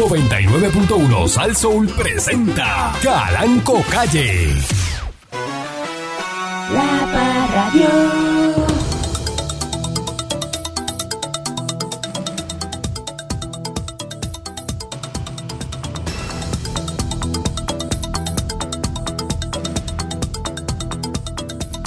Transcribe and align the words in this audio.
99.1 0.00 1.28
Sal 1.28 1.54
Soul 1.54 1.86
presenta 1.88 2.90
Calanco 3.02 3.84
Calle. 3.90 4.48
La 6.72 7.06
Parradio. 7.12 7.88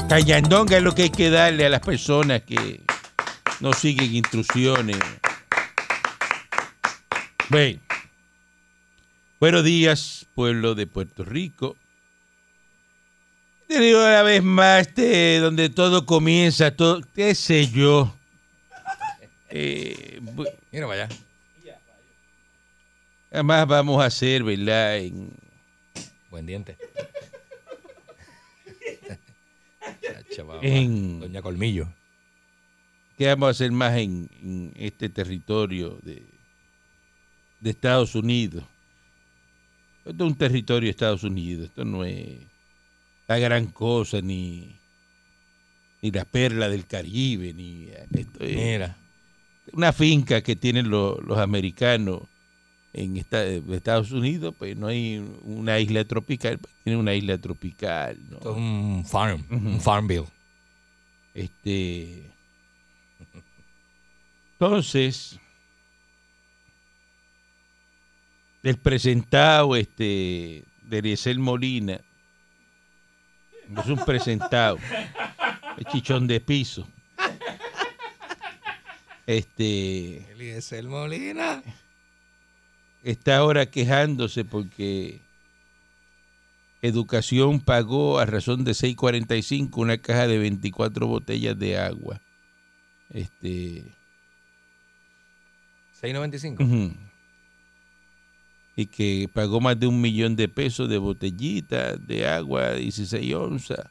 Callandonga 0.07 0.77
es 0.77 0.83
lo 0.83 0.93
que 0.93 1.03
hay 1.03 1.09
que 1.09 1.31
darle 1.31 1.65
a 1.65 1.69
las 1.69 1.81
personas 1.81 2.43
que 2.43 2.83
no 3.59 3.73
siguen 3.73 4.13
instrucciones. 4.13 4.99
Bueno. 7.49 7.92
Buenos 9.43 9.65
días, 9.65 10.25
pueblo 10.35 10.73
de 10.73 10.87
Puerto 10.87 11.25
Rico. 11.25 11.75
Te 13.67 13.77
digo 13.77 13.99
una 13.99 14.23
vez 14.23 14.41
más, 14.41 14.87
este, 14.87 15.39
donde 15.39 15.67
todo 15.67 16.05
comienza, 16.05 16.73
todo, 16.73 17.01
qué 17.13 17.35
sé 17.35 17.67
yo. 17.67 18.15
Eh, 19.49 20.21
Mira 20.71 20.87
para 20.87 21.03
allá. 21.03 21.15
además 23.33 23.67
vamos 23.67 24.01
a 24.01 24.05
hacer, 24.05 24.45
¿verdad? 24.45 24.99
En, 24.99 25.33
Buen 26.29 26.45
diente. 26.45 26.77
En- 30.61 31.19
Doña 31.19 31.41
Colmillo. 31.41 31.89
¿Qué 33.17 33.27
vamos 33.27 33.47
a 33.47 33.51
hacer 33.51 33.73
más 33.73 33.97
en, 33.97 34.29
en 34.41 34.71
este 34.77 35.09
territorio 35.09 35.99
de, 36.01 36.23
de 37.59 37.69
Estados 37.69 38.15
Unidos? 38.15 38.63
Esto 40.05 40.25
es 40.25 40.31
un 40.31 40.35
territorio 40.37 40.87
de 40.87 40.91
Estados 40.91 41.23
Unidos. 41.23 41.65
Esto 41.67 41.85
no 41.85 42.03
es 42.03 42.39
la 43.27 43.37
gran 43.39 43.67
cosa, 43.67 44.21
ni, 44.21 44.75
ni 46.01 46.11
la 46.11 46.25
perla 46.25 46.67
del 46.69 46.85
Caribe, 46.85 47.53
ni 47.53 47.87
esto 48.11 48.43
es 48.43 48.55
Mira. 48.55 48.97
una 49.71 49.93
finca 49.93 50.41
que 50.41 50.55
tienen 50.55 50.89
lo- 50.89 51.19
los 51.21 51.37
americanos 51.37 52.23
en 52.91 53.15
esta- 53.17 53.45
Estados 53.45 54.11
Unidos. 54.11 54.53
Pues 54.57 54.75
no 54.77 54.87
hay 54.87 55.23
una 55.43 55.79
isla 55.79 56.03
tropical, 56.05 56.59
pues 56.59 56.73
tienen 56.83 56.99
una 56.99 57.13
isla 57.15 57.37
tropical. 57.37 58.17
¿no? 58.29 58.37
Esto 58.37 58.51
es 58.51 58.57
un 58.57 59.05
farm. 59.07 59.45
Un 59.49 59.79
farm 59.79 60.07
bill. 60.07 60.25
Este. 61.33 62.29
Entonces, 64.59 65.39
el 68.63 68.77
presentado 68.77 69.75
este, 69.75 70.63
de 70.83 71.35
Molina, 71.37 71.99
es 73.77 73.87
un 73.87 74.03
presentado, 74.05 74.77
es 75.77 75.85
chichón 75.91 76.27
de 76.27 76.39
piso. 76.39 76.87
Este 79.25 80.31
Eliezer 80.33 80.83
Molina. 80.83 81.63
está 83.03 83.37
ahora 83.37 83.65
quejándose 83.65 84.43
porque 84.43 85.21
Educación 86.81 87.61
pagó 87.61 88.19
a 88.19 88.25
razón 88.25 88.65
de 88.65 88.73
6.45 88.73 89.69
una 89.75 89.97
caja 89.97 90.27
de 90.27 90.37
24 90.37 91.07
botellas 91.07 91.57
de 91.57 91.77
agua. 91.77 92.19
Este, 93.09 93.85
6.95. 96.01 96.61
Ujú. 96.61 96.93
Y 98.75 98.87
que 98.87 99.29
pagó 99.31 99.61
más 99.61 99.79
de 99.79 99.87
un 99.87 100.01
millón 100.01 100.35
de 100.35 100.47
pesos 100.47 100.89
de 100.89 100.97
botellitas 100.97 102.05
de 102.07 102.27
agua, 102.27 102.73
16 102.73 103.33
onzas. 103.35 103.85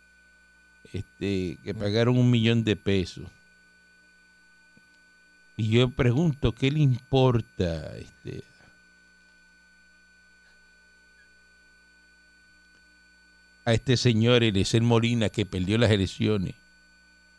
Este, 0.93 1.59
que 1.63 1.75
pagaron 1.75 2.19
un 2.19 2.31
millón 2.31 2.65
de 2.65 2.77
pesos. 2.77 3.27
Y 5.57 5.69
yo 5.69 5.89
pregunto, 5.91 6.53
¿qué 6.53 6.71
le 6.71 6.81
importa? 6.81 7.97
Este, 7.97 8.43
a 13.65 13.75
este 13.75 13.97
señor 13.97 14.43
Eliezer 14.43 14.83
Molina 14.83 15.29
que 15.29 15.47
perdió 15.47 15.79
las 15.79 15.91
elecciones, 15.91 16.55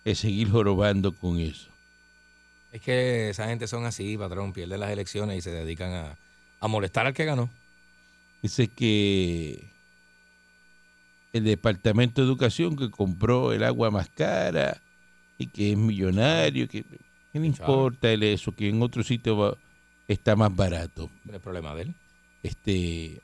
es 0.06 0.20
seguir 0.20 0.50
jorobando 0.50 1.14
con 1.14 1.40
eso. 1.40 1.70
Es 2.72 2.82
que 2.82 3.30
esa 3.30 3.48
gente 3.48 3.68
son 3.68 3.86
así, 3.86 4.18
patrón. 4.18 4.54
Pierden 4.54 4.80
las 4.80 4.90
elecciones 4.90 5.38
y 5.38 5.42
se 5.42 5.52
dedican 5.52 5.92
a, 5.92 6.18
a 6.64 6.68
molestar 6.68 7.06
al 7.06 7.14
que 7.14 7.26
ganó. 7.26 7.50
Dice 8.42 8.68
que 8.70 9.70
el 11.34 11.44
Departamento 11.44 12.22
de 12.22 12.28
Educación 12.28 12.76
que 12.76 12.90
compró 12.90 13.52
el 13.54 13.64
agua 13.64 13.92
más 13.92 14.10
cara 14.10 14.82
y 15.38 15.48
que 15.48 15.72
es 15.72 15.78
millonario, 15.78 16.68
que 16.68 16.84
¿qué 17.32 17.40
le 17.40 17.48
importa 17.48 18.12
él 18.12 18.24
eso? 18.24 18.54
Que 18.54 18.70
en 18.70 18.82
otro 18.82 19.04
sitio 19.04 19.36
va- 19.38 19.58
está 20.08 20.36
más 20.36 20.56
barato. 20.56 21.10
El 21.32 21.40
problema 21.40 21.74
de 21.76 21.82
él. 21.84 21.96
Este, 22.44 23.22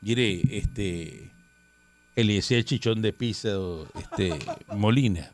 mire, 0.00 0.42
este, 0.58 1.30
Eliezer 2.16 2.64
Chichón 2.64 3.00
de 3.02 3.12
Pisa, 3.12 3.50
este, 3.94 4.34
Molina. 4.76 5.30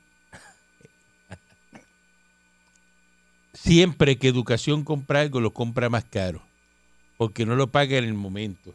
Siempre 3.52 4.18
que 4.18 4.28
Educación 4.28 4.84
compra 4.84 5.20
algo, 5.20 5.40
lo 5.40 5.52
compra 5.54 5.88
más 5.88 6.04
caro, 6.04 6.42
porque 7.16 7.46
no 7.46 7.56
lo 7.56 7.68
paga 7.68 7.98
en 7.98 8.04
el 8.04 8.14
momento 8.14 8.74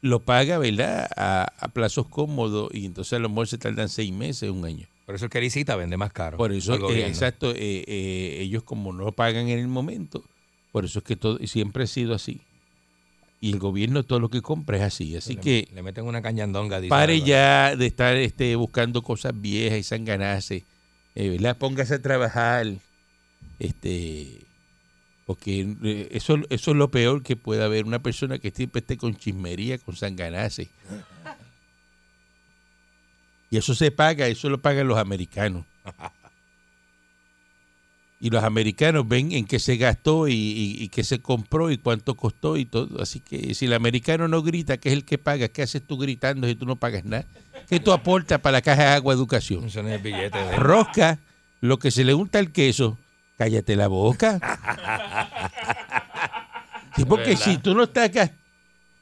lo 0.00 0.20
paga, 0.20 0.58
¿verdad? 0.58 1.08
A, 1.16 1.52
a 1.58 1.68
plazos 1.68 2.06
cómodos 2.06 2.70
y 2.72 2.86
entonces 2.86 3.14
a 3.14 3.18
lo 3.18 3.28
mejor 3.28 3.48
se 3.48 3.58
tardan 3.58 3.88
seis 3.88 4.12
meses, 4.12 4.50
un 4.50 4.64
año. 4.64 4.86
Por 5.06 5.14
eso 5.14 5.24
el 5.24 5.30
que 5.30 5.38
Erisita 5.38 5.74
vende 5.76 5.96
más 5.96 6.12
caro. 6.12 6.36
Por 6.36 6.52
eso, 6.52 6.90
eh, 6.90 7.06
exacto, 7.06 7.50
eh, 7.52 7.84
eh, 7.86 8.38
ellos 8.40 8.62
como 8.62 8.92
no 8.92 9.10
pagan 9.12 9.48
en 9.48 9.58
el 9.58 9.68
momento, 9.68 10.22
por 10.70 10.84
eso 10.84 10.98
es 10.98 11.04
que 11.04 11.16
todo 11.16 11.38
siempre 11.46 11.84
ha 11.84 11.86
sido 11.86 12.14
así. 12.14 12.40
Y 13.40 13.52
el 13.52 13.58
gobierno 13.58 14.02
todo 14.02 14.18
lo 14.18 14.28
que 14.28 14.42
compra 14.42 14.78
es 14.78 14.82
así. 14.82 15.16
Así 15.16 15.36
le, 15.36 15.40
que 15.40 15.68
le 15.72 15.82
meten 15.82 16.04
una 16.04 16.20
cañandonga. 16.20 16.80
dice 16.80 16.90
pare 16.90 17.20
ya 17.20 17.76
de 17.76 17.86
estar 17.86 18.16
este, 18.16 18.56
buscando 18.56 19.02
cosas 19.02 19.32
viejas 19.40 19.78
y 19.78 19.82
sanganarse, 19.84 20.64
eh, 21.14 21.28
¿verdad? 21.30 21.56
Póngase 21.56 21.94
a 21.94 22.02
trabajar, 22.02 22.66
este, 23.60 24.26
porque 25.28 25.76
eh, 25.84 26.08
eso, 26.12 26.38
eso 26.48 26.70
es 26.70 26.76
lo 26.78 26.90
peor 26.90 27.22
que 27.22 27.36
puede 27.36 27.62
haber 27.62 27.84
una 27.84 27.98
persona 27.98 28.38
que 28.38 28.50
siempre 28.50 28.80
esté 28.80 28.96
con 28.96 29.14
chismería, 29.14 29.76
con 29.76 29.94
sanganarse. 29.94 30.70
Y 33.50 33.58
eso 33.58 33.74
se 33.74 33.90
paga, 33.90 34.26
eso 34.26 34.48
lo 34.48 34.62
pagan 34.62 34.88
los 34.88 34.96
americanos. 34.96 35.66
Y 38.20 38.30
los 38.30 38.42
americanos 38.42 39.06
ven 39.06 39.32
en 39.32 39.44
qué 39.44 39.58
se 39.58 39.76
gastó 39.76 40.28
y, 40.28 40.32
y, 40.32 40.82
y 40.82 40.88
qué 40.88 41.04
se 41.04 41.20
compró 41.20 41.70
y 41.70 41.76
cuánto 41.76 42.14
costó 42.14 42.56
y 42.56 42.64
todo. 42.64 43.02
Así 43.02 43.20
que 43.20 43.52
si 43.54 43.66
el 43.66 43.74
americano 43.74 44.28
no 44.28 44.42
grita, 44.42 44.78
que 44.78 44.88
es 44.88 44.94
el 44.94 45.04
que 45.04 45.18
paga, 45.18 45.48
¿qué 45.48 45.60
haces 45.60 45.86
tú 45.86 45.98
gritando 45.98 46.48
si 46.48 46.54
tú 46.54 46.64
no 46.64 46.76
pagas 46.76 47.04
nada? 47.04 47.26
¿Qué 47.68 47.80
tú 47.80 47.92
aportas 47.92 48.40
para 48.40 48.52
la 48.52 48.62
caja 48.62 48.82
de 48.82 48.88
agua 48.88 49.12
educación? 49.12 49.66
Eso 49.66 49.82
no 49.82 49.90
es 49.90 50.02
billete 50.02 50.38
de 50.38 50.56
Rosca, 50.56 51.18
lo 51.60 51.78
que 51.78 51.90
se 51.90 52.02
le 52.02 52.14
unta 52.14 52.38
el 52.38 52.50
queso, 52.50 52.96
cállate 53.38 53.76
la 53.76 53.86
boca. 53.88 54.38
Sí, 56.96 57.04
porque 57.04 57.30
¿Verdad? 57.30 57.44
si 57.44 57.58
tú 57.58 57.74
no 57.74 57.84
estás 57.84 58.08
acá, 58.08 58.32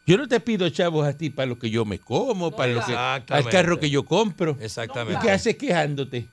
yo 0.07 0.17
no 0.19 0.29
te 0.29 0.39
pido 0.41 0.69
chavos 0.69 1.07
a 1.07 1.15
ti 1.17 1.31
para 1.31 1.47
lo 1.47 1.59
que 1.59 1.71
yo 1.71 1.85
me 1.85 1.99
como, 1.99 2.51
para 2.55 2.73
lo 2.73 2.85
que, 2.85 2.95
al 2.95 3.49
carro 3.49 3.81
que 3.81 3.89
yo 3.91 4.05
compro. 4.05 4.57
¿Y 4.61 4.65
Exactamente. 4.65 5.19
qué 5.23 5.31
haces 5.31 5.57
quejándote? 5.57 6.29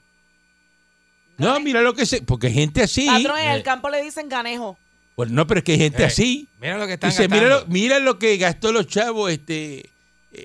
No, 1.38 1.59
mira 1.59 1.81
lo 1.81 1.94
que 1.96 2.06
se. 2.06 2.22
Porque 2.22 2.47
hay 2.47 2.53
gente 2.53 2.84
así. 2.84 3.08
Patrón, 3.08 3.40
en 3.40 3.47
Eh. 3.50 3.56
el 3.56 3.63
campo 3.63 3.90
le 3.90 4.03
dicen 4.03 4.30
ganejo. 4.30 4.78
Pues 5.16 5.30
no, 5.31 5.47
pero 5.47 5.59
es 5.59 5.63
que 5.63 5.74
hay 5.74 5.80
gente 5.80 6.03
Eh, 6.03 6.08
así. 6.08 6.47
Mira 6.59 6.78
lo 6.78 6.86
que 6.88 6.94
están 6.94 7.10
Dice, 7.10 7.28
mira 7.28 7.48
lo, 7.48 7.66
mira 7.68 8.00
lo 8.00 8.19
que 8.19 8.38
gastó 8.38 8.72
los 8.72 8.88
chavos 8.88 9.31
este 9.31 9.89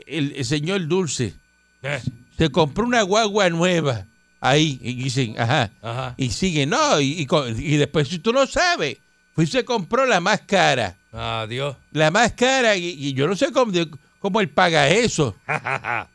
el, 0.07 0.33
el 0.37 0.45
señor 0.45 0.87
Dulce. 0.87 1.35
Eh, 1.83 2.01
Se 2.37 2.51
compró 2.51 2.85
una 2.85 3.03
guagua 3.03 3.49
nueva 3.51 4.07
ahí. 4.41 4.79
Y 4.83 4.95
dicen, 4.95 5.35
ajá. 5.41 5.71
Ajá. 5.83 6.15
Y 6.17 6.31
sigue, 6.31 6.67
no, 6.67 7.01
y, 7.01 7.21
y 7.21 7.27
con- 7.27 7.49
y 7.61 7.77
después, 7.77 8.09
si 8.09 8.19
tú 8.19 8.33
no 8.33 8.47
sabes, 8.47 8.99
pues 9.35 9.51
se 9.51 9.65
compró 9.65 10.05
la 10.07 10.21
más 10.21 10.41
cara. 10.43 10.97
Adiós. 11.13 11.77
La 11.93 12.11
más 12.11 12.33
cara, 12.33 12.77
y, 12.77 12.87
y 12.89 13.13
yo 13.15 13.27
no 13.27 13.35
sé 13.37 13.51
cómo, 13.53 13.73
cómo 14.19 14.41
él 14.41 14.49
paga 14.49 14.89
eso. 14.89 15.35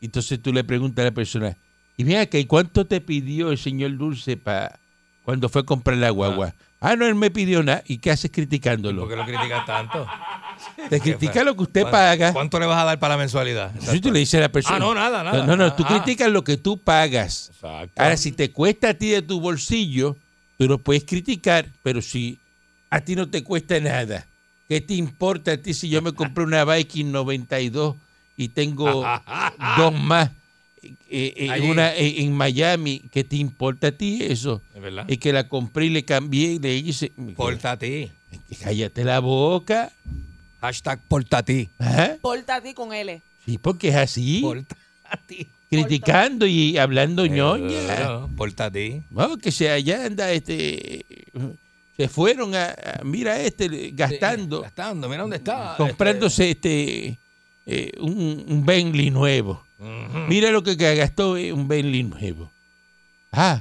Entonces 0.00 0.40
tú 0.42 0.52
le 0.52 0.64
preguntas 0.64 1.02
a 1.02 1.06
la 1.06 1.14
persona, 1.14 1.56
y 1.96 2.04
mira 2.04 2.26
que 2.26 2.46
¿cuánto 2.46 2.86
te 2.86 3.00
pidió 3.00 3.50
el 3.50 3.58
señor 3.58 3.96
Dulce 3.96 4.36
para 4.36 4.78
cuando 5.24 5.48
fue 5.48 5.62
a 5.62 5.64
comprar 5.64 5.96
la 5.96 6.10
guagua? 6.10 6.54
Ah, 6.80 6.96
no, 6.96 7.06
él 7.06 7.14
me 7.14 7.30
pidió 7.30 7.62
nada. 7.62 7.82
¿Y 7.86 7.96
qué 7.98 8.10
haces 8.10 8.30
criticándolo? 8.30 9.02
¿Por 9.02 9.10
qué 9.10 9.16
lo 9.16 9.24
criticas 9.24 9.64
tanto? 9.64 10.06
Te 10.90 11.00
critica 11.00 11.44
lo 11.44 11.56
que 11.56 11.62
usted 11.62 11.82
¿Cuán- 11.82 11.90
paga. 11.92 12.32
¿Cuánto 12.32 12.58
le 12.60 12.66
vas 12.66 12.78
a 12.80 12.84
dar 12.84 12.98
para 12.98 13.14
la 13.14 13.18
mensualidad? 13.18 13.72
Si 13.80 14.00
tú 14.00 14.10
le 14.12 14.18
dices 14.20 14.34
a 14.38 14.42
la 14.42 14.48
persona. 14.50 14.76
Ah, 14.76 14.78
no, 14.78 14.94
nada, 14.94 15.22
nada. 15.22 15.46
No, 15.46 15.56
no, 15.56 15.72
tú 15.74 15.84
Ah. 15.86 15.88
criticas 16.02 16.30
lo 16.30 16.44
que 16.44 16.56
tú 16.56 16.78
pagas. 16.78 17.50
Exacto. 17.54 18.02
Ahora, 18.02 18.16
si 18.16 18.32
te 18.32 18.50
cuesta 18.50 18.90
a 18.90 18.94
ti 18.94 19.08
de 19.10 19.22
tu 19.22 19.40
bolsillo, 19.40 20.16
tú 20.58 20.66
lo 20.66 20.78
puedes 20.78 21.04
criticar, 21.04 21.66
pero 21.82 22.00
si 22.02 22.38
a 22.90 23.00
ti 23.00 23.16
no 23.16 23.28
te 23.28 23.42
cuesta 23.42 23.78
nada 23.80 24.26
¿Qué 24.68 24.80
te 24.80 24.94
importa 24.94 25.52
a 25.52 25.56
ti 25.58 25.74
si 25.74 25.90
yo 25.90 26.00
me 26.00 26.12
compré 26.12 26.42
una 26.42 26.64
Viking 26.64 27.12
92 27.12 27.96
y 28.36 28.48
tengo 28.48 29.04
dos 29.76 29.92
más 29.92 30.30
eh, 30.82 31.34
eh, 31.36 31.50
Allí. 31.50 31.68
una 31.70 31.94
eh, 31.94 32.22
en 32.22 32.32
Miami? 32.32 33.02
¿Qué 33.12 33.24
te 33.24 33.36
importa 33.36 33.88
a 33.88 33.92
ti 33.92 34.20
eso? 34.22 34.62
Es 34.74 34.80
verdad. 34.80 35.04
Y 35.06 35.18
que 35.18 35.34
la 35.34 35.48
compré 35.48 35.86
y 35.86 35.90
le 35.90 36.04
cambié 36.06 36.52
y 36.52 36.58
le 36.58 36.74
hice... 36.76 37.12
Porta 37.36 37.72
a 37.72 37.78
ti. 37.78 38.10
Cállate 38.62 39.04
la 39.04 39.20
boca. 39.20 39.92
Hashtag 40.64 40.98
porta 41.08 41.38
a 41.38 41.42
ti. 41.42 41.68
Ajá. 41.78 42.16
Porta 42.22 42.56
a 42.56 42.60
ti 42.62 42.72
con 42.72 42.92
L. 42.94 43.20
Sí, 43.44 43.58
porque 43.58 43.88
es 43.88 43.96
así. 43.96 44.40
Porta 44.40 44.76
a 45.04 45.16
ti. 45.18 45.46
criticando 45.68 46.46
y 46.46 46.78
hablando 46.78 47.26
ñoña. 47.26 47.96
Seguro, 47.96 48.30
Porta 48.36 48.64
a 48.66 48.70
ti. 48.70 49.02
Vamos, 49.10 49.38
que 49.38 49.50
se 49.52 49.68
allá 49.70 50.06
anda, 50.06 50.30
este, 50.32 51.04
se 51.96 52.08
fueron 52.08 52.54
a, 52.54 52.66
a- 52.70 53.00
mira 53.04 53.40
este, 53.40 53.90
gastando, 53.92 54.62
Gastando, 54.62 55.08
mira 55.08 55.22
dónde 55.22 55.36
está. 55.36 55.74
comprándose 55.76 56.52
este, 56.52 57.18
eh, 57.66 57.92
un, 58.00 58.44
un 58.48 58.64
Bentley 58.64 59.10
nuevo. 59.10 59.62
Mira 60.28 60.50
lo 60.50 60.62
que 60.62 60.76
que 60.78 60.94
gastó 60.94 61.36
eh, 61.36 61.52
un 61.52 61.68
Bentley 61.68 62.04
nuevo. 62.04 62.50
Ah, 63.32 63.60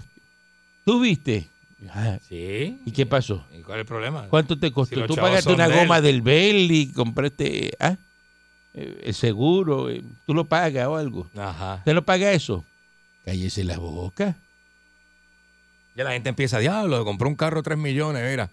¿tú 0.86 1.02
viste? 1.02 1.48
Ah, 1.92 2.18
Sí. 2.28 2.80
¿Y 2.86 2.92
qué 2.92 3.06
pasó? 3.06 3.46
¿Y 3.52 3.62
cuál 3.62 3.80
es 3.80 3.82
el 3.82 3.88
problema? 3.88 4.28
¿Cuánto 4.30 4.58
te 4.58 4.72
costó? 4.72 4.96
Si 5.02 5.08
Tú 5.08 5.16
pagaste 5.16 5.52
una 5.54 5.68
goma 5.68 6.02
del 6.02 6.22
Bentley, 6.22 6.92
compraste 6.94 7.72
ah, 7.80 7.96
eh, 8.74 9.02
el 9.04 9.14
seguro, 9.14 9.90
eh, 9.90 10.02
tú 10.26 10.34
lo 10.34 10.46
pagas 10.46 10.88
o 10.88 10.96
algo. 10.96 11.30
Ajá. 11.36 11.76
¿Usted 11.80 11.94
no 11.94 12.04
paga 12.04 12.32
eso? 12.32 12.66
Cállese 13.26 13.64
la 13.64 13.78
boca. 13.78 14.36
Ya 15.96 16.04
la 16.04 16.12
gente 16.12 16.30
empieza, 16.30 16.60
diablo, 16.60 17.06
compró 17.06 17.30
un 17.30 17.36
carro 17.36 17.58
de 17.58 17.64
3 17.64 17.78
millones, 17.78 18.30
mira. 18.30 18.50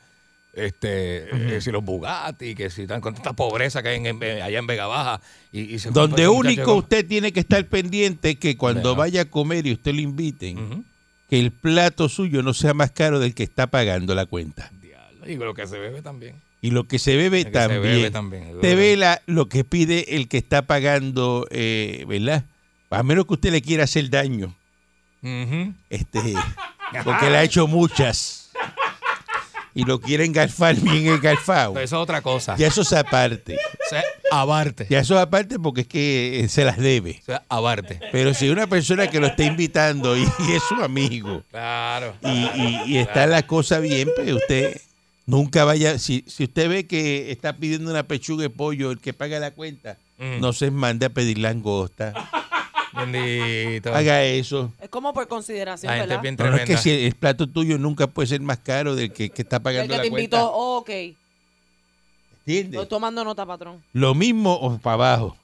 Este, 0.52 1.56
eh, 1.56 1.60
si 1.60 1.70
los 1.70 1.84
Bugatti, 1.84 2.56
que 2.56 2.70
si 2.70 2.82
están 2.82 3.00
con 3.00 3.14
tanta 3.14 3.32
pobreza 3.34 3.82
que 3.84 3.90
hay 3.90 3.96
en, 4.04 4.06
en- 4.22 4.42
allá 4.42 4.58
en 4.58 4.66
Vega 4.66 4.86
Baja. 4.86 5.20
Y, 5.52 5.60
y 5.74 5.78
se 5.78 5.90
Donde 5.90 6.26
único 6.28 6.74
usted 6.74 7.06
tiene 7.06 7.32
que 7.32 7.40
estar 7.40 7.64
pendiente 7.66 8.30
es 8.30 8.36
que 8.36 8.56
cuando 8.56 8.96
vaya 8.96 9.22
a 9.22 9.24
comer 9.26 9.66
y 9.66 9.72
usted 9.72 9.94
lo 9.94 10.00
inviten. 10.00 10.84
Que 11.30 11.38
el 11.38 11.52
plato 11.52 12.08
suyo 12.08 12.42
no 12.42 12.52
sea 12.52 12.74
más 12.74 12.90
caro 12.90 13.20
del 13.20 13.34
que 13.34 13.44
está 13.44 13.68
pagando 13.68 14.16
la 14.16 14.26
cuenta. 14.26 14.70
Diablo, 14.82 15.30
Y 15.30 15.36
lo 15.36 15.54
que 15.54 15.66
se 15.68 15.78
bebe 15.78 16.02
también. 16.02 16.34
Y 16.60 16.72
lo 16.72 16.88
que 16.88 16.98
se 16.98 17.16
bebe 17.16 17.44
que 17.44 17.50
se 17.50 17.52
también. 17.52 17.82
bebe 17.82 18.10
también. 18.10 18.60
Te 18.60 18.74
vela 18.74 19.22
lo 19.26 19.48
que 19.48 19.62
pide 19.62 20.16
el 20.16 20.26
que 20.26 20.38
está 20.38 20.62
pagando, 20.62 21.46
eh, 21.50 22.04
¿verdad? 22.08 22.44
A 22.90 23.04
menos 23.04 23.26
que 23.26 23.34
usted 23.34 23.52
le 23.52 23.62
quiera 23.62 23.84
hacer 23.84 24.10
daño, 24.10 24.56
este, 25.88 26.20
porque 27.04 27.30
le 27.30 27.36
ha 27.36 27.44
hecho 27.44 27.68
muchas. 27.68 28.39
Y 29.74 29.84
lo 29.84 30.00
quiere 30.00 30.24
engarfar 30.24 30.74
bien 30.76 31.06
engarfado. 31.06 31.74
Pero 31.74 31.84
eso 31.84 31.96
es 31.96 32.02
otra 32.02 32.22
cosa. 32.22 32.56
Ya 32.56 32.66
eso 32.66 32.82
es 32.82 32.92
aparte. 32.92 33.54
O 33.54 33.88
sea, 33.88 34.02
abarte. 34.32 34.86
Ya 34.90 35.00
eso 35.00 35.14
es 35.14 35.20
aparte 35.20 35.58
porque 35.58 35.82
es 35.82 35.86
que 35.86 36.40
eh, 36.40 36.48
se 36.48 36.64
las 36.64 36.76
debe. 36.76 37.18
O 37.22 37.24
sea, 37.24 37.42
abarte. 37.48 38.00
Pero 38.12 38.34
si 38.34 38.48
una 38.50 38.66
persona 38.66 39.06
que 39.08 39.20
lo 39.20 39.28
está 39.28 39.44
invitando 39.44 40.16
y, 40.16 40.22
y 40.22 40.52
es 40.52 40.62
su 40.68 40.74
amigo 40.82 41.42
Claro. 41.50 42.14
y, 42.22 42.28
y- 42.28 42.82
y 42.86 42.98
está 42.98 43.26
la 43.26 43.46
cosa 43.46 43.78
bien, 43.78 44.08
pues 44.16 44.32
usted 44.32 44.80
nunca 45.26 45.64
vaya. 45.64 45.98
Si, 45.98 46.24
si 46.26 46.44
usted 46.44 46.68
ve 46.68 46.86
que 46.86 47.30
está 47.30 47.56
pidiendo 47.56 47.90
una 47.90 48.02
pechuga 48.02 48.42
de 48.42 48.50
pollo, 48.50 48.90
el 48.90 48.98
que 49.00 49.12
paga 49.12 49.38
la 49.38 49.52
cuenta, 49.52 49.98
Mm. 50.18 50.38
no 50.40 50.52
se 50.52 50.70
mande 50.70 51.06
a 51.06 51.08
pedir 51.08 51.38
langosta. 51.38 52.12
Bendito. 52.92 53.94
Haga 53.94 54.22
eso. 54.24 54.72
Es 54.80 54.88
como 54.88 55.12
por 55.12 55.28
consideración, 55.28 55.90
La 55.92 55.98
gente 55.98 56.04
es 56.04 56.08
¿verdad? 56.20 56.22
bien 56.22 56.36
No, 56.38 56.50
no 56.50 56.56
es 56.56 56.64
que 56.64 56.76
si 56.76 56.90
el 57.06 57.14
plato 57.14 57.46
tuyo 57.46 57.78
nunca 57.78 58.06
puede 58.06 58.26
ser 58.28 58.40
más 58.40 58.58
caro 58.58 58.94
del 58.96 59.12
que, 59.12 59.30
que 59.30 59.42
está 59.42 59.56
El 59.56 59.62
pagando 59.62 59.92
que 59.92 59.96
la 59.98 60.02
te 60.02 60.10
cuenta. 60.10 60.36
invitó, 60.36 60.52
oh, 60.52 60.78
ok. 60.78 60.90
¿Entiende? 62.46 62.76
Estoy 62.76 62.88
tomando 62.88 63.24
nota, 63.24 63.46
patrón. 63.46 63.82
Lo 63.92 64.14
mismo 64.14 64.52
o 64.54 64.78
para 64.78 64.94
abajo. 64.94 65.36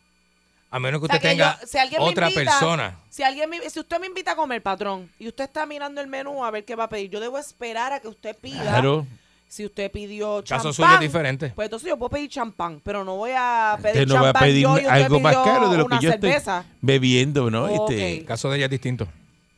A 0.70 0.81
menos 0.81 1.00
que 1.00 1.04
O 1.04 1.06
sea, 1.08 1.16
usted 1.16 1.28
que 1.28 1.34
tenga 1.37 1.60
yo- 1.60 1.66
si 1.66 1.78
alguien 1.78 2.02
me 2.02 2.08
otra 2.08 2.28
invita- 2.31 2.50
persona. 2.58 2.98
Si 3.08 3.22
alguien 3.22 3.48
me- 3.48 3.70
si 3.70 3.78
usted 3.81 4.00
me 4.00 4.06
invita 4.08 4.32
a 4.32 4.37
comer, 4.37 4.62
patrón, 4.62 5.10
y 5.19 5.28
usted 5.28 5.44
está 5.44 5.64
mirando 5.64 6.00
el 6.00 6.06
menú 6.08 6.44
a 6.44 6.50
ver 6.50 6.64
qué 6.64 6.75
va 6.75 6.84
a 6.84 6.88
pedir, 6.88 7.10
yo 7.10 7.20
debo 7.20 7.38
esperar 7.38 7.93
a 7.93 8.00
que 8.00 8.08
usted 8.08 8.37
pida. 8.37 8.60
Claro. 8.62 9.06
Si 9.48 9.64
usted 9.64 9.90
pidió 9.90 10.43
Caso 10.46 10.72
champán, 10.72 10.72
suyo 10.75 10.94
es 10.94 11.00
diferente. 11.00 11.52
pues 11.54 11.66
entonces 11.66 11.88
yo 11.88 11.96
puedo 11.96 12.10
pedir 12.10 12.28
champán, 12.28 12.81
pero 12.84 13.04
no 13.04 13.16
voy 13.16 13.31
a 13.34 13.78
pedir 13.81 14.02
Usted 14.02 14.08
no 14.08 14.14
va 14.14 14.20
a 14.20 14.25
champán 14.32 14.43
pedir 14.43 14.62
yo 14.64 14.72
y 14.75 14.81
usted 14.81 14.88
algo 14.90 15.20
más 15.20 15.37
caro 15.37 15.70
de 15.70 15.78
lo 15.78 15.87
que 15.87 15.98
yo 16.00 16.10
estoy 16.10 16.31
cerveza. 16.31 16.64
bebiendo, 16.82 17.50
¿no? 17.50 17.69
Este, 17.69 18.19
El 18.19 18.25
caso 18.25 18.50
de 18.50 18.56
ella 18.56 18.66
es 18.66 18.70
distinto. 18.70 19.06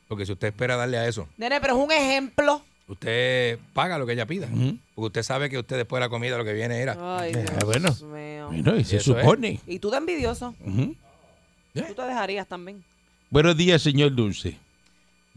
Porque 0.06 0.24
si 0.24 0.32
usted 0.32 0.48
espera 0.48 0.76
darle 0.76 0.98
a 0.98 1.06
eso, 1.08 1.26
Nene, 1.36 1.60
pero 1.60 1.76
es 1.76 1.84
un 1.84 1.90
ejemplo. 1.92 2.62
usted 2.86 3.58
paga 3.72 3.98
lo 3.98 4.06
que 4.06 4.12
ella 4.12 4.26
pida. 4.26 4.46
Porque 4.94 5.06
usted 5.06 5.22
sabe 5.22 5.50
que 5.50 5.58
usted 5.58 5.76
después 5.76 5.98
de 6.00 6.06
la 6.06 6.10
comida 6.10 6.36
lo 6.38 6.44
que 6.44 6.52
viene 6.52 6.80
era. 6.80 6.92
Ay, 7.18 7.32
Ah, 7.34 7.38
Dios 7.38 7.64
bueno. 7.64 7.96
mío. 8.14 8.46
bueno, 8.48 8.76
y 8.80 8.84
se 8.84 8.96
Eso 8.98 9.16
es. 9.18 9.22
supone. 9.24 9.60
Y 9.66 9.78
tú 9.78 9.90
de 9.90 9.96
envidioso. 9.98 10.54
Tú 10.64 11.94
te 11.94 12.02
dejarías 12.02 12.46
también. 12.46 12.82
Buenos 13.30 13.56
días, 13.56 13.82
señor 13.82 14.14
Dulce. 14.14 14.56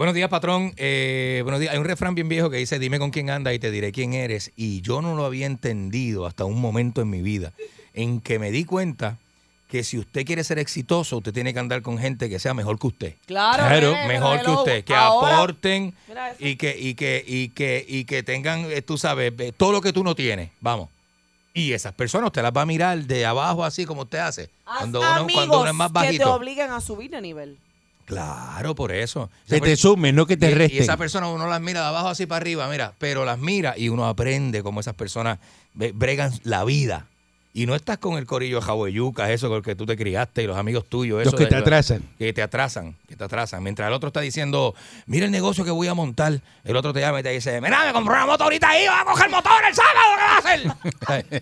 Buenos 0.01 0.15
días, 0.15 0.29
patrón. 0.29 0.73
Eh, 0.77 1.41
buenos 1.43 1.59
días. 1.59 1.73
Hay 1.73 1.77
un 1.77 1.85
refrán 1.85 2.15
bien 2.15 2.27
viejo 2.27 2.49
que 2.49 2.57
dice, 2.57 2.79
dime 2.79 2.97
con 2.97 3.11
quién 3.11 3.29
anda 3.29 3.53
y 3.53 3.59
te 3.59 3.69
diré 3.69 3.91
quién 3.91 4.15
eres. 4.15 4.51
Y 4.55 4.81
yo 4.81 4.99
no 4.99 5.13
lo 5.13 5.25
había 5.25 5.45
entendido 5.45 6.25
hasta 6.25 6.43
un 6.43 6.59
momento 6.59 7.01
en 7.01 7.09
mi 7.11 7.21
vida 7.21 7.53
en 7.93 8.19
que 8.19 8.39
me 8.39 8.49
di 8.49 8.65
cuenta 8.65 9.19
que 9.69 9.83
si 9.83 9.99
usted 9.99 10.25
quiere 10.25 10.43
ser 10.43 10.57
exitoso, 10.57 11.17
usted 11.17 11.31
tiene 11.31 11.53
que 11.53 11.59
andar 11.59 11.83
con 11.83 11.99
gente 11.99 12.31
que 12.31 12.39
sea 12.39 12.55
mejor 12.55 12.79
que 12.79 12.87
usted. 12.87 13.15
Claro. 13.27 13.63
Claro, 13.63 13.95
Mejor 14.07 14.41
que 14.41 14.49
usted, 14.49 14.83
que 14.85 14.95
ahora- 14.95 15.35
aporten 15.37 15.93
y 16.39 16.55
que, 16.55 16.75
y 16.79 16.95
que, 16.95 17.23
y 17.23 17.49
que, 17.49 17.85
y 17.87 18.05
que 18.05 18.23
tengan, 18.23 18.71
eh, 18.71 18.81
tú 18.81 18.97
sabes, 18.97 19.31
todo 19.55 19.71
lo 19.71 19.81
que 19.81 19.93
tú 19.93 20.03
no 20.03 20.15
tienes. 20.15 20.49
Vamos. 20.61 20.89
Y 21.53 21.73
esas 21.73 21.93
personas 21.93 22.25
usted 22.29 22.41
las 22.41 22.53
va 22.57 22.63
a 22.63 22.65
mirar 22.65 22.97
de 23.03 23.23
abajo 23.23 23.63
así 23.63 23.85
como 23.85 24.01
usted 24.01 24.17
hace. 24.17 24.49
Haz 24.65 24.79
Cuando 24.79 24.99
uno, 24.99 25.27
cuando 25.31 25.59
uno 25.61 25.69
es 25.69 25.75
más 25.75 25.89
que 25.89 25.93
te 25.99 26.05
bajito. 26.05 26.33
obliguen 26.33 26.71
a 26.71 26.81
subir 26.81 27.11
de 27.11 27.21
nivel. 27.21 27.59
Claro, 28.05 28.75
por 28.75 28.91
eso. 28.91 29.29
Que 29.47 29.55
Esa 29.57 29.65
te 29.65 29.75
sumen, 29.75 30.15
no 30.15 30.25
que 30.25 30.37
te 30.37 30.47
y, 30.49 30.51
y 30.51 30.55
resten. 30.55 30.81
esa 30.83 30.97
persona 30.97 31.27
uno 31.27 31.47
las 31.47 31.61
mira 31.61 31.81
de 31.81 31.87
abajo 31.87 32.09
así 32.09 32.25
para 32.25 32.37
arriba, 32.37 32.67
mira, 32.69 32.93
pero 32.97 33.25
las 33.25 33.39
mira 33.39 33.77
y 33.77 33.89
uno 33.89 34.07
aprende 34.07 34.63
cómo 34.63 34.79
esas 34.79 34.95
personas 34.95 35.39
bregan 35.73 36.31
la 36.43 36.63
vida. 36.63 37.07
Y 37.53 37.65
no 37.65 37.75
estás 37.75 37.97
con 37.97 38.17
el 38.17 38.25
corillo 38.25 38.61
de 38.61 39.33
eso 39.33 39.49
con 39.49 39.57
el 39.57 39.63
que 39.63 39.75
tú 39.75 39.85
te 39.85 39.97
criaste 39.97 40.43
y 40.43 40.47
los 40.47 40.57
amigos 40.57 40.85
tuyos. 40.87 41.19
Los 41.19 41.27
eso 41.27 41.37
que 41.37 41.43
de- 41.43 41.49
te 41.49 41.55
atrasan. 41.57 42.01
Que 42.17 42.31
te 42.31 42.41
atrasan, 42.41 42.95
que 43.07 43.15
te 43.17 43.23
atrasan. 43.23 43.61
Mientras 43.61 43.87
el 43.87 43.93
otro 43.93 44.07
está 44.07 44.21
diciendo, 44.21 44.73
mira 45.05 45.25
el 45.25 45.31
negocio 45.31 45.65
que 45.65 45.71
voy 45.71 45.87
a 45.89 45.93
montar, 45.93 46.39
el 46.63 46.75
otro 46.75 46.93
te 46.93 47.01
llama 47.01 47.19
y 47.19 47.23
te 47.23 47.29
dice, 47.29 47.59
mira, 47.59 47.85
me 47.85 47.91
compré 47.93 48.13
una 48.15 48.25
moto 48.25 48.45
ahorita 48.45 48.69
ahí, 48.69 48.85
va 48.87 49.01
a 49.01 49.05
coger 49.05 49.25
el 49.25 49.31
motor 49.31 49.51
el 49.67 49.75
sábado, 49.75 50.15
¿qué 50.15 50.23
va 50.23 50.35
a 50.35 50.37
hacer? 50.37 50.61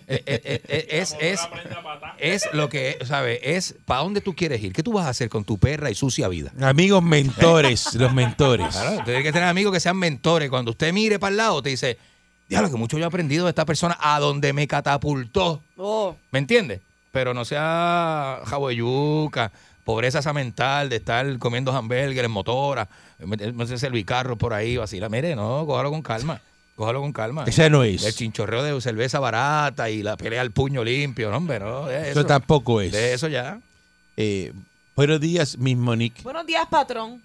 Eh, 0.02 0.02
eh, 0.26 0.62
eh, 0.68 0.86
es, 0.90 1.16
es, 1.20 1.40
es 2.18 2.48
lo 2.52 2.68
que, 2.68 2.98
¿sabes? 3.04 3.38
Es 3.42 3.74
para 3.84 4.00
dónde 4.02 4.20
tú 4.20 4.34
quieres 4.34 4.62
ir. 4.62 4.72
¿Qué 4.72 4.82
tú 4.82 4.92
vas 4.92 5.06
a 5.06 5.10
hacer 5.10 5.28
con 5.28 5.44
tu 5.44 5.58
perra 5.58 5.90
y 5.90 5.94
sucia 5.94 6.26
vida? 6.28 6.52
Amigos 6.60 7.02
mentores, 7.02 7.94
los 7.94 8.12
mentores. 8.12 8.68
Claro, 8.68 8.90
usted 8.92 9.04
tiene 9.04 9.22
que 9.22 9.32
tener 9.32 9.48
amigos 9.48 9.72
que 9.72 9.80
sean 9.80 9.96
mentores. 9.96 10.50
Cuando 10.50 10.72
usted 10.72 10.92
mire 10.92 11.18
para 11.18 11.30
el 11.30 11.36
lado, 11.36 11.62
te 11.62 11.70
dice, 11.70 11.98
diablo, 12.50 12.70
que 12.70 12.76
mucho 12.76 12.98
yo 12.98 13.04
he 13.04 13.06
aprendido 13.06 13.46
de 13.46 13.50
esta 13.50 13.64
persona 13.64 13.96
a 14.00 14.20
donde 14.20 14.52
me 14.52 14.66
catapultó. 14.66 15.62
Oh, 15.76 16.16
¿Me 16.32 16.38
entiendes? 16.40 16.80
Pero 17.12 17.32
no 17.32 17.44
sea 17.44 18.40
jaboyuca, 18.44 19.50
pobreza 19.84 20.18
esa 20.18 20.32
mental 20.32 20.88
de 20.88 20.96
estar 20.96 21.38
comiendo 21.38 21.72
hamburgues 21.72 22.22
en 22.24 22.30
motora, 22.30 22.88
meterse 23.24 23.78
servicarros 23.78 24.36
por 24.36 24.52
ahí, 24.52 24.76
vacila. 24.76 25.08
Mire, 25.08 25.34
no, 25.34 25.64
cójalo 25.66 25.90
con 25.90 26.02
calma. 26.02 26.40
Cójalo 26.76 27.00
con 27.00 27.12
calma. 27.12 27.44
Esa 27.46 27.68
no 27.68 27.84
es. 27.84 28.04
El 28.04 28.14
chinchorreo 28.14 28.62
de 28.62 28.80
cerveza 28.80 29.18
barata 29.20 29.90
y 29.90 30.02
la 30.02 30.16
pelea 30.16 30.40
al 30.40 30.50
puño 30.50 30.82
limpio, 30.84 31.30
no, 31.30 31.36
hombre, 31.36 31.58
no. 31.60 31.86
de 31.86 32.10
Eso 32.10 32.20
Eso, 32.20 32.26
tampoco 32.26 32.80
es. 32.80 32.92
de 32.92 33.12
eso 33.12 33.28
ya. 33.28 33.60
Eh, 34.16 34.52
buenos 34.96 35.20
días, 35.20 35.58
Miss 35.58 35.76
Monique. 35.76 36.22
Buenos 36.22 36.46
días, 36.46 36.66
patrón. 36.70 37.22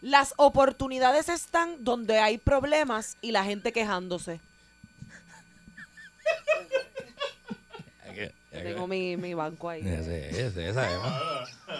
Las 0.00 0.34
oportunidades 0.36 1.28
están 1.28 1.84
donde 1.84 2.18
hay 2.18 2.38
problemas 2.38 3.18
y 3.20 3.32
la 3.32 3.44
gente 3.44 3.72
quejándose. 3.72 4.40
Yo 8.52 8.62
Tengo 8.62 8.86
mi, 8.86 9.16
mi 9.16 9.34
banco 9.34 9.68
ahí. 9.68 9.82
Sí, 9.82 10.32
sí, 10.32 10.50
sí, 10.54 10.72
sabemos. 10.74 11.12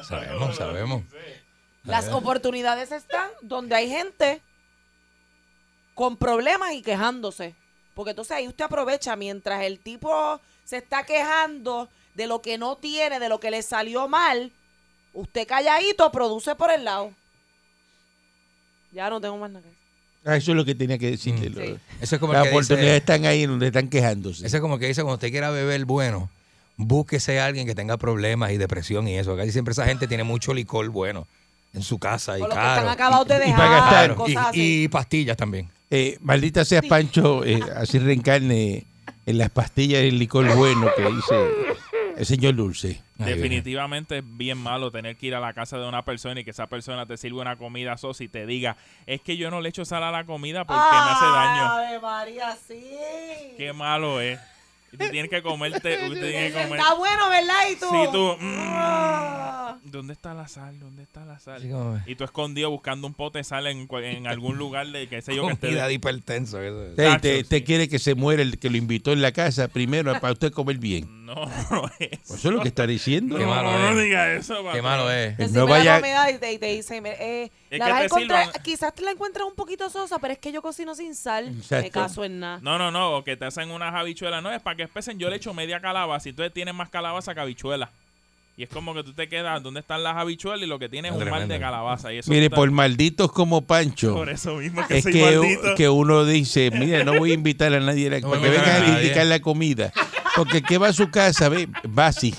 Sabemos, 0.06 0.56
sabemos. 0.56 1.02
Las 1.84 2.08
oportunidades 2.08 2.92
están 2.92 3.30
donde 3.42 3.74
hay 3.74 3.88
gente 3.88 4.40
con 5.94 6.16
problemas 6.16 6.72
y 6.72 6.82
quejándose. 6.82 7.54
Porque 7.94 8.10
entonces 8.10 8.36
ahí 8.36 8.46
usted 8.46 8.64
aprovecha 8.64 9.16
mientras 9.16 9.62
el 9.62 9.80
tipo 9.80 10.40
se 10.64 10.78
está 10.78 11.04
quejando 11.04 11.88
de 12.14 12.26
lo 12.26 12.40
que 12.40 12.56
no 12.56 12.76
tiene, 12.76 13.18
de 13.18 13.28
lo 13.28 13.40
que 13.40 13.50
le 13.50 13.62
salió 13.62 14.08
mal, 14.08 14.52
usted 15.12 15.46
calladito 15.46 16.10
produce 16.12 16.54
por 16.54 16.70
el 16.70 16.84
lado. 16.84 17.12
Ya 18.92 19.08
no 19.10 19.20
tengo 19.20 19.36
más 19.38 19.50
nada 19.50 19.62
que 19.62 19.68
decir. 19.68 19.80
Ah, 20.24 20.36
eso 20.36 20.50
es 20.52 20.56
lo 20.56 20.64
que 20.64 20.74
tenía 20.74 20.98
que 20.98 21.12
decirle. 21.12 21.50
Mm. 21.50 21.54
Lo- 21.54 21.64
Sí. 21.64 21.76
Eso 22.00 22.14
es 22.16 22.20
como 22.20 22.32
Las 22.32 22.46
el 22.46 22.52
oportunidades 22.52 23.00
están 23.00 23.24
ahí 23.24 23.46
donde 23.46 23.66
están 23.68 23.88
quejándose. 23.88 24.46
Eso 24.46 24.56
es 24.56 24.60
como 24.60 24.78
que 24.78 24.86
dice, 24.86 25.02
cuando 25.02 25.14
usted 25.14 25.30
quiera 25.30 25.50
beber 25.50 25.84
bueno, 25.84 26.28
búsquese 26.76 27.40
a 27.40 27.46
alguien 27.46 27.66
que 27.66 27.74
tenga 27.74 27.96
problemas 27.96 28.50
y 28.52 28.56
depresión 28.58 29.06
y 29.08 29.16
eso. 29.18 29.36
Casi 29.36 29.52
siempre 29.52 29.72
esa 29.72 29.86
gente 29.86 30.06
tiene 30.06 30.24
mucho 30.24 30.52
licor 30.54 30.88
bueno 30.90 31.26
en 31.72 31.82
su 31.82 31.98
casa 31.98 32.38
y 32.38 32.42
que 32.42 32.48
caro. 32.48 32.80
están 32.80 32.88
acabados 32.88 33.28
de 33.28 33.36
y 33.48 33.52
para 33.52 33.70
gastar. 33.70 34.16
Pastillas 34.90 35.36
también. 35.36 35.68
Eh, 35.90 36.18
maldita 36.20 36.64
sea 36.64 36.82
Pancho, 36.82 37.44
eh, 37.44 37.60
así 37.76 37.98
reencarne 37.98 38.84
en 39.26 39.38
las 39.38 39.50
pastillas 39.50 40.02
del 40.02 40.18
licor 40.18 40.52
bueno 40.56 40.88
que 40.96 41.02
dice 41.02 41.34
el 42.20 42.26
señor 42.26 42.54
Dulce. 42.54 43.02
Definitivamente 43.16 44.18
es 44.18 44.24
bien 44.26 44.58
malo 44.58 44.90
tener 44.90 45.16
que 45.16 45.26
ir 45.26 45.34
a 45.34 45.40
la 45.40 45.52
casa 45.54 45.78
de 45.78 45.88
una 45.88 46.04
persona 46.04 46.40
y 46.40 46.44
que 46.44 46.50
esa 46.50 46.66
persona 46.66 47.06
te 47.06 47.16
sirva 47.16 47.40
una 47.42 47.56
comida 47.56 47.96
sosa 47.96 48.24
y 48.24 48.28
te 48.28 48.46
diga, 48.46 48.76
es 49.06 49.20
que 49.20 49.36
yo 49.36 49.50
no 49.50 49.60
le 49.60 49.68
echo 49.70 49.84
sal 49.84 50.02
a 50.04 50.10
la 50.10 50.24
comida 50.24 50.64
porque 50.64 50.80
me 50.80 51.10
hace 51.10 51.24
daño. 51.24 51.68
Ave 51.68 51.98
María, 52.00 52.56
sí. 52.66 52.80
Qué 53.56 53.72
malo 53.74 54.20
es. 54.20 54.38
Y 54.92 54.96
tú 54.96 55.04
tienes 55.08 55.30
que 55.30 55.40
comerte, 55.42 55.98
tú 56.08 56.12
tienes 56.14 56.52
que 56.52 56.62
comer. 56.62 56.80
Está 56.80 56.94
bueno, 56.94 57.28
¿verdad? 57.28 57.54
Y 57.70 57.76
tú. 57.76 57.86
Sí, 57.90 58.08
tú, 58.12 58.36
mm, 58.40 58.56
Ah. 58.72 59.76
¿Dónde 59.84 60.12
está 60.12 60.34
la 60.34 60.48
sal? 60.48 60.78
¿Dónde 60.80 61.02
está 61.04 61.24
la 61.24 61.38
sal? 61.38 61.62
Y 62.06 62.14
tú 62.16 62.24
escondido 62.24 62.70
buscando 62.70 63.06
un 63.06 63.14
pote 63.14 63.38
de 63.38 63.44
sal 63.44 63.66
en, 63.66 63.86
cual- 63.86 64.04
en 64.04 64.26
algún 64.26 64.58
lugar 64.58 64.86
de 64.88 65.06
qué 65.08 65.22
sé 65.22 65.34
yo 65.34 65.46
que 65.46 65.56
Comida 65.56 65.68
esté. 65.78 65.88
de 65.88 65.92
hipertenso. 65.94 66.60
eso 66.60 66.92
usted 67.14 67.46
sí. 67.48 67.62
quiere 67.62 67.88
que 67.88 67.98
se 67.98 68.14
muera 68.14 68.42
el 68.42 68.58
que 68.58 68.68
lo 68.68 68.76
invitó 68.76 69.12
en 69.12 69.22
la 69.22 69.32
casa 69.32 69.68
primero 69.68 70.12
para 70.20 70.32
usted 70.32 70.52
comer 70.52 70.78
bien. 70.78 71.19
No, 71.34 71.46
no 71.70 71.90
es. 71.98 72.08
Pues 72.26 72.30
eso 72.40 72.48
es 72.48 72.54
lo 72.54 72.60
que 72.62 72.68
está 72.68 72.86
diciendo. 72.86 73.36
Qué 73.38 73.44
no, 73.44 73.50
malo 73.50 73.72
no, 73.72 73.90
es. 73.90 74.04
diga 74.04 74.32
eso, 74.34 74.56
Qué 74.58 74.62
patrón. 74.64 74.82
malo 74.84 75.10
es. 75.12 75.36
Te 75.36 75.48
No 75.48 75.66
vaya- 75.66 75.94
la 75.94 76.00
comida 76.00 76.30
y 76.30 76.38
te, 76.38 76.58
te 76.58 76.78
eh, 76.78 77.50
Es 77.70 77.78
la 77.78 77.86
que 77.86 77.90
vas 77.92 77.92
a 77.92 77.98
te 78.00 78.04
encontrar, 78.06 78.46
sirvan- 78.48 78.62
quizás 78.62 78.94
te 78.94 79.02
la 79.02 79.10
encuentras 79.12 79.46
un 79.46 79.54
poquito 79.54 79.88
sosa, 79.90 80.18
pero 80.18 80.32
es 80.32 80.38
que 80.38 80.50
yo 80.52 80.60
cocino 80.62 80.94
sin 80.94 81.14
sal. 81.14 81.48
Exacto. 81.48 81.84
Me 81.84 81.90
caso 81.90 82.24
en 82.24 82.40
nada. 82.40 82.58
No, 82.62 82.78
no, 82.78 82.90
no, 82.90 83.16
o 83.18 83.24
que 83.24 83.36
te 83.36 83.44
hacen 83.44 83.70
unas 83.70 83.94
habichuelas. 83.94 84.42
No, 84.42 84.50
es 84.52 84.60
para 84.60 84.76
que 84.76 84.82
espesen. 84.82 85.18
Yo 85.18 85.30
le 85.30 85.36
echo 85.36 85.54
media 85.54 85.80
calabaza 85.80 86.28
y 86.28 86.30
entonces 86.30 86.52
tienes 86.52 86.74
más 86.74 86.88
calabaza 86.90 87.34
que 87.34 87.40
habichuela. 87.40 87.90
Y 88.56 88.64
es 88.64 88.68
como 88.68 88.92
que 88.92 89.02
tú 89.02 89.14
te 89.14 89.26
quedas, 89.26 89.62
¿dónde 89.62 89.80
están 89.80 90.02
las 90.02 90.16
habichuelas? 90.18 90.62
Y 90.64 90.66
lo 90.66 90.78
que 90.78 90.90
tienes 90.90 91.12
es 91.14 91.16
un 91.18 91.30
mal 91.30 91.48
de 91.48 91.58
calabaza. 91.58 92.12
Y 92.12 92.18
eso 92.18 92.30
Mire, 92.30 92.46
está- 92.46 92.56
por 92.56 92.70
malditos 92.70 93.32
como 93.32 93.62
Pancho, 93.62 94.14
por 94.14 94.28
eso 94.28 94.56
mismo 94.56 94.86
que 94.86 94.98
es 94.98 95.04
soy 95.04 95.12
que, 95.14 95.22
maldito. 95.22 95.74
que 95.76 95.88
uno 95.88 96.26
dice, 96.26 96.70
mire, 96.70 97.02
no 97.04 97.14
voy 97.16 97.30
a 97.30 97.34
invitar 97.34 97.72
a 97.72 97.80
nadie 97.80 98.08
a 98.08 98.10
la- 98.10 98.20
No 98.20 98.28
para 98.30 98.42
que 98.42 98.48
vengan 98.50 98.82
a 98.82 98.96
criticar 98.98 99.26
la 99.26 99.40
comida. 99.40 99.92
Porque 100.36 100.58
el 100.58 100.62
que 100.64 100.78
va 100.78 100.88
a 100.88 100.92
su 100.92 101.10
casa, 101.10 101.48
ve, 101.48 101.68
va 101.86 102.08
así. 102.08 102.34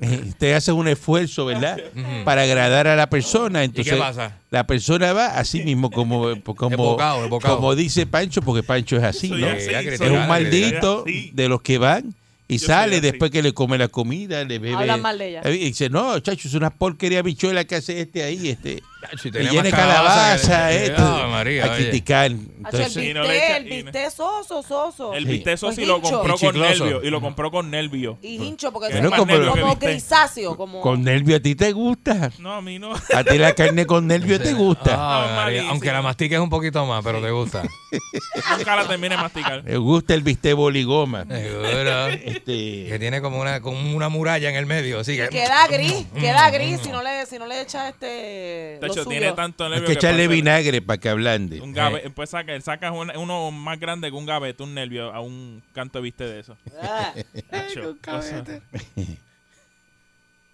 Eh, 0.00 0.32
Te 0.38 0.54
hace 0.54 0.72
un 0.72 0.88
esfuerzo, 0.88 1.44
¿verdad? 1.46 1.78
Para 2.24 2.42
agradar 2.42 2.86
a 2.88 2.96
la 2.96 3.08
persona. 3.10 3.64
Entonces, 3.64 3.94
pasa? 3.96 4.38
La 4.50 4.66
persona 4.66 5.12
va 5.12 5.26
así 5.38 5.62
mismo, 5.62 5.90
como, 5.90 6.34
como, 6.42 6.70
Embocado, 6.72 7.24
embocado. 7.24 7.56
como 7.56 7.74
dice 7.74 8.06
Pancho, 8.06 8.40
porque 8.42 8.62
Pancho 8.62 8.96
es 8.96 9.04
así, 9.04 9.30
¿no? 9.30 9.46
así, 9.46 9.68
Es 9.70 10.00
un 10.00 10.26
maldito 10.26 11.04
de 11.32 11.48
los 11.48 11.60
que 11.62 11.78
van 11.78 12.14
y 12.48 12.58
Yo 12.58 12.66
sale 12.66 13.00
después 13.00 13.30
que 13.30 13.42
le 13.42 13.52
come 13.52 13.78
la 13.78 13.88
comida, 13.88 14.42
le 14.44 14.58
bebe. 14.58 14.74
Hablan 14.74 15.00
mal 15.02 15.18
de 15.18 15.28
ella. 15.28 15.42
Eh, 15.44 15.54
Y 15.54 15.64
dice, 15.66 15.88
no, 15.88 16.18
chacho, 16.18 16.48
es 16.48 16.54
una 16.54 16.70
porquería 16.70 17.22
bichuela 17.22 17.64
que 17.64 17.76
hace 17.76 18.00
este 18.00 18.24
ahí, 18.24 18.48
este. 18.48 18.82
Si 19.20 19.28
Y 19.28 19.30
tenía 19.30 19.50
llena 19.50 19.62
más 19.62 19.72
calabaza, 19.72 20.68
que- 20.68 20.84
esto. 20.86 21.28
María, 21.28 21.64
a 21.64 21.72
oye. 21.72 21.84
criticar. 21.84 22.30
Entonces, 22.30 22.96
el 22.96 23.02
Y 23.02 23.06
bistec, 23.12 23.30
echa- 23.30 23.56
el 23.56 23.66
y 23.66 23.70
no- 23.70 23.84
bistec 23.92 24.10
soso, 24.10 24.62
soso. 24.62 25.14
El 25.14 25.24
Sí. 25.24 25.30
vistezo 25.32 25.66
Pues 25.66 25.76
sí 25.76 25.84
lo 25.86 26.00
compró 26.02 26.34
Y 26.36 26.38
con 26.38 26.60
nervio. 26.60 27.02
Y 27.02 27.10
lo 27.10 27.20
compró 27.20 27.50
con 27.50 27.70
nervio. 27.70 28.18
Y 28.22 28.36
hincho, 28.42 28.72
porque 28.72 28.88
es 28.96 29.00
como 29.10 29.26
como, 29.26 29.76
grisáceo, 29.76 30.56
como... 30.56 30.80
con 30.80 31.02
nervio 31.02 31.36
a 31.36 31.40
ti 31.40 31.54
te 31.54 31.72
gusta. 31.72 32.30
No, 32.38 32.54
a 32.54 32.62
mí 32.62 32.78
no. 32.78 32.92
A 33.14 33.24
ti 33.24 33.38
la 33.38 33.54
carne 33.54 33.86
con 33.86 34.06
nervio 34.06 34.40
te 34.40 34.52
gusta. 34.52 34.96
No, 34.96 35.34
malísimo. 35.36 35.70
Aunque 35.70 35.92
la 35.92 36.02
mastiques 36.02 36.38
un 36.38 36.50
poquito 36.50 36.84
más, 36.86 37.02
pero 37.04 37.20
te 37.20 37.30
gusta. 37.30 37.62
Nunca 38.58 38.76
la 38.76 38.86
terminé 38.86 39.16
de 39.16 39.22
masticar. 39.22 39.62
Me 39.64 39.76
gusta 39.76 40.14
el 40.14 40.22
bistec 40.22 40.54
boligoma. 40.54 41.24
Seguro. 41.26 42.06
Este, 42.08 42.86
Que 42.88 42.96
tiene 42.98 43.20
como 43.20 43.40
una, 43.40 43.60
como 43.60 43.96
una 43.96 44.08
muralla 44.08 44.48
en 44.48 44.56
el 44.56 44.66
medio. 44.66 45.00
Así 45.00 45.16
que. 45.16 45.28
Queda 45.28 45.66
gris, 45.68 46.06
queda 46.18 46.50
gris 46.50 46.80
si 46.82 46.90
no 46.90 47.02
le, 47.02 47.26
si 47.26 47.38
no 47.38 47.46
le 47.46 47.62
echas 47.62 47.88
este... 47.90 48.78
Tiene 49.08 49.32
tanto 49.32 49.64
hay 49.64 49.70
nervio 49.70 49.86
que 49.86 49.92
echarle 49.94 50.28
vinagre 50.28 50.82
para 50.82 50.98
que 50.98 51.08
ablande. 51.08 51.60
Un 51.60 51.72
gabe, 51.72 52.10
pues 52.10 52.30
saca, 52.30 52.60
sacas 52.60 52.92
un- 52.92 53.12
uno 53.16 53.50
más 53.50 53.78
grande 53.80 54.08
que 54.10 54.16
un 54.16 54.26
gavete, 54.26 54.62
un 54.62 54.74
nervio, 54.74 55.12
a 55.12 55.20
un 55.20 55.62
canto 55.72 56.00
viste 56.02 56.24
de 56.24 56.40
eso. 56.40 56.56
Ah, 56.82 57.12
Ay, 57.52 59.18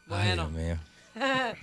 bueno, 0.06 0.48
Dios 0.48 0.52
mío. 0.52 0.78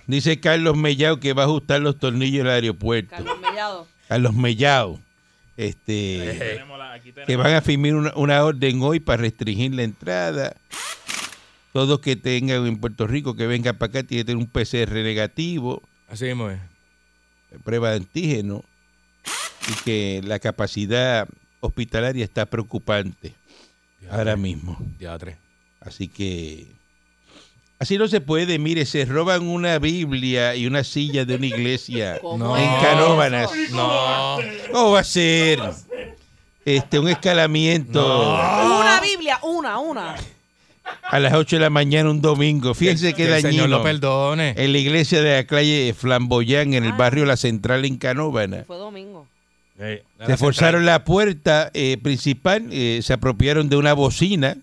Dice 0.06 0.38
Carlos 0.40 0.76
Mellao 0.76 1.20
que 1.20 1.32
va 1.32 1.42
a 1.42 1.46
ajustar 1.46 1.80
los 1.80 1.98
tornillos 1.98 2.44
del 2.44 2.52
aeropuerto. 2.52 3.10
Carlos 3.10 3.38
Mellado. 3.40 3.88
Carlos 4.08 4.34
Mellao. 4.34 5.00
Este, 5.56 6.18
la- 6.18 6.32
tenemos- 6.38 6.74
que 7.26 7.36
van 7.36 7.54
a 7.54 7.60
firmar 7.60 7.94
una, 7.94 8.12
una 8.16 8.44
orden 8.44 8.82
hoy 8.82 8.98
para 9.00 9.22
restringir 9.22 9.74
la 9.74 9.82
entrada. 9.84 10.56
Todos 11.72 12.00
que 12.00 12.16
tengan 12.16 12.66
en 12.66 12.78
Puerto 12.78 13.06
Rico 13.06 13.34
que 13.36 13.46
vengan 13.46 13.76
para 13.76 13.90
acá 13.90 14.02
tiene 14.02 14.22
que 14.22 14.26
tener 14.26 14.36
un 14.36 14.46
PCR 14.48 14.92
negativo, 15.02 15.82
Así 16.08 16.24
mismo 16.26 16.50
es. 16.50 16.60
prueba 17.64 17.90
de 17.90 17.96
antígeno, 17.96 18.64
y 19.70 19.84
que 19.84 20.20
la 20.24 20.38
capacidad 20.38 21.28
hospitalaria 21.60 22.24
está 22.24 22.46
preocupante 22.46 23.34
ahora 24.10 24.36
mismo. 24.36 24.76
Teatre. 24.98 25.38
Así 25.80 26.08
que 26.08 26.66
así 27.78 27.96
no 27.98 28.06
se 28.08 28.20
puede. 28.20 28.58
Mire, 28.58 28.84
se 28.86 29.04
roban 29.06 29.46
una 29.46 29.78
Biblia 29.78 30.54
y 30.56 30.66
una 30.66 30.84
silla 30.84 31.24
de 31.24 31.36
una 31.36 31.46
iglesia 31.46 32.18
¿Cómo 32.22 32.38
No. 32.38 32.56
en 32.56 32.62
eso? 32.64 32.82
Canóvanas. 32.82 33.50
No. 33.70 34.38
¿Cómo 34.72 34.92
va 34.92 35.00
a 35.00 35.04
ser? 35.04 35.60
Este, 36.66 36.98
un 36.98 37.08
escalamiento 37.08 38.00
Una 38.34 38.98
Biblia, 39.02 39.38
una, 39.42 39.78
una. 39.78 40.16
A 41.02 41.18
las 41.20 41.32
8 41.34 41.56
de 41.56 41.60
la 41.60 41.70
mañana 41.70 42.10
un 42.10 42.20
domingo. 42.20 42.74
Fíjense 42.74 43.14
qué 43.14 43.26
Que 43.26 43.40
Señor 43.40 43.42
dañino. 43.42 43.66
lo 43.68 43.82
perdone. 43.82 44.54
En 44.56 44.72
la 44.72 44.78
iglesia 44.78 45.22
de 45.22 45.34
la 45.36 45.44
calle 45.46 45.94
Flamboyán, 45.96 46.74
en 46.74 46.84
el 46.84 46.92
Ah. 46.92 46.96
barrio 46.96 47.24
La 47.24 47.36
Central 47.36 47.84
en 47.84 47.96
Canóvanas. 47.96 48.66
Fue 48.66 48.76
domingo. 48.76 49.26
Se 50.26 50.36
forzaron 50.36 50.86
la 50.86 51.04
puerta 51.04 51.70
eh, 51.74 51.98
principal, 52.00 52.68
eh, 52.70 53.00
se 53.02 53.12
apropiaron 53.12 53.68
de 53.68 53.76
una 53.76 53.92
bocina, 53.92 54.56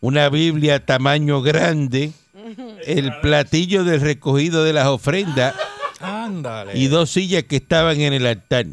una 0.00 0.28
Biblia 0.28 0.84
tamaño 0.86 1.42
grande, 1.42 2.12
el 2.86 3.12
platillo 3.20 3.82
del 3.84 4.00
recogido 4.00 4.62
de 4.62 4.72
las 4.72 4.86
ofrendas 4.86 5.54
Ándale. 6.00 6.78
y 6.78 6.86
dos 6.86 7.10
sillas 7.10 7.42
que 7.44 7.56
estaban 7.56 8.00
en 8.00 8.12
el 8.12 8.26
altar. 8.26 8.66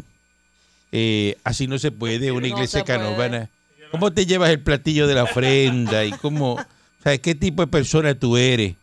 Eh, 0.92 1.36
así 1.44 1.66
no 1.68 1.80
se 1.80 1.92
puede, 1.92 2.32
una 2.32 2.42
No 2.42 2.48
iglesia 2.56 2.84
puede. 2.84 2.98
canovana. 3.00 3.50
¿Cómo 3.92 4.12
te 4.12 4.26
llevas 4.26 4.50
el 4.50 4.60
platillo 4.62 5.08
de 5.08 5.16
la 5.16 5.24
ofrenda? 5.24 6.04
¿Y 6.06 6.12
cómo, 6.12 6.58
sabes 7.04 7.20
qué 7.20 7.36
tipo 7.36 7.62
de 7.64 7.68
persona 7.68 8.14
tú 8.16 8.38
eres 8.38 8.76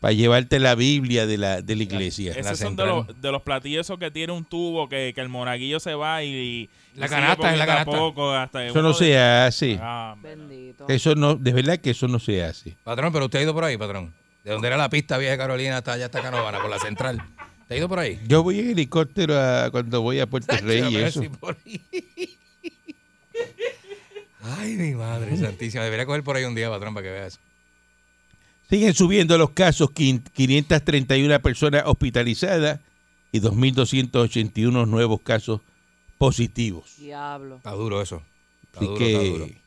para 0.00 0.12
llevarte 0.12 0.58
la 0.60 0.74
Biblia 0.74 1.26
de 1.26 1.38
la, 1.38 1.60
de 1.62 1.76
la 1.76 1.82
iglesia? 1.82 2.32
la 2.34 2.40
Esos 2.40 2.58
son 2.58 2.76
de 2.76 2.84
los, 2.86 3.20
de 3.20 3.32
los 3.32 3.42
platillos 3.42 3.86
esos 3.86 3.98
que 3.98 4.10
tiene 4.10 4.32
un 4.32 4.44
tubo 4.44 4.88
que, 4.88 5.12
que 5.14 5.20
el 5.20 5.28
monaguillo 5.28 5.80
se 5.80 5.94
va 5.94 6.22
y... 6.22 6.28
y 6.28 6.70
La 6.94 7.08
canasta, 7.08 7.52
es 7.52 7.58
la 7.58 7.66
canasta. 7.66 7.90
poco 7.96 8.32
hasta 8.32 8.64
Eso 8.66 8.82
no 8.82 8.88
de- 8.88 8.94
se 8.94 9.18
hace. 9.18 9.78
Ah, 9.80 10.14
Bendito. 10.22 10.86
Eso 10.88 11.14
no, 11.14 11.34
de 11.34 11.52
verdad 11.52 11.78
que 11.78 11.90
eso 11.90 12.06
no 12.08 12.18
se 12.18 12.42
hace. 12.44 12.76
Patrón, 12.84 13.12
pero 13.12 13.24
usted 13.26 13.38
ha 13.40 13.42
ido 13.42 13.54
por 13.54 13.64
ahí, 13.64 13.76
patrón. 13.76 14.12
De 14.44 14.52
donde 14.52 14.68
era 14.68 14.76
la 14.76 14.88
pista 14.88 15.18
vieja 15.18 15.36
Carolina 15.36 15.78
hasta 15.78 15.92
allá 15.94 16.06
hasta 16.06 16.22
Canovana, 16.22 16.60
por 16.60 16.70
la 16.70 16.78
central. 16.78 17.20
¿Te 17.66 17.74
ha 17.74 17.76
ido 17.76 17.88
por 17.88 17.98
ahí? 17.98 18.18
Yo 18.26 18.42
voy 18.42 18.60
en 18.60 18.70
helicóptero 18.70 19.38
a- 19.38 19.70
cuando 19.70 20.00
voy 20.00 20.20
a 20.20 20.26
Puerto 20.26 20.56
Rey 20.58 20.84
y 20.90 20.96
eso. 20.96 21.22
por 21.40 21.56
ahí. 21.66 21.82
Ay, 24.56 24.76
mi 24.76 24.94
madre 24.94 25.36
santísima. 25.36 25.84
Debería 25.84 26.06
coger 26.06 26.22
por 26.22 26.36
ahí 26.36 26.44
un 26.44 26.54
día, 26.54 26.70
patrón, 26.70 26.94
para 26.94 27.06
que 27.06 27.12
veas. 27.12 27.38
Siguen 28.70 28.94
subiendo 28.94 29.36
los 29.38 29.50
casos, 29.50 29.90
quin- 29.90 30.22
531 30.32 31.40
personas 31.40 31.82
hospitalizadas 31.86 32.80
y 33.32 33.40
2.281 33.40 34.86
nuevos 34.86 35.20
casos 35.22 35.60
positivos. 36.18 36.96
Diablo. 36.98 37.56
Está 37.56 37.70
duro 37.72 38.02
eso. 38.02 38.22
Está 38.64 38.80
Así 38.80 38.86
duro, 38.88 39.06
está 39.06 39.22
duro. 39.24 39.46
que 39.46 39.58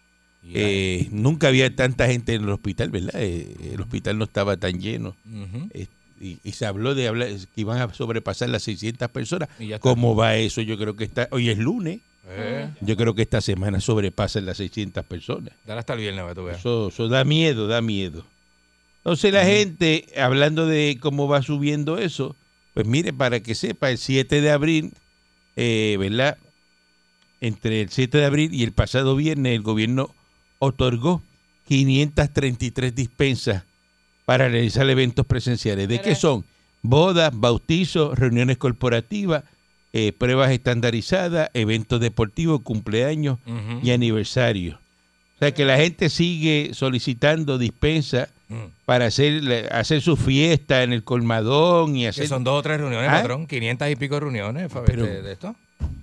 eh, 1.02 1.08
nunca 1.12 1.48
había 1.48 1.76
tanta 1.76 2.08
gente 2.08 2.34
en 2.36 2.44
el 2.44 2.50
hospital, 2.50 2.90
¿verdad? 2.90 3.12
Eh, 3.16 3.72
el 3.74 3.82
hospital 3.82 4.18
no 4.18 4.26
estaba 4.26 4.58
tan 4.58 4.80
lleno. 4.80 5.16
Eh, 5.74 5.88
y, 6.20 6.38
y 6.44 6.52
se 6.52 6.68
habló 6.68 6.94
de 6.94 7.08
hablar, 7.08 7.30
que 7.30 7.62
iban 7.62 7.80
a 7.82 7.92
sobrepasar 7.94 8.50
las 8.50 8.62
600 8.64 9.10
personas. 9.10 9.50
¿Cómo 9.80 10.16
va 10.16 10.36
eso? 10.36 10.62
Yo 10.62 10.78
creo 10.78 10.96
que 10.96 11.04
está, 11.06 11.28
hoy 11.32 11.50
es 11.50 11.58
lunes, 11.58 12.02
Eh, 12.34 12.70
yo 12.82 12.96
creo 12.96 13.14
que 13.14 13.22
esta 13.24 13.42
semana 13.42 13.80
sobrepasan 13.80 14.46
las 14.46 14.58
600 14.58 15.06
personas. 15.06 15.54
dale 15.66 15.80
hasta 15.80 15.94
el 15.94 16.00
viernes, 16.00 16.36
tú. 16.36 16.48
Eso, 16.50 16.88
eso 16.90 17.08
da 17.08 17.24
miedo, 17.24 17.68
da 17.68 17.82
miedo. 17.82 18.26
Entonces 18.98 19.34
la 19.34 19.44
gente, 19.46 20.06
hablando 20.18 20.68
de 20.68 20.98
cómo 21.02 21.28
va 21.28 21.42
subiendo 21.42 21.98
eso, 21.98 22.36
pues 22.74 22.86
mire, 22.86 23.12
para 23.14 23.42
que 23.42 23.56
sepa, 23.56 23.90
el 23.90 23.98
7 23.98 24.42
de 24.42 24.52
abril, 24.52 24.94
eh, 25.56 25.98
¿verdad? 26.00 26.38
Entre 27.42 27.82
el 27.82 27.90
7 27.90 28.20
de 28.20 28.26
abril 28.26 28.54
y 28.54 28.64
el 28.64 28.72
pasado 28.72 29.16
viernes, 29.16 29.56
el 29.56 29.62
gobierno 29.62 30.14
otorgó 30.60 31.24
533 31.68 32.94
dispensas 32.94 33.64
para 34.26 34.48
realizar 34.48 34.88
eventos 34.90 35.26
presenciales. 35.26 35.88
¿De 35.88 36.00
qué 36.00 36.16
son? 36.16 36.46
Bodas, 36.84 37.32
bautizos, 37.34 38.18
reuniones 38.18 38.58
corporativas, 38.58 39.44
eh, 39.94 40.14
pruebas 40.14 40.52
estandarizadas, 40.52 41.50
eventos 41.54 42.00
deportivos, 42.00 42.62
cumpleaños 42.62 43.40
y 43.84 43.92
aniversario. 43.92 44.80
O 45.36 45.40
sea 45.40 45.54
que 45.54 45.66
la 45.66 45.78
gente 45.78 46.10
sigue 46.10 46.72
solicitando 46.74 47.58
dispensa 47.58 48.30
Mm. 48.52 48.66
para 48.86 49.06
hacer, 49.06 49.70
hacer 49.72 50.02
su 50.02 50.18
fiesta 50.18 50.84
en 50.84 50.92
el 50.92 51.06
colmadón 51.06 51.96
y 51.96 52.02
Que 52.02 52.08
hacer... 52.10 52.28
son 52.28 52.44
dos 52.44 52.60
o 52.60 52.62
tres 52.62 52.82
reuniones, 52.82 53.10
¿Ah? 53.10 53.22
patrón. 53.22 53.48
500 53.48 53.90
y 53.90 53.96
pico 53.96 54.20
reuniones, 54.20 54.70
Pero- 54.86 55.06
de, 55.06 55.22
de 55.22 55.32
esto. 55.32 55.56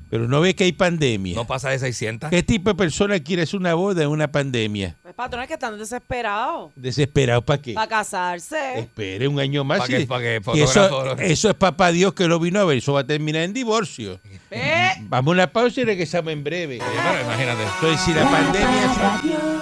Pero 0.08 0.26
no 0.26 0.40
ve 0.40 0.54
que 0.54 0.64
hay 0.64 0.72
pandemia. 0.72 1.34
No 1.34 1.46
pasa 1.46 1.68
de 1.68 1.78
600. 1.78 2.30
¿Qué 2.30 2.42
tipo 2.42 2.70
de 2.70 2.74
persona 2.74 3.20
quiere 3.20 3.42
hacer 3.42 3.60
una 3.60 3.74
boda 3.74 4.02
en 4.02 4.08
una 4.08 4.28
pandemia? 4.32 4.96
Patrones 5.18 5.48
que 5.48 5.54
están 5.54 5.76
desesperados 5.76 6.70
¿Desesperado 6.76 7.42
para 7.42 7.60
qué? 7.60 7.72
para 7.74 7.88
casarse. 7.88 8.78
Espere 8.78 9.26
un 9.26 9.40
año 9.40 9.64
más. 9.64 9.80
Pa' 9.80 9.86
y- 9.86 9.88
que- 9.88 10.06
pa' 10.06 10.20
que 10.20 10.40
y 10.54 10.60
eso, 10.60 11.16
eso 11.16 11.48
es 11.50 11.54
papá 11.56 11.90
Dios 11.90 12.14
que 12.14 12.28
lo 12.28 12.38
vino 12.38 12.60
a 12.60 12.64
ver. 12.64 12.78
Eso 12.78 12.92
va 12.92 13.00
a 13.00 13.04
terminar 13.04 13.42
en 13.42 13.52
divorcio. 13.52 14.20
¿Eh? 14.52 14.90
Vamos 15.00 15.32
a 15.32 15.34
una 15.34 15.52
pausa 15.52 15.80
y 15.80 15.84
regresamos 15.86 16.32
en 16.32 16.44
breve. 16.44 16.76
Imagínate. 16.76 17.64
Entonces, 17.64 18.00
si 18.00 18.14
la 18.14 18.30
pandemia... 18.30 19.57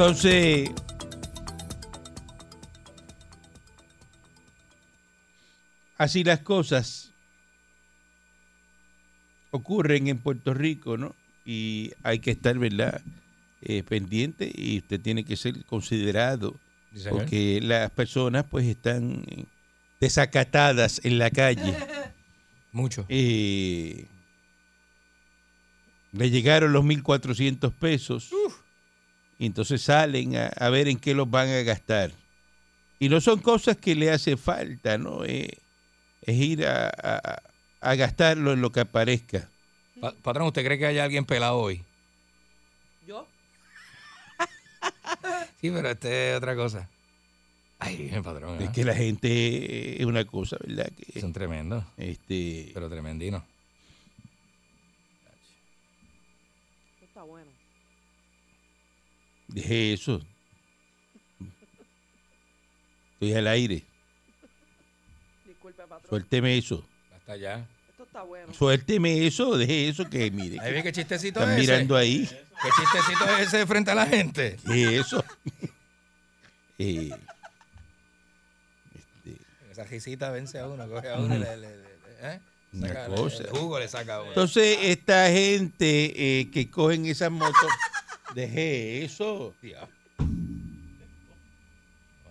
Entonces, 0.00 0.70
así 5.98 6.24
las 6.24 6.38
cosas 6.38 7.12
ocurren 9.50 10.08
en 10.08 10.16
Puerto 10.16 10.54
Rico, 10.54 10.96
¿no? 10.96 11.14
Y 11.44 11.92
hay 12.02 12.20
que 12.20 12.30
estar, 12.30 12.58
¿verdad? 12.58 13.02
Eh, 13.60 13.82
pendiente 13.82 14.50
y 14.50 14.78
usted 14.78 15.02
tiene 15.02 15.22
que 15.22 15.36
ser 15.36 15.66
considerado 15.66 16.58
porque 17.10 17.60
las 17.60 17.90
personas 17.90 18.46
pues 18.50 18.64
están 18.64 19.22
desacatadas 20.00 21.02
en 21.04 21.18
la 21.18 21.28
calle. 21.30 21.76
Mucho. 22.72 23.04
Eh, 23.10 24.06
le 26.12 26.30
llegaron 26.30 26.72
los 26.72 26.86
1.400 26.86 27.70
pesos 27.74 28.30
y 29.40 29.46
entonces 29.46 29.80
salen 29.82 30.36
a, 30.36 30.48
a 30.48 30.68
ver 30.68 30.86
en 30.86 30.98
qué 30.98 31.14
los 31.14 31.28
van 31.30 31.48
a 31.48 31.62
gastar. 31.62 32.12
Y 32.98 33.08
no 33.08 33.20
son 33.22 33.40
cosas 33.40 33.78
que 33.78 33.94
le 33.94 34.10
hace 34.10 34.36
falta, 34.36 34.98
¿no? 34.98 35.24
Eh, 35.24 35.48
es 36.20 36.36
ir 36.36 36.66
a, 36.66 36.88
a- 36.90 37.42
a 37.80 37.94
gastarlo 37.94 38.52
en 38.52 38.60
lo 38.60 38.70
que 38.70 38.80
aparezca. 38.80 39.48
Pa- 39.98 40.12
patrón, 40.22 40.48
¿usted 40.48 40.62
cree 40.64 40.78
que 40.78 40.84
haya 40.86 41.04
alguien 41.04 41.24
pelado 41.24 41.56
hoy? 41.58 41.82
¿Yo? 43.06 43.26
Sí, 45.60 45.70
pero 45.70 45.90
este 45.90 46.30
es 46.32 46.36
otra 46.38 46.54
cosa. 46.56 46.88
Ay, 47.78 47.96
bien, 47.96 48.22
patrón. 48.22 48.60
Es 48.62 48.70
que 48.70 48.84
la 48.84 48.94
gente 48.94 49.28
eh, 49.28 49.96
es 50.00 50.06
una 50.06 50.24
cosa, 50.26 50.56
¿verdad? 50.66 50.90
Que, 50.92 51.20
Son 51.20 51.32
tremendos, 51.32 51.84
este, 51.96 52.70
pero 52.74 52.88
tremendinos. 52.90 53.42
Deje 59.52 59.92
eso. 59.94 60.20
Estoy 63.14 63.34
al 63.34 63.46
aire. 63.48 63.84
Disculpe, 65.46 65.82
patrón. 65.82 66.08
Suélteme 66.08 66.56
eso. 66.58 66.84
Hasta 67.14 67.32
allá. 67.32 67.66
Esto 67.90 68.04
está 68.04 68.22
bueno. 68.22 68.54
Suélteme 68.54 69.26
eso, 69.26 69.56
deje 69.58 69.88
eso 69.88 70.08
que 70.08 70.30
mire. 70.30 70.58
Ahí 70.60 70.72
ve 70.72 70.82
qué 70.82 70.92
chistecito 70.92 71.40
Están 71.40 71.54
es 71.56 71.62
ese. 71.64 71.72
mirando 71.72 71.96
ahí. 71.96 72.26
¿Qué 72.26 72.68
chistecito 72.80 73.24
es 73.36 73.48
ese 73.48 73.66
frente 73.66 73.90
a 73.90 73.94
la 73.94 74.06
gente? 74.06 74.56
¿Qué 74.66 74.84
es 74.98 75.06
eso? 75.06 75.24
Eh, 76.82 77.10
este, 78.94 79.36
Esa 79.70 79.84
risita 79.84 80.30
vence 80.30 80.58
a 80.58 80.66
uno, 80.66 80.88
coge 80.88 81.10
a 81.10 81.18
uno 81.18 81.34
y 81.36 81.38
le, 81.38 81.56
le- 81.58 81.76
le- 81.76 81.84
¿eh? 82.22 82.40
Una 82.72 82.88
Saca- 82.88 83.06
cosa. 83.08 83.42
El 83.44 83.50
jugo 83.50 83.78
le 83.78 83.86
saca 83.86 84.14
a 84.14 84.20
uno. 84.22 84.28
Entonces, 84.30 84.78
esta 84.80 85.28
gente 85.28 86.40
eh, 86.40 86.50
que 86.50 86.70
cogen 86.70 87.04
esas 87.04 87.30
motos, 87.30 87.70
deje 88.34 89.04
eso. 89.04 89.54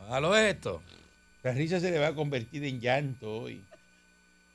Halo 0.09 0.35
esto. 0.35 0.81
La 1.43 1.51
risa 1.53 1.79
se 1.79 1.91
le 1.91 1.99
va 1.99 2.07
a 2.07 2.15
convertir 2.15 2.63
en 2.65 2.79
llanto 2.81 3.31
hoy. 3.41 3.63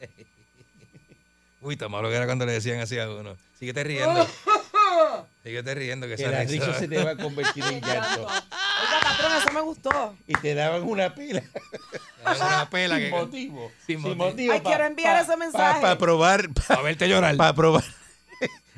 Uy, 1.60 1.76
tan 1.76 1.90
malo 1.90 2.08
que 2.10 2.16
era 2.16 2.26
cuando 2.26 2.44
le 2.44 2.52
decían 2.52 2.80
así 2.80 2.98
a 2.98 3.08
uno. 3.08 3.36
Síguete 3.58 3.84
riendo. 3.84 4.26
Síguete 5.42 5.74
riendo 5.74 6.06
que 6.06 6.16
Que 6.16 6.26
la 6.28 6.44
risa- 6.44 6.66
risa 6.66 6.78
se 6.78 6.88
te 6.88 7.02
va 7.02 7.12
a 7.12 7.16
convertir 7.16 7.64
en 7.64 7.80
llanto. 7.84 8.22
Oiga, 8.26 9.00
patrón, 9.02 9.32
eso 9.38 9.52
me 9.52 9.60
gustó. 9.62 10.16
Y 10.26 10.34
te 10.34 10.54
daban 10.54 10.82
una 10.82 11.14
pila. 11.14 11.38
Es 11.40 12.40
una 12.40 12.68
pela 12.68 12.96
sin 12.96 13.04
que 13.06 13.10
motivo. 13.10 13.72
sin 13.86 14.02
Sin 14.02 14.02
motivo. 14.02 14.24
motivo. 14.26 14.52
Ay, 14.54 14.60
quiero 14.60 14.84
enviar 14.84 15.22
ese 15.22 15.36
mensaje. 15.36 15.80
Para 15.80 15.96
probar. 15.98 16.48
para 16.52 16.82
verte 16.82 17.08
llorar. 17.08 17.36
Para 17.36 17.54
probar 17.54 17.84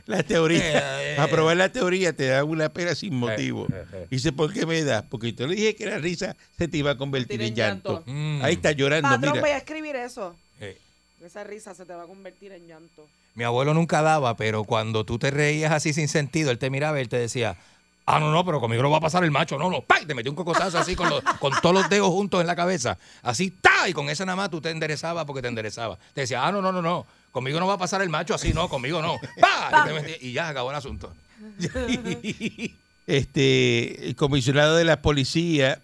la 0.07 0.21
Eh, 0.21 0.23
teoría. 0.25 1.03
eh, 1.13 1.17
Para 1.17 1.29
probar 1.31 1.57
la 1.57 1.69
teoría 1.71 2.13
te 2.15 2.27
dan 2.27 2.45
una 2.49 2.69
pera 2.69 2.95
sin 2.95 3.15
motivo. 3.17 3.67
eh, 3.73 3.85
eh. 3.93 4.07
Dice, 4.11 4.33
¿por 4.33 4.53
qué 4.53 4.67
me 4.67 4.83
das? 4.85 5.05
Porque 5.09 5.33
yo 5.33 5.47
le 5.47 5.55
dije 5.57 5.75
que 5.77 5.87
la 5.87 5.99
risa 5.99 6.37
se 6.57 6.69
te 6.69 6.77
iba 6.79 6.93
a 6.93 6.97
convertir 6.97 7.41
en 7.43 7.49
en 7.49 7.55
llanto. 7.55 7.93
llanto. 7.95 8.11
Mm. 8.11 8.41
Ahí 8.45 8.55
está 8.55 8.73
llorando, 8.73 9.09
Patrón, 9.09 9.33
voy 9.35 9.43
mira. 9.43 9.55
a 9.55 9.59
escribir 9.59 9.97
eso. 9.97 10.35
Eh, 10.61 10.79
Esa 11.25 11.45
risa 11.45 11.75
se 11.75 11.85
te 11.85 11.93
va 11.95 12.05
a 12.05 12.07
convertir 12.07 12.53
en 12.53 12.67
llanto. 12.69 13.07
Mi 13.35 13.45
abuelo 13.45 13.75
nunca 13.75 14.01
daba, 14.03 14.37
pero 14.37 14.65
cuando 14.65 15.05
tú 15.05 15.19
te 15.19 15.31
reías 15.31 15.73
así 15.73 15.93
sin 15.93 16.09
sentido, 16.09 16.51
él 16.51 16.59
te 16.59 16.71
miraba 16.71 16.99
y 16.99 17.03
él 17.03 17.09
te 17.09 17.19
decía, 17.19 17.57
ah, 18.07 18.21
no, 18.21 18.31
no, 18.31 18.45
pero 18.47 18.61
conmigo 18.61 18.83
no 18.83 18.91
va 18.91 18.99
a 18.99 19.01
pasar 19.01 19.25
el 19.25 19.31
macho, 19.31 19.59
no, 19.59 19.69
no, 19.69 19.83
¡pay! 19.83 20.07
Te 20.07 20.15
metió 20.15 20.31
un 20.31 20.37
cocotazo 20.37 20.79
así 20.79 20.95
con, 20.95 21.11
los- 21.11 21.23
con 21.41 21.53
todos 21.61 21.75
los 21.75 21.89
dedos 21.91 22.09
juntos 22.09 22.41
en 22.41 22.47
la 22.47 22.55
cabeza, 22.57 22.97
así, 23.23 23.51
¡ta! 23.51 23.89
Y 23.89 23.93
con 23.93 24.09
esa 24.09 24.25
nada 24.25 24.37
más 24.37 24.51
tú 24.51 24.61
te 24.61 24.71
enderezabas 24.71 25.25
porque 25.27 25.43
te 25.43 25.49
enderezaba. 25.49 25.99
Te 26.15 26.23
decía, 26.23 26.47
ah, 26.47 26.53
no, 26.53 26.63
no, 26.63 26.71
no, 26.73 26.81
no, 26.81 27.07
conmigo 27.37 27.61
no 27.61 27.67
va 27.67 27.75
a 27.75 27.79
pasar 27.79 28.01
el 28.01 28.09
macho 28.09 28.35
así, 28.35 28.55
no, 28.55 28.67
conmigo 28.67 29.03
no, 29.03 29.21
¡pa! 29.41 29.87
Y, 30.23 30.33
ya 30.33 30.49
acabó 30.49 30.71
el 30.71 30.77
asunto. 30.77 31.15
Este, 33.07 34.09
el 34.09 34.17
comisionado 34.17 34.75
de 34.75 34.85
la 34.85 35.01
policía, 35.01 35.81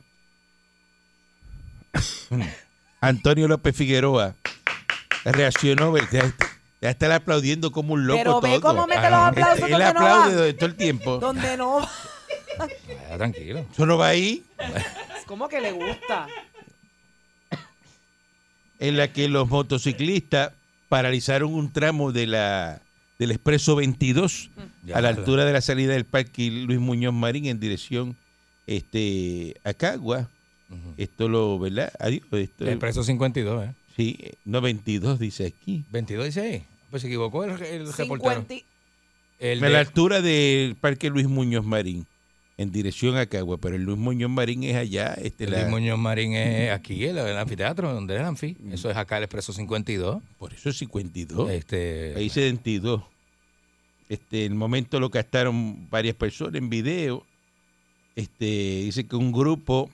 Antonio 3.01 3.47
López 3.47 3.77
Figueroa, 3.77 4.35
reaccionó, 5.25 5.93
¿verdad? 5.93 6.33
Ya 6.81 6.91
estar 6.91 7.13
aplaudiendo 7.13 7.71
como 7.71 7.95
un 7.95 8.09
loco 8.09 8.19
Pero 8.19 8.41
ve 8.41 8.59
todo. 8.59 8.75
cómo 8.75 8.89
mete 8.89 9.09
los 9.09 9.21
aplausos 9.21 9.59
Este, 9.61 9.67
él 9.67 9.71
donde 9.71 9.85
no 9.85 10.01
aplaude 10.01 10.55
todo 10.55 10.67
el 10.67 10.75
tiempo. 10.75 11.19
Donde 11.21 11.57
no. 11.57 11.89
Ya, 12.89 13.19
tranquilo. 13.19 13.67
Eso 13.71 13.87
no 13.87 13.99
va 13.99 14.09
ahí. 14.09 14.43
¿Cómo 15.27 15.49
que 15.49 15.61
le 15.61 15.71
gusta? 15.71 16.27
en 18.81 18.97
la 18.97 19.13
que 19.13 19.29
los 19.29 19.49
motociclistas 19.49 20.55
paralizaron 20.93 21.55
un 21.55 21.73
tramo 21.73 22.13
de 22.13 22.27
la 22.27 22.83
del 23.19 23.31
expreso 23.31 23.77
22 23.77 24.51
Ya, 24.85 24.99
a 24.99 25.01
la 25.01 25.09
altura 25.09 25.47
de 25.47 25.55
la 25.55 25.63
salida 25.63 25.95
del 25.95 26.05
parque 26.05 26.51
Luis 26.51 26.81
Muñoz 26.81 27.15
Marín 27.15 27.47
en 27.47 27.59
dirección 27.59 28.15
este 28.67 29.57
a 29.65 29.73
Cagua. 29.73 30.29
Esto 30.99 31.31
lo, 31.31 31.59
¿verdad? 31.59 31.91
Adiós, 31.99 32.25
esto, 32.33 32.67
El 32.67 32.77
preso 32.77 33.03
52, 33.05 33.65
¿eh? 33.65 33.75
sí, 33.97 34.19
no 34.45 34.61
22 34.61 35.19
dice 35.19 35.47
aquí. 35.47 35.83
22 35.91 36.27
dice 36.27 36.41
ahí. 36.43 36.67
Pues 36.91 37.01
se 37.01 37.09
equivocó 37.09 37.45
el, 37.45 37.53
el 37.53 37.91
reportero. 37.91 38.35
50 38.43 38.55
El 39.39 39.65
a 39.65 39.69
la 39.71 39.81
altura 39.81 40.21
del 40.21 40.77
parque 40.77 41.09
Luis 41.09 41.27
Muñoz 41.27 41.65
Marín 41.65 42.07
en 42.63 42.73
dirección 42.73 43.17
a 43.17 43.27
Cagua, 43.27 43.59
pero 43.59 43.77
el 43.77 43.83
Luis 43.83 43.99
Muñoz 43.99 44.31
Marín 44.31 44.63
es 44.65 44.77
allá, 44.77 45.15
este 45.15 45.45
el 45.45 45.51
la- 45.51 45.59
Luis 45.61 45.71
Muñoz 45.71 45.99
Marín 45.99 46.33
es 46.35 46.71
aquí, 46.73 47.05
el, 47.05 47.19
el 47.19 47.37
anfiteatro, 47.37 47.93
donde 47.93 48.15
es 48.15 48.21
el 48.21 48.27
anfi. 48.27 48.57
Eso 48.71 48.91
es 48.91 48.97
acá 48.97 49.19
el 49.19 49.25
expreso 49.25 49.53
52. 49.53 50.23
por 50.39 50.53
eso 50.55 50.71
es 50.71 50.79
52. 50.79 51.51
Este, 51.51 52.15
Ahí 52.17 52.29
72. 52.31 53.03
Este, 54.09 54.45
el 54.47 54.55
momento 54.55 55.01
lo 55.01 55.11
captaron 55.11 55.89
varias 55.91 56.15
personas 56.15 56.55
en 56.57 56.69
video. 56.71 57.25
Este, 58.17 58.45
dice 58.85 59.07
que 59.07 59.17
un 59.17 59.33
grupo 59.33 59.89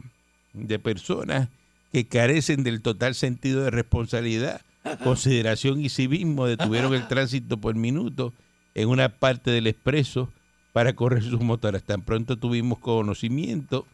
de 0.52 0.78
personas 0.78 1.48
que 1.92 2.06
carecen 2.06 2.64
del 2.64 2.82
total 2.82 3.14
sentido 3.14 3.62
de 3.62 3.70
responsabilidad, 3.70 4.60
consideración 5.04 5.80
y 5.80 5.88
civismo 5.88 6.46
detuvieron 6.46 6.94
el 6.94 7.06
tránsito 7.06 7.58
por 7.58 7.74
minuto 7.76 8.32
en 8.74 8.88
una 8.88 9.08
parte 9.08 9.50
del 9.50 9.66
expreso 9.68 10.32
para 10.78 10.92
correr 10.92 11.24
sus 11.24 11.40
motoras. 11.40 11.82
Tan 11.82 12.02
pronto 12.02 12.36
tuvimos 12.36 12.78
conocimiento, 12.78 13.88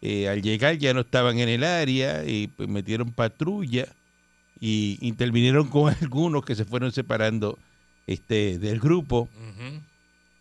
eh, 0.00 0.28
al 0.28 0.42
llegar 0.42 0.78
ya 0.78 0.94
no 0.94 1.00
estaban 1.00 1.40
en 1.40 1.48
el 1.48 1.64
área 1.64 2.24
y 2.24 2.46
pues, 2.46 2.68
metieron 2.68 3.10
patrulla 3.10 3.88
y 4.60 4.96
intervinieron 5.00 5.66
con 5.66 5.92
algunos 6.00 6.44
que 6.44 6.54
se 6.54 6.64
fueron 6.64 6.92
separando 6.92 7.58
este 8.06 8.60
del 8.60 8.78
grupo. 8.78 9.28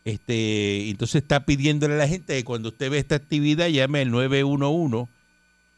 Este, 0.06 0.92
entonces 0.92 1.24
está 1.24 1.44
pidiéndole 1.44 1.96
a 1.96 1.98
la 1.98 2.08
gente 2.08 2.36
que 2.38 2.44
cuando 2.44 2.70
usted 2.70 2.92
ve 2.92 3.00
esta 3.00 3.16
actividad 3.16 3.68
llame 3.70 4.02
al 4.02 4.12
911 4.12 5.12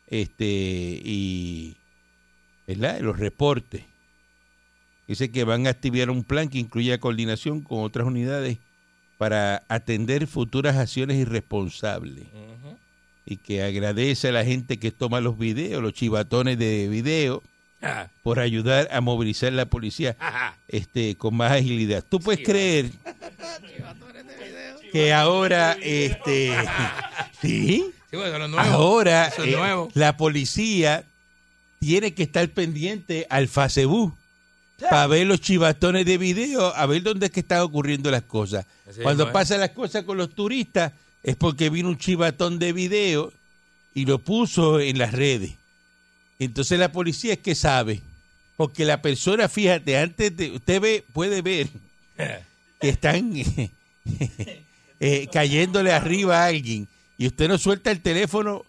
este 0.08 0.46
y 1.06 1.78
¿verdad? 2.68 3.00
los 3.00 3.18
reportes. 3.18 3.86
Dice 5.08 5.32
que 5.32 5.46
van 5.46 5.68
a 5.68 5.70
activar 5.70 6.10
un 6.10 6.26
plan 6.26 6.50
que 6.50 6.60
incluya 6.60 7.00
coordinación 7.00 7.62
con 7.62 7.86
otras 7.86 8.06
unidades 8.06 8.58
para 9.22 9.62
atender 9.68 10.26
futuras 10.26 10.78
acciones 10.78 11.16
irresponsables 11.18 12.24
y 13.24 13.38
que 13.38 13.62
agradece 13.62 14.30
a 14.30 14.32
la 14.32 14.44
gente 14.44 14.80
que 14.80 14.90
toma 14.90 15.22
los 15.22 15.38
videos, 15.38 15.80
los 15.84 15.94
chivatones 15.94 16.58
de 16.58 16.88
video, 16.90 17.44
Ah, 17.84 18.08
por 18.24 18.40
ayudar 18.40 18.88
a 18.92 19.00
movilizar 19.02 19.54
la 19.54 19.66
policía 19.66 20.16
ajá. 20.20 20.56
este, 20.68 21.16
con 21.16 21.36
más 21.36 21.52
agilidad. 21.52 22.04
¿Tú 22.08 22.20
puedes 22.20 22.44
creer 22.44 22.90
que 24.92 25.14
ahora, 25.14 25.78
este, 25.84 26.52
sí, 27.42 27.86
Sí, 28.10 28.18
bueno, 28.18 28.36
eso 28.38 28.46
es 28.46 28.52
nuevo. 28.52 28.70
ahora 28.72 29.28
es 29.28 29.38
eh, 29.40 29.52
nuevo. 29.56 29.90
la 29.94 30.18
policía 30.18 31.04
tiene 31.80 32.16
que 32.16 32.24
estar 32.24 32.48
pendiente 32.50 33.28
al 33.30 33.48
Facebook 33.48 34.16
para 34.90 35.08
ver 35.08 35.28
los 35.28 35.42
chivatones 35.42 36.06
de 36.06 36.18
video, 36.18 36.76
a 36.76 36.86
ver 36.86 37.04
dónde 37.04 37.28
es 37.28 37.32
que 37.32 37.42
están 37.42 37.62
ocurriendo 37.62 38.10
las 38.12 38.24
cosas. 38.24 38.66
Así 38.90 39.02
Cuando 39.02 39.26
mismo 39.26 39.34
pasan 39.34 39.60
las 39.60 39.72
cosas 39.72 40.04
con 40.04 40.18
los 40.18 40.34
turistas 40.34 40.94
es 41.24 41.36
porque 41.36 41.70
vino 41.70 41.90
un 41.90 41.98
chivatón 41.98 42.60
de 42.60 42.74
video 42.74 43.32
y 43.94 44.06
lo 44.06 44.20
puso 44.20 44.80
en 44.80 44.98
las 44.98 45.12
redes. 45.12 45.54
Entonces 46.40 46.80
la 46.80 46.92
policía 46.92 47.34
es 47.34 47.40
que 47.40 47.54
sabe, 47.56 48.02
porque 48.58 48.86
la 48.86 49.02
persona, 49.02 49.48
fíjate, 49.48 49.98
antes 49.98 50.36
de 50.36 50.52
usted 50.52 50.82
ve, 50.82 51.06
puede 51.14 51.42
ver 51.42 51.68
que 52.80 52.90
están 52.90 53.32
eh, 55.00 55.28
cayéndole 55.32 55.92
arriba 55.94 56.44
a 56.44 56.48
alguien 56.48 56.88
y 57.18 57.28
usted 57.28 57.48
no 57.48 57.58
suelta 57.58 57.92
el 57.92 58.02
teléfono 58.02 58.66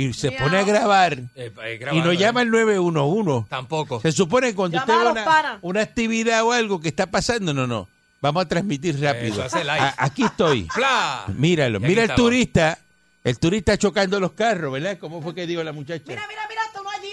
y 0.00 0.12
se 0.12 0.30
pone 0.32 0.58
a 0.58 0.62
grabar 0.64 1.14
Eh, 1.34 1.50
eh, 1.64 1.88
y 1.92 2.00
no 2.00 2.12
eh. 2.12 2.16
llama 2.16 2.40
al 2.42 2.50
911. 2.50 3.46
Tampoco. 3.48 4.00
Se 4.00 4.12
supone 4.12 4.48
que 4.50 4.54
cuando 4.54 4.78
Llama 4.78 4.84
usted 4.84 4.94
a 4.94 4.98
ve 4.98 5.48
los 5.52 5.58
una, 5.62 5.80
actividad 5.82 6.44
o 6.44 6.52
algo 6.52 6.80
que 6.80 6.88
está 6.88 7.06
pasando, 7.10 7.52
no, 7.52 7.66
no. 7.66 7.88
Vamos 8.20 8.44
a 8.44 8.48
transmitir 8.48 9.00
rápido. 9.00 9.34
Eso 9.34 9.42
hace 9.44 9.60
live. 9.64 9.78
A- 9.80 9.94
aquí 9.98 10.24
estoy. 10.24 10.66
¡Fla! 10.74 11.24
Míralo. 11.36 11.80
Mira 11.80 12.04
el 12.04 12.14
turista. 12.14 12.78
El 13.24 13.38
turista 13.38 13.76
chocando 13.76 14.18
los 14.20 14.32
carros, 14.32 14.72
¿verdad? 14.72 14.98
¿Cómo 14.98 15.20
fue 15.20 15.34
que 15.34 15.46
dijo 15.46 15.62
la 15.62 15.72
muchacha? 15.72 16.04
Mira, 16.06 16.26
mira, 16.28 16.42
mira, 16.48 16.62
está 16.64 16.80
uno 16.80 16.90
allí. 16.90 17.12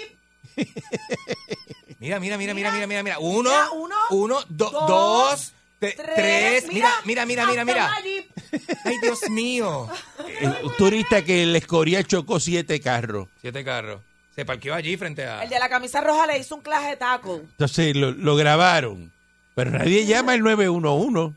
Mira, 1.99 2.19
mira, 2.19 2.37
mira, 2.37 2.53
mira, 2.53 2.71
mira, 2.71 2.87
mira, 2.87 3.03
mira. 3.03 3.19
Uno, 3.19 3.49
Mira, 3.49 3.71
uno, 3.71 3.95
uno, 4.11 4.39
do- 4.49 4.69
dos, 4.87 5.53
Tres. 5.79 5.95
tres. 5.95 6.67
Mira, 6.71 6.89
mira, 7.05 7.25
mira, 7.25 7.45
mira, 7.47 7.65
mira. 7.65 7.91
Ay, 7.93 8.95
Dios 9.01 9.19
mío. 9.29 9.87
Eh, 10.41 10.53
Un 10.63 10.75
turista 10.77 11.23
que 11.23 11.43
el 11.43 11.55
Escorial 11.55 12.05
chocó 12.05 12.39
siete 12.39 12.79
carros. 12.79 13.27
Siete 13.41 13.63
carros. 13.63 14.01
Se 14.35 14.43
parqueó 14.45 14.73
allí 14.73 14.97
frente 14.97 15.23
a. 15.25 15.43
El 15.43 15.49
de 15.49 15.59
la 15.59 15.69
camisa 15.69 16.01
roja 16.01 16.27
le 16.27 16.37
hizo 16.39 16.55
un 16.55 16.61
claje 16.61 16.89
de 16.89 16.97
taco. 16.97 17.37
Entonces 17.41 17.95
lo, 17.95 18.11
lo 18.11 18.35
grabaron. 18.35 19.11
Pero 19.53 19.71
nadie 19.71 20.05
llama 20.05 20.33
al 20.33 20.41
911 20.41 21.33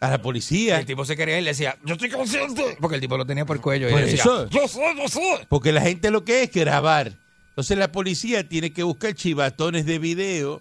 a 0.00 0.10
la 0.10 0.20
policía. 0.20 0.78
El 0.80 0.86
tipo 0.86 1.04
se 1.04 1.16
quería 1.16 1.36
ir 1.36 1.42
y 1.42 1.44
le 1.44 1.50
decía, 1.50 1.76
yo 1.84 1.94
estoy 1.94 2.10
consciente. 2.10 2.76
Porque 2.80 2.96
el 2.96 3.00
tipo 3.00 3.16
lo 3.16 3.24
tenía 3.24 3.44
por 3.44 3.56
el 3.56 3.62
cuello. 3.62 3.88
Y 3.88 3.92
Por 3.92 4.00
él 4.00 4.06
decía, 4.06 4.22
eso. 4.22 4.48
yo 4.48 4.66
sé, 4.66 4.80
yo 4.96 5.08
sé. 5.08 5.46
Porque 5.48 5.70
la 5.72 5.80
gente 5.80 6.10
lo 6.10 6.24
que 6.24 6.42
es 6.42 6.52
grabar. 6.52 7.12
Entonces 7.50 7.78
la 7.78 7.92
policía 7.92 8.48
tiene 8.48 8.72
que 8.72 8.82
buscar 8.82 9.14
chivatones 9.14 9.86
de 9.86 9.98
video 10.00 10.60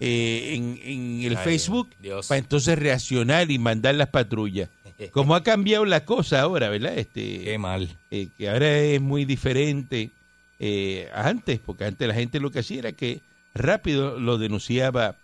eh, 0.00 0.54
en, 0.54 0.78
en 0.82 1.22
el 1.22 1.36
Ay, 1.36 1.44
Facebook 1.44 1.90
Dios. 2.00 2.26
para 2.28 2.38
entonces 2.38 2.78
reaccionar 2.78 3.50
y 3.50 3.58
mandar 3.58 3.94
las 3.94 4.08
patrullas. 4.08 4.68
Como 5.12 5.36
ha 5.36 5.44
cambiado 5.44 5.84
la 5.84 6.04
cosa 6.04 6.40
ahora, 6.40 6.68
¿verdad? 6.70 6.98
Este, 6.98 7.44
Qué 7.44 7.58
mal. 7.58 7.88
eh, 8.10 8.28
que 8.36 8.48
ahora 8.48 8.78
es 8.78 9.00
muy 9.00 9.24
diferente 9.24 10.10
eh, 10.58 11.08
a 11.14 11.28
antes, 11.28 11.60
porque 11.64 11.84
antes 11.84 12.08
la 12.08 12.14
gente 12.14 12.40
lo 12.40 12.50
que 12.50 12.58
hacía 12.60 12.80
era 12.80 12.92
que 12.92 13.20
rápido 13.54 14.18
lo 14.18 14.38
denunciaba 14.38 15.14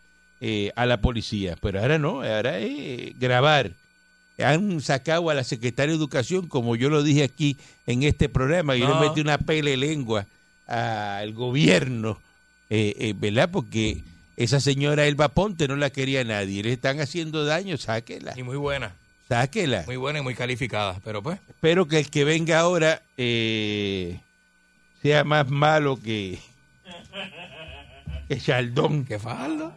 eh, 0.41 0.71
a 0.77 0.87
la 0.87 1.01
policía, 1.01 1.57
pero 1.61 1.81
ahora 1.81 1.99
no, 1.99 2.23
ahora 2.23 2.59
es 2.61 3.19
grabar. 3.19 3.73
Han 4.39 4.81
sacado 4.81 5.31
a 5.31 5.35
la 5.35 5.43
secretaria 5.45 5.93
de 5.93 5.99
Educación, 5.99 6.47
como 6.49 6.77
yo 6.77 6.89
lo 6.91 7.03
dije 7.03 7.23
aquí 7.25 7.57
en 7.87 8.03
este 8.05 8.29
programa, 8.29 8.77
y 8.77 8.81
yo 8.81 8.89
le 9.01 9.09
metí 9.09 9.21
una 9.21 9.39
pele 9.39 9.77
lengua 9.77 10.27
al 10.67 11.33
gobierno, 11.33 12.19
eh, 12.71 12.95
eh, 12.99 13.15
¿verdad? 13.17 13.49
Porque 13.53 14.03
esa 14.37 14.61
señora 14.61 15.07
Elba 15.07 15.29
Ponte 15.29 15.69
no 15.69 15.77
la 15.77 15.91
quería 15.91 16.25
nadie, 16.25 16.63
le 16.63 16.73
están 16.73 17.01
haciendo 17.01 17.45
daño, 17.45 17.77
sáquela, 17.77 18.35
Y 18.37 18.43
muy 18.43 18.57
buena. 18.57 18.95
sáquela. 19.29 19.85
Muy 19.87 19.97
buena 19.97 20.19
y 20.19 20.23
muy 20.23 20.35
calificada. 20.35 21.01
Pero 21.05 21.23
pues, 21.23 21.39
Espero 21.49 21.87
que 21.87 21.99
el 22.01 22.11
que 22.11 22.25
venga 22.25 22.59
ahora 22.61 23.03
eh, 23.17 24.21
sea 25.03 25.25
más 25.25 25.49
malo 25.49 25.99
que, 26.03 26.39
que 28.29 28.39
Chaldón. 28.41 29.05
¿qué 29.05 29.19
Fajardo? 29.19 29.73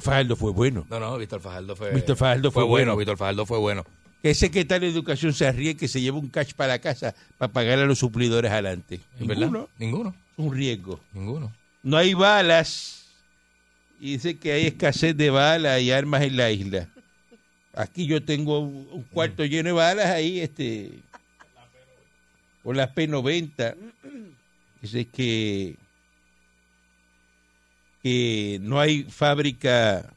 Fajardo 0.00 0.36
fue 0.36 0.52
bueno. 0.52 0.86
No, 0.88 0.98
no, 1.00 1.18
Víctor 1.18 1.40
Fajardo 1.40 1.76
fue. 1.76 1.90
Víctor 1.92 2.16
Fajardo 2.16 2.50
fue 2.50 2.64
bueno. 2.64 2.96
Víctor 2.96 3.16
Fajardo 3.16 3.44
fue 3.46 3.58
bueno. 3.58 3.84
Que 4.22 4.30
el 4.30 4.36
secretario 4.36 4.88
de 4.88 4.94
Educación 4.94 5.32
se 5.34 5.46
arríe 5.46 5.76
que 5.76 5.88
se 5.88 6.00
lleve 6.00 6.16
un 6.18 6.28
cash 6.28 6.52
para 6.54 6.74
la 6.74 6.78
casa 6.78 7.14
para 7.38 7.52
pagar 7.52 7.78
a 7.80 7.86
los 7.86 7.98
suplidores 7.98 8.50
adelante. 8.52 9.00
¿Es 9.18 9.26
verdad? 9.26 9.46
Ninguno. 9.46 9.68
Ninguno. 9.78 10.10
Es 10.10 10.44
un 10.44 10.54
riesgo. 10.54 11.00
Ninguno. 11.12 11.52
No 11.82 11.96
hay 11.96 12.14
balas. 12.14 13.01
Y 14.02 14.14
dice 14.14 14.36
que 14.36 14.50
hay 14.50 14.66
escasez 14.66 15.16
de 15.16 15.30
balas 15.30 15.80
y 15.80 15.92
armas 15.92 16.22
en 16.22 16.36
la 16.36 16.50
isla. 16.50 16.88
Aquí 17.72 18.04
yo 18.04 18.20
tengo 18.24 18.58
un 18.58 19.06
cuarto 19.12 19.44
lleno 19.44 19.68
de 19.68 19.72
balas 19.74 20.06
ahí, 20.06 20.40
este, 20.40 20.90
con 22.64 22.76
las 22.76 22.92
P90. 22.96 23.76
Dice 24.80 25.04
que, 25.04 25.76
que 28.02 28.58
no 28.60 28.80
hay 28.80 29.04
fábrica 29.04 30.12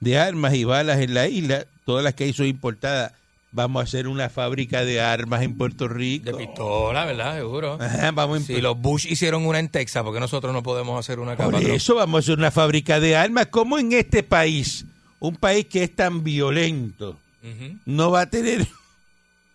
de 0.00 0.18
armas 0.18 0.54
y 0.54 0.64
balas 0.64 0.98
en 1.00 1.12
la 1.12 1.28
isla. 1.28 1.66
Todas 1.84 2.02
las 2.02 2.14
que 2.14 2.24
hay 2.24 2.32
son 2.32 2.46
importadas. 2.46 3.12
Vamos 3.56 3.80
a 3.80 3.84
hacer 3.84 4.06
una 4.06 4.28
fábrica 4.28 4.84
de 4.84 5.00
armas 5.00 5.40
en 5.40 5.56
Puerto 5.56 5.88
Rico. 5.88 6.26
De 6.26 6.34
pistola, 6.34 7.06
¿verdad? 7.06 7.36
Seguro. 7.36 7.78
Ajá, 7.80 8.10
vamos 8.10 8.42
a 8.42 8.44
Si 8.44 8.60
los 8.60 8.78
Bush 8.78 9.06
hicieron 9.06 9.46
una 9.46 9.58
en 9.58 9.70
Texas, 9.70 10.02
porque 10.02 10.20
nosotros 10.20 10.52
no 10.52 10.62
podemos 10.62 11.00
hacer 11.00 11.20
una 11.20 11.32
acá? 11.32 11.44
Por 11.44 11.54
patrón? 11.54 11.72
eso 11.72 11.94
vamos 11.94 12.16
a 12.16 12.20
hacer 12.20 12.38
una 12.38 12.50
fábrica 12.50 13.00
de 13.00 13.16
armas. 13.16 13.46
como 13.46 13.78
en 13.78 13.94
este 13.94 14.22
país, 14.22 14.84
un 15.20 15.36
país 15.36 15.64
que 15.64 15.84
es 15.84 15.96
tan 15.96 16.22
violento, 16.22 17.18
no 17.86 18.10
va 18.10 18.20
a 18.20 18.26
tener 18.26 18.66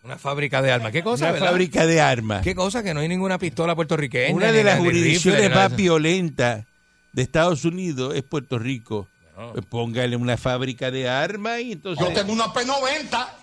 Una 0.02 0.18
fábrica 0.18 0.60
de 0.60 0.72
armas. 0.72 0.90
¿Qué 0.90 1.04
cosa, 1.04 1.26
una 1.26 1.32
verdad? 1.34 1.50
fábrica 1.50 1.86
de 1.86 2.00
armas? 2.00 2.42
¿Qué 2.42 2.56
cosa? 2.56 2.82
Que 2.82 2.94
no 2.94 2.98
hay 2.98 3.08
ninguna 3.08 3.38
pistola 3.38 3.76
puertorriqueña. 3.76 4.34
Una 4.34 4.50
de 4.50 4.64
las 4.64 4.80
jurisdicciones 4.80 5.42
rifle, 5.42 5.54
más 5.54 5.76
violentas 5.76 6.64
de 7.12 7.22
Estados 7.22 7.64
Unidos 7.64 8.16
es 8.16 8.24
Puerto 8.24 8.58
Rico. 8.58 9.06
Pues 9.52 9.64
póngale 9.64 10.16
una 10.16 10.36
fábrica 10.36 10.90
de 10.90 11.08
armas 11.08 11.60
y 11.60 11.70
entonces... 11.70 12.04
Yo 12.04 12.12
tengo 12.12 12.32
una 12.32 12.46
P90. 12.46 13.41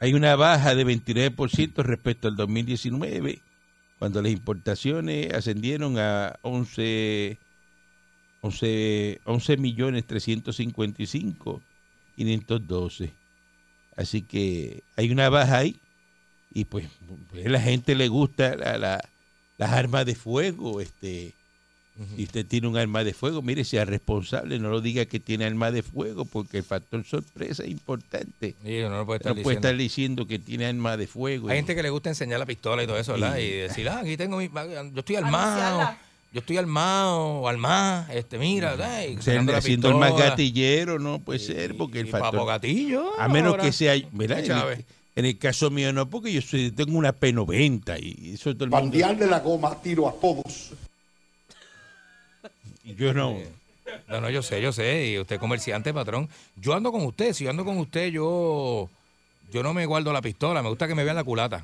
Hay 0.06 0.14
una 0.14 0.36
baja 0.36 0.76
de 0.76 0.86
29% 0.86 1.84
respecto 1.84 2.28
al 2.28 2.36
2019, 2.36 3.40
cuando 3.98 4.22
las 4.22 4.32
importaciones 4.32 5.34
ascendieron 5.34 5.98
a 5.98 6.36
11, 6.44 7.40
11, 8.42 9.20
11 9.26 9.58
millones 9.58 10.06
355 10.06 11.62
512. 12.16 13.12
Así 13.96 14.22
que 14.22 14.84
hay 14.96 15.12
una 15.12 15.30
baja 15.30 15.58
ahí 15.58 15.78
y 16.54 16.66
pues, 16.66 16.88
pues 17.32 17.46
a 17.46 17.50
la 17.50 17.60
gente 17.62 17.96
le 17.96 18.08
gusta 18.08 18.56
la- 18.56 18.78
la- 18.78 19.10
las 19.58 19.72
armas 19.72 20.06
de 20.06 20.16
fuego, 20.16 20.82
este 20.82 21.34
si 22.18 22.24
usted 22.24 22.46
tiene 22.46 22.68
un 22.68 22.76
arma 22.78 23.04
de 23.04 23.14
fuego, 23.14 23.42
mire, 23.42 23.64
sea 23.64 23.86
responsable, 23.86 24.60
no 24.60 24.70
lo 24.70 24.82
diga 24.82 25.06
que 25.06 25.20
tiene 25.20 25.46
arma 25.46 25.72
de 25.72 25.82
fuego, 25.82 26.26
porque 26.26 26.58
el 26.58 26.64
factor 26.64 27.04
sorpresa 27.06 27.64
es 27.64 27.70
importante. 27.70 28.54
Sí, 28.66 28.80
no 28.82 29.06
puede 29.06 29.18
estar 29.18 29.36
No 29.36 29.42
puede 29.42 29.56
diciendo. 29.56 29.68
estar 29.68 29.78
diciendo 29.78 30.28
que 30.28 30.40
tiene 30.40 30.66
arma 30.66 30.98
de 30.98 31.08
fuego. 31.08 31.50
Hay 31.50 31.56
gente 31.58 31.74
que 31.76 31.84
le 31.84 31.90
gusta 31.90 32.10
enseñar 32.10 32.40
la 32.40 32.46
pistola 32.46 32.84
y 32.84 32.88
todo 32.88 32.98
eso, 32.98 33.14
¿verdad? 33.14 33.36
Sí. 33.38 33.42
Y 33.44 33.50
decir, 33.52 33.88
ah, 33.90 34.00
aquí 34.02 34.18
tengo 34.18 34.38
mi... 34.38 34.50
Yo 34.50 35.00
estoy 35.00 35.16
armado. 35.16 35.96
Yo 36.34 36.40
estoy 36.42 36.58
armado 36.58 37.18
o 37.18 37.48
armado. 37.48 38.12
Este, 38.12 38.38
mira, 38.38 38.76
ay, 38.78 39.16
O 39.18 39.22
sea, 39.22 39.34
sacando 39.36 39.54
la 39.54 39.60
haciendo 39.60 39.88
el 39.90 39.96
más 39.96 40.18
gatillero, 40.18 41.00
no 41.00 41.20
puede 41.20 41.40
ser, 41.40 41.78
porque 41.78 42.02
el 42.02 42.08
Y 42.08 42.12
factor... 42.12 42.32
papo 42.32 42.46
gatillo. 42.46 43.18
A 43.18 43.30
menos 43.30 43.52
ahora. 43.52 43.64
que 43.64 43.72
sea... 43.72 43.94
¿verdad? 44.12 44.40
Ay, 44.40 44.44
En, 44.44 44.48
Chávez. 44.50 44.80
el, 44.80 44.86
en 45.16 45.26
el 45.28 45.38
caso 45.38 45.70
mío 45.70 45.94
no, 45.94 46.10
porque 46.10 46.34
yo 46.34 46.42
soy- 46.42 46.72
tengo 46.72 46.98
una 46.98 47.18
P90 47.18 48.00
y 48.02 48.34
eso 48.34 48.54
todo 48.54 48.66
el 48.66 48.70
mundo... 48.72 48.84
Bandearle 48.84 49.28
la 49.28 49.40
goma 49.40 49.82
tiro 49.82 50.10
a 50.10 50.14
todos. 50.14 50.72
Yo 52.86 53.14
no... 53.14 53.38
No, 54.08 54.20
no, 54.20 54.30
yo 54.30 54.42
sé, 54.42 54.62
yo 54.62 54.72
sé. 54.72 55.08
Y 55.12 55.20
usted 55.20 55.36
es 55.36 55.40
comerciante, 55.40 55.94
patrón. 55.94 56.28
Yo 56.56 56.74
ando 56.74 56.92
con 56.92 57.06
usted. 57.06 57.34
Si 57.34 57.44
yo 57.44 57.50
ando 57.52 57.64
con 57.66 57.78
usted, 57.78 58.08
yo... 58.12 58.90
Yo 59.52 59.62
no 59.64 59.74
me 59.74 59.86
guardo 59.86 60.12
la 60.12 60.22
pistola. 60.22 60.62
Me 60.64 60.70
gusta 60.70 60.88
que 60.88 60.96
me 60.96 61.04
vean 61.04 61.16
la 61.16 61.24
culata. 61.24 61.64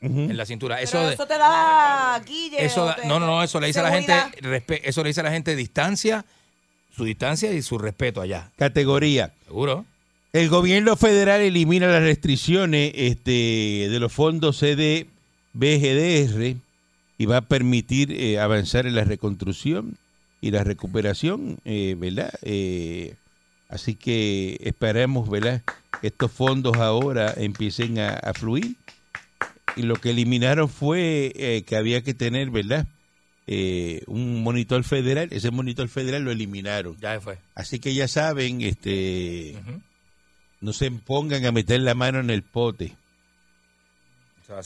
En 0.00 0.36
la 0.36 0.44
cintura. 0.46 0.80
Eso 0.80 0.98
Pero 0.98 1.10
eso 1.10 1.26
te 1.26 1.38
da 1.38 2.20
guille. 2.26 2.64
Eso 2.64 2.82
o 2.82 2.86
da- 2.86 2.96
te- 2.96 3.06
no, 3.06 3.20
no, 3.20 3.26
no, 3.26 3.42
eso 3.42 3.60
le 3.60 3.68
dice 3.68 3.78
a 3.80 3.84
la 3.84 3.92
gente, 3.92 4.12
respe- 4.40 4.80
eso 4.82 5.02
le 5.04 5.10
dice 5.10 5.20
a 5.20 5.24
la 5.24 5.30
gente 5.30 5.54
distancia 5.54 6.24
su 6.96 7.04
distancia 7.04 7.52
y 7.52 7.62
su 7.62 7.78
respeto 7.78 8.20
allá. 8.20 8.50
Categoría. 8.56 9.32
Seguro. 9.46 9.84
El 10.32 10.48
gobierno 10.48 10.96
federal 10.96 11.40
elimina 11.40 11.86
las 11.86 12.02
restricciones 12.02 12.92
este, 12.96 13.30
de 13.90 13.98
los 14.00 14.12
fondos 14.12 14.56
CD 14.58 15.06
BGDR 15.52 16.56
y 17.18 17.26
va 17.26 17.36
a 17.38 17.40
permitir 17.42 18.10
eh, 18.12 18.38
avanzar 18.40 18.86
en 18.86 18.94
la 18.96 19.04
reconstrucción 19.04 19.96
y 20.42 20.50
la 20.50 20.64
recuperación, 20.64 21.58
eh, 21.64 21.96
¿verdad? 21.96 22.34
Eh, 22.42 23.14
así 23.68 23.94
que 23.94 24.58
esperemos, 24.60 25.30
¿verdad? 25.30 25.62
Que 26.00 26.08
estos 26.08 26.30
fondos 26.30 26.76
ahora 26.76 27.32
empiecen 27.36 27.98
a, 28.00 28.10
a 28.10 28.34
fluir. 28.34 28.76
Y 29.76 29.82
lo 29.82 29.94
que 29.94 30.10
eliminaron 30.10 30.68
fue 30.68 31.32
eh, 31.36 31.62
que 31.64 31.76
había 31.76 32.02
que 32.02 32.12
tener, 32.12 32.50
¿verdad? 32.50 32.86
Eh, 33.46 34.02
un 34.06 34.42
monitor 34.42 34.82
federal. 34.84 35.28
Ese 35.30 35.50
monitor 35.50 35.88
federal 35.88 36.24
lo 36.24 36.32
eliminaron. 36.32 36.96
Ya 37.00 37.20
fue. 37.20 37.38
Así 37.54 37.78
que 37.78 37.94
ya 37.94 38.08
saben, 38.08 38.62
este, 38.62 39.56
no 40.60 40.72
se 40.72 40.90
pongan 40.90 41.46
a 41.46 41.52
meter 41.52 41.80
la 41.80 41.94
mano 41.94 42.18
en 42.18 42.30
el 42.30 42.42
pote. 42.42 42.96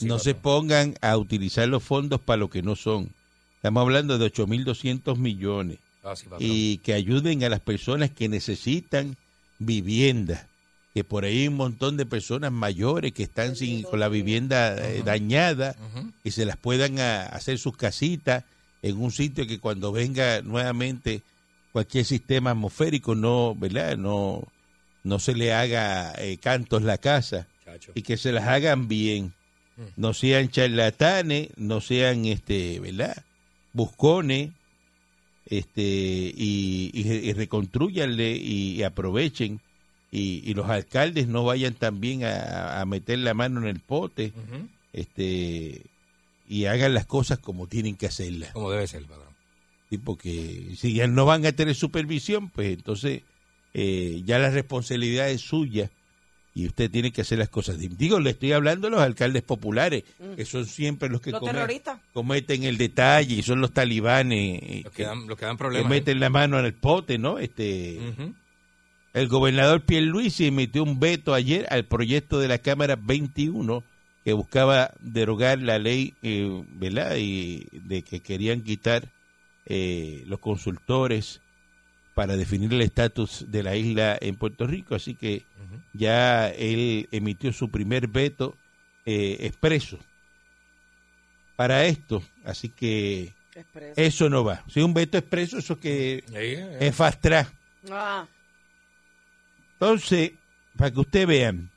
No 0.01 0.19
se 0.19 0.33
pongan 0.33 0.95
a 1.01 1.15
utilizar 1.17 1.67
los 1.67 1.83
fondos 1.83 2.19
para 2.19 2.37
lo 2.37 2.49
que 2.49 2.61
no 2.61 2.75
son. 2.75 3.09
Estamos 3.57 3.81
hablando 3.81 4.17
de 4.17 4.31
8.200 4.31 5.17
millones 5.17 5.77
así, 6.03 6.23
patrón. 6.25 6.39
y 6.41 6.77
que 6.79 6.93
ayuden 6.93 7.43
a 7.43 7.49
las 7.49 7.59
personas 7.59 8.09
que 8.11 8.29
necesitan 8.29 9.17
vivienda. 9.59 10.47
Que 10.93 11.03
por 11.03 11.25
ahí 11.25 11.41
hay 11.41 11.47
un 11.47 11.55
montón 11.55 11.95
de 11.97 12.05
personas 12.07 12.51
mayores 12.51 13.11
que 13.13 13.23
están 13.23 13.55
sin, 13.55 13.83
con 13.83 13.99
la 13.99 14.09
vivienda 14.09 14.75
eh, 14.77 15.03
dañada 15.03 15.75
y 16.23 16.31
se 16.31 16.45
las 16.45 16.57
puedan 16.57 16.99
a- 16.99 17.25
hacer 17.27 17.59
sus 17.59 17.77
casitas 17.77 18.43
en 18.81 18.97
un 18.97 19.11
sitio 19.11 19.45
que 19.45 19.59
cuando 19.59 19.91
venga 19.91 20.41
nuevamente 20.41 21.21
cualquier 21.71 22.05
sistema 22.05 22.51
atmosférico 22.51 23.13
no, 23.13 23.53
¿verdad? 23.55 23.95
No, 23.97 24.43
no 25.03 25.19
se 25.19 25.35
le 25.35 25.53
haga 25.53 26.13
eh, 26.17 26.37
cantos 26.37 26.81
la 26.81 26.97
casa 26.97 27.47
Chacho. 27.63 27.91
y 27.93 28.01
que 28.01 28.17
se 28.17 28.31
las 28.31 28.45
hagan 28.47 28.87
bien. 28.87 29.33
No 29.95 30.15
sean 30.15 30.49
charlatanes, 30.49 31.49
no 31.57 31.81
sean, 31.81 32.25
este, 32.25 32.79
¿verdad? 32.79 33.23
Buscones, 33.77 34.49
este, 35.45 35.81
y, 35.81 36.89
y, 36.93 37.29
y 37.29 37.33
reconstruyanle 37.33 38.35
y, 38.35 38.71
y 38.73 38.83
aprovechen. 38.83 39.61
Y, 40.09 40.53
los 40.55 40.67
alcaldes 40.67 41.27
no 41.27 41.43
vayan 41.43 41.75
también 41.75 42.23
a, 42.23 42.81
a 42.81 42.85
meter 42.85 43.19
la 43.19 43.35
mano 43.35 43.59
en 43.61 43.67
el 43.67 43.79
pote, 43.79 44.33
este, 44.91 45.83
y 46.49 46.65
hagan 46.65 46.95
las 46.95 47.05
cosas 47.05 47.37
como 47.37 47.67
tienen 47.67 47.95
que 47.97 48.07
hacerlas. 48.07 48.51
Como 48.53 48.71
debe 48.71 48.87
ser, 48.87 49.03
patrón. 49.03 49.27
Sí, 49.91 49.99
porque 49.99 50.73
si 50.75 50.93
ya 50.93 51.07
no 51.07 51.25
van 51.25 51.45
a 51.45 51.51
tener 51.51 51.75
supervisión, 51.75 52.49
pues 52.49 52.73
entonces 52.73 53.21
eh, 53.75 54.23
ya 54.25 54.39
la 54.39 54.49
responsabilidad 54.49 55.29
es 55.29 55.41
suya 55.41 55.91
y 56.57 56.65
usted 56.65 56.89
tiene 56.89 57.11
que 57.11 57.21
hacer 57.21 57.37
las 57.37 57.49
cosas. 57.49 57.77
Digo, 57.77 58.19
le 58.19 58.31
estoy 58.31 58.51
hablando 58.51 58.87
a 58.87 58.89
los 58.89 58.99
alcaldes 58.99 59.43
populares, 59.43 60.03
que 60.35 60.43
son 60.43 60.65
siempre 60.65 61.07
los 61.07 61.21
que 61.21 61.29
Los 61.29 61.43
cometen 62.13 62.63
el 62.63 62.79
detalle 62.79 63.35
y 63.35 63.43
son 63.43 63.61
los 63.61 63.73
talibanes 63.73 64.63
eh, 64.63 64.81
Los 64.83 64.91
que 64.91 65.03
que, 65.03 65.07
dan, 65.07 65.27
los 65.27 65.37
que 65.37 65.45
dan 65.45 65.55
que 65.55 65.59
problemas. 65.59 65.87
meten 65.87 66.19
la 66.19 66.31
mano 66.31 66.57
en 66.57 66.65
el 66.65 66.73
pote, 66.73 67.19
¿no? 67.19 67.37
Este, 67.37 67.99
el 69.13 69.27
gobernador 69.27 69.81
Pierluisi 69.81 70.47
emitió 70.47 70.81
un 70.81 70.99
veto 70.99 71.35
ayer 71.35 71.67
al 71.69 71.85
proyecto 71.85 72.39
de 72.39 72.47
la 72.47 72.57
Cámara 72.57 72.97
21 72.99 73.83
que 74.25 74.33
buscaba 74.33 74.95
derogar 74.99 75.59
la 75.59 75.77
ley, 75.77 76.15
eh, 76.23 76.63
¿verdad? 76.71 77.17
Y 77.17 77.67
de 77.71 78.01
que 78.01 78.21
querían 78.21 78.61
quitar 78.61 79.09
eh, 79.67 80.23
los 80.25 80.39
consultores 80.39 81.39
para 82.17 82.35
definir 82.35 82.73
el 82.73 82.81
estatus 82.81 83.45
de 83.47 83.61
la 83.61 83.75
isla 83.75 84.17
en 84.19 84.33
Puerto 84.37 84.65
Rico. 84.65 84.95
Así 84.95 85.13
que 85.13 85.45
ya 85.93 86.49
él 86.49 87.07
emitió 87.11 87.53
su 87.53 87.69
primer 87.69 88.07
veto 88.07 88.57
eh, 89.05 89.37
expreso 89.41 89.99
para 91.55 91.85
esto. 91.85 92.23
Así 92.43 92.69
que 92.69 93.35
Expreso. 93.53 93.93
eso 94.01 94.29
no 94.31 94.43
va. 94.43 94.63
Si 94.67 94.81
un 94.81 94.95
veto 94.95 95.19
expreso, 95.19 95.59
eso 95.59 95.79
que 95.79 96.23
Ahí, 96.29 96.55
eh. 96.55 96.77
es 96.87 96.95
fast 96.95 97.21
track. 97.21 97.53
Ah, 97.91 98.25
Entonces, 99.73 100.31
para 100.75 100.89
que 100.89 100.99
ustedes 100.99 101.27
vean, 101.27 101.69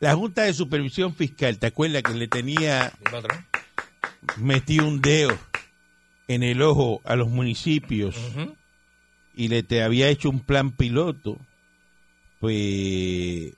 la 0.00 0.14
Junta 0.14 0.42
de 0.42 0.52
Supervisión 0.52 1.14
Fiscal, 1.14 1.56
¿te 1.56 1.68
acuerdas 1.68 2.02
que 2.02 2.12
le 2.12 2.28
tenía 2.28 2.92
metido 4.36 4.86
un 4.86 5.00
dedo 5.00 5.38
en 6.28 6.42
el 6.42 6.62
ojo 6.62 7.00
a 7.04 7.16
los 7.16 7.28
municipios 7.28 8.16
y 9.34 9.48
le 9.48 9.62
te 9.62 9.82
había 9.82 10.08
hecho 10.08 10.30
un 10.30 10.40
plan 10.40 10.72
piloto? 10.72 11.38
Pues 12.40 13.54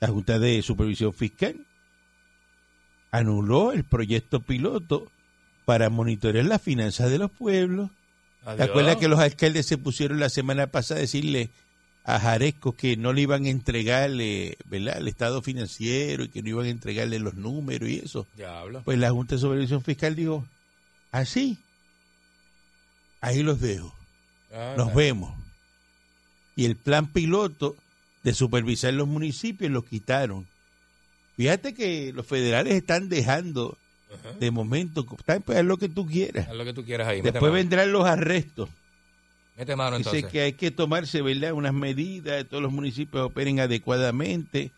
la 0.00 0.08
Junta 0.08 0.38
de 0.38 0.62
Supervisión 0.62 1.12
Fiscal 1.12 1.66
anuló 3.10 3.72
el 3.72 3.84
proyecto 3.84 4.40
piloto 4.40 5.10
para 5.64 5.90
monitorear 5.90 6.46
las 6.46 6.62
finanzas 6.62 7.10
de 7.10 7.18
los 7.18 7.30
pueblos. 7.30 7.90
¿Te 8.44 8.50
Adiós. 8.50 8.68
acuerdas 8.70 8.96
que 8.96 9.08
los 9.08 9.18
alcaldes 9.20 9.66
se 9.66 9.76
pusieron 9.76 10.18
la 10.18 10.30
semana 10.30 10.68
pasada 10.68 10.98
a 10.98 11.02
decirle 11.02 11.50
a 12.04 12.18
Jaresco 12.18 12.72
que 12.72 12.96
no 12.96 13.12
le 13.12 13.22
iban 13.22 13.44
a 13.44 13.50
entregarle, 13.50 14.56
¿verdad?, 14.66 14.98
el 14.98 15.08
estado 15.08 15.42
financiero 15.42 16.24
y 16.24 16.28
que 16.28 16.42
no 16.42 16.48
iban 16.48 16.66
a 16.66 16.70
entregarle 16.70 17.18
los 17.18 17.34
números 17.34 17.88
y 17.88 17.98
eso. 17.98 18.26
Diablo. 18.36 18.82
Pues 18.84 18.98
la 18.98 19.10
Junta 19.10 19.34
de 19.34 19.40
Supervisión 19.40 19.82
Fiscal 19.82 20.16
dijo, 20.16 20.44
así, 21.12 21.58
ahí 23.20 23.42
los 23.42 23.60
dejo, 23.60 23.94
Ah, 24.52 24.74
nos 24.76 24.92
vemos. 24.94 25.32
Y 26.56 26.64
el 26.64 26.74
plan 26.74 27.06
piloto 27.06 27.76
de 28.24 28.34
supervisar 28.34 28.92
los 28.92 29.06
municipios 29.06 29.70
lo 29.70 29.84
quitaron. 29.84 30.46
Fíjate 31.36 31.72
que 31.72 32.12
los 32.12 32.26
federales 32.26 32.74
están 32.74 33.08
dejando 33.08 33.78
de 34.40 34.50
momento, 34.50 35.06
pues 35.06 35.22
haz 35.56 35.64
lo 35.64 35.76
que 35.76 35.88
tú 35.88 36.06
quieras. 36.06 36.48
Haz 36.48 36.54
lo 36.54 36.64
que 36.64 36.74
tú 36.74 36.84
quieras 36.84 37.08
ahí. 37.08 37.20
Después 37.22 37.52
vendrán 37.52 37.92
los 37.92 38.04
arrestos. 38.04 38.68
Mete 39.56 39.76
mano 39.76 39.98
Dice 39.98 40.08
entonces. 40.10 40.32
que 40.32 40.40
hay 40.40 40.52
que 40.54 40.70
tomarse, 40.70 41.20
¿verdad?, 41.22 41.52
unas 41.52 41.74
medidas, 41.74 42.46
todos 42.46 42.62
los 42.62 42.72
municipios 42.72 43.24
operen 43.26 43.60
adecuadamente. 43.60 44.70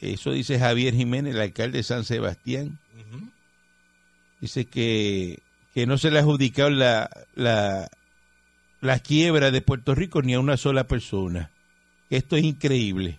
Eso 0.00 0.32
dice 0.32 0.58
Javier 0.58 0.94
Jiménez, 0.94 1.34
el 1.34 1.40
alcalde 1.40 1.78
de 1.78 1.82
San 1.84 2.04
Sebastián. 2.04 2.78
Dice 4.40 4.66
que, 4.66 5.38
que 5.72 5.86
no 5.86 5.96
se 5.98 6.10
le 6.10 6.18
ha 6.18 6.22
adjudicado 6.22 6.70
la, 6.70 7.08
la, 7.34 7.88
la 8.80 8.98
quiebra 8.98 9.50
de 9.50 9.62
Puerto 9.62 9.94
Rico 9.94 10.20
ni 10.22 10.34
a 10.34 10.40
una 10.40 10.56
sola 10.56 10.84
persona. 10.84 11.50
Esto 12.10 12.36
es 12.36 12.44
increíble. 12.44 13.18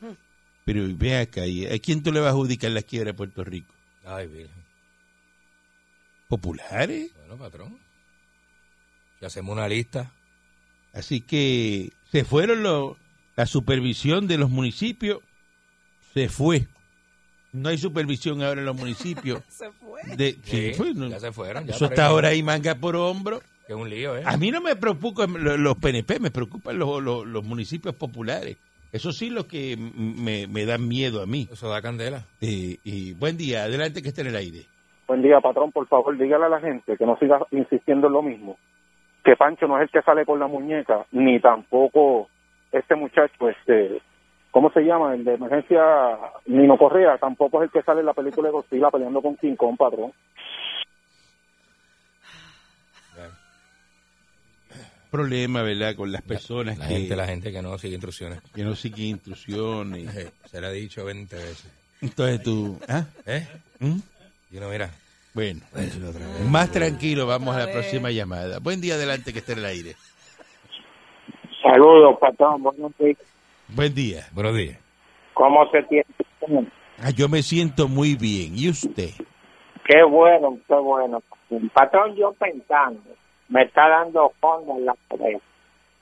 Pero 0.66 0.84
ve 0.96 1.18
acá, 1.18 1.46
¿y 1.46 1.66
¿a 1.66 1.78
quién 1.80 2.04
tú 2.04 2.12
le 2.12 2.20
vas 2.20 2.28
a 2.28 2.32
adjudicar 2.32 2.72
la 2.72 2.82
quiebra 2.82 3.12
de 3.12 3.18
Puerto 3.18 3.44
Rico? 3.44 3.74
Ay, 4.06 4.28
virgen. 4.28 4.66
¿Populares? 6.28 7.12
Bueno, 7.16 7.38
patrón. 7.38 7.78
Si 9.20 9.26
hacemos 9.26 9.54
una 9.54 9.68
lista. 9.68 10.12
Así 10.96 11.22
que 11.22 11.92
se 12.12 12.24
fueron 12.24 12.64
los, 12.64 12.96
la 13.36 13.46
supervisión 13.46 14.28
de 14.28 14.38
los 14.38 14.50
municipios, 14.50 15.20
se 16.14 16.30
fue. 16.30 16.68
No 17.52 17.70
hay 17.70 17.78
supervisión 17.78 18.42
ahora 18.42 18.62
en 18.62 18.66
los 18.66 18.76
municipios. 18.76 19.42
se 19.50 19.72
fue. 19.72 20.02
De, 20.16 20.34
Sí, 20.44 20.70
sí, 20.70 20.74
fue, 20.74 20.94
no. 20.94 21.08
ya 21.10 21.20
se 21.20 21.32
fueron. 21.32 21.66
ya 21.66 21.74
Eso 21.76 21.86
está 21.86 22.08
ahora 22.08 22.30
ahí 22.30 22.42
manga 22.44 22.76
por 22.76 22.96
hombro. 22.96 23.42
Que 23.68 23.74
es 23.74 23.80
un 23.80 23.90
lío, 23.90 24.16
¿eh? 24.18 24.22
A 24.26 24.38
mí 24.38 24.52
no 24.52 24.62
me 24.62 24.76
preocupan 24.76 25.44
lo- 25.44 25.58
los 25.58 25.78
PNP, 25.78 26.20
me 26.20 26.30
preocupan 26.32 26.78
los, 26.78 27.02
los- 27.02 27.26
los 27.26 27.44
municipios 27.44 27.96
populares. 27.96 28.58
Eso 28.92 29.12
sí 29.12 29.30
lo 29.30 29.48
que 29.48 29.76
me, 29.78 30.48
me 30.48 30.66
dan 30.66 30.88
miedo 30.88 31.22
a 31.22 31.26
mí. 31.26 31.50
Eso 31.52 31.68
da 31.70 31.82
candela. 31.82 32.26
Eh, 32.42 32.78
y 32.84 33.14
buen 33.14 33.36
día, 33.38 33.64
adelante 33.64 34.02
que 34.02 34.10
esté 34.10 34.22
en 34.22 34.28
el 34.28 34.36
aire. 34.36 34.66
Buen 35.08 35.22
día, 35.22 35.40
patrón. 35.42 35.72
Por 35.72 35.88
favor, 35.88 36.18
dígale 36.18 36.46
a 36.46 36.50
la 36.50 36.62
gente 36.62 36.96
que 36.96 37.06
no 37.06 37.18
siga 37.18 37.40
insistiendo 37.52 38.08
en 38.08 38.14
lo 38.14 38.22
mismo. 38.22 38.58
Que 39.26 39.36
Pancho 39.36 39.68
no 39.68 39.78
es 39.78 39.84
el 39.84 39.90
que 39.90 40.04
sale 40.04 40.26
con 40.26 40.40
la 40.40 40.48
muñeca, 40.48 41.06
ni 41.12 41.40
tampoco 41.40 42.30
este 42.72 42.96
muchacho, 42.96 43.50
este, 43.50 44.02
¿cómo 44.52 44.70
se 44.72 44.82
llama? 44.82 45.16
El 45.16 45.24
de 45.26 45.34
emergencia, 45.34 45.82
Nino 46.46 46.78
Correa, 46.78 47.18
tampoco 47.18 47.62
es 47.62 47.66
el 47.66 47.72
que 47.72 47.82
sale 47.82 48.02
en 48.02 48.06
la 48.06 48.14
película 48.14 48.48
de 48.48 48.54
Godzilla 48.54 48.92
peleando 48.92 49.22
con 49.22 49.36
King 49.36 49.56
Kong, 49.56 49.76
patrón. 49.78 50.14
Problema, 55.10 55.64
¿verdad? 55.64 55.96
Con 55.96 56.12
las 56.12 56.22
personas 56.22 56.78
La 56.78 56.88
que, 56.88 56.96
gente, 56.96 57.16
la 57.16 57.26
gente 57.26 57.52
que 57.52 57.62
no 57.62 57.78
sigue 57.78 57.94
instrucciones. 57.94 58.42
que 58.54 58.64
no 58.64 58.76
siguen 58.76 59.08
instrucciones. 59.08 60.34
Se 60.46 60.62
le 60.62 60.68
ha 60.68 60.72
dicho 60.72 61.06
20 61.06 61.36
veces. 61.36 61.74
Entonces 62.02 62.44
tú, 62.44 62.78
¿ah? 62.90 63.06
¿Eh? 63.26 63.48
¿Mm? 63.80 63.98
Y 64.52 64.58
uno, 64.58 64.70
mira. 64.70 64.90
Bueno, 65.36 65.60
más 66.50 66.72
tranquilo, 66.72 67.28
vamos 67.28 67.54
a 67.58 67.66
la 67.66 67.72
próxima 67.74 68.10
llamada. 68.10 68.60
Buen 68.60 68.80
día, 68.80 68.94
adelante 68.94 69.34
que 69.34 69.40
esté 69.40 69.52
en 69.52 69.60
el 69.60 69.66
aire. 69.66 69.96
Saludos, 71.62 72.18
patrón. 72.22 72.64
Buenos 72.64 72.98
días. 72.98 73.18
Buen 73.68 73.94
día. 73.94 74.22
Buenos 74.32 74.56
días. 74.56 74.80
¿Cómo 75.34 75.70
se 75.72 75.84
tiene? 75.84 76.06
Ah, 77.00 77.10
yo 77.10 77.28
me 77.28 77.44
siento 77.44 77.90
muy 77.90 78.16
bien. 78.16 78.54
¿Y 78.56 78.70
usted? 78.70 79.10
Qué 79.86 80.04
bueno, 80.04 80.58
qué 80.70 80.76
bueno. 80.76 81.22
Patrón, 81.74 82.16
yo 82.16 82.32
pensando, 82.40 83.02
me 83.50 83.64
está 83.64 83.90
dando 83.90 84.32
fondo 84.40 84.78
en 84.78 84.86
la 84.86 84.96
cabeza. 85.10 85.44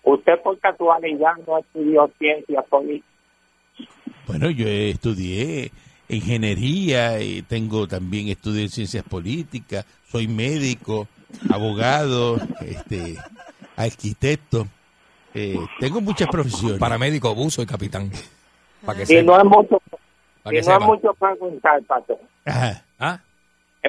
Usted 0.03 0.33
por 0.43 0.59
casualidad 0.59 1.33
no 1.47 1.57
estudió 1.57 2.07
ciencia 2.19 2.61
política. 2.61 3.07
Bueno, 4.27 4.51
yo 4.51 4.67
estudié 4.67 5.71
ingeniería, 6.09 7.19
y 7.21 7.41
tengo 7.43 7.87
también 7.87 8.27
estudios 8.27 8.63
en 8.63 8.69
ciencias 8.69 9.03
políticas, 9.03 9.85
soy 10.09 10.27
médico, 10.27 11.07
abogado, 11.49 12.37
este, 12.61 13.15
arquitecto. 13.75 14.67
Eh, 15.33 15.57
tengo 15.79 16.01
muchas 16.01 16.27
profesiones. 16.29 16.77
Paramédico, 16.79 17.33
buzo 17.33 17.61
y 17.61 17.65
capitán. 17.65 18.11
Para 18.85 18.97
que 18.97 19.03
Y 19.03 19.05
sepa. 19.07 19.23
no 19.23 19.37
es 19.39 19.45
mucho, 19.45 19.81
Para 20.43 20.55
que 20.55 20.61
no 20.61 20.77
es 20.77 20.83
mucho 20.85 21.13
preguntar, 21.15 21.81
patrón. 21.83 22.19
Ajá. 22.45 22.83
¿Ah? 22.99 23.19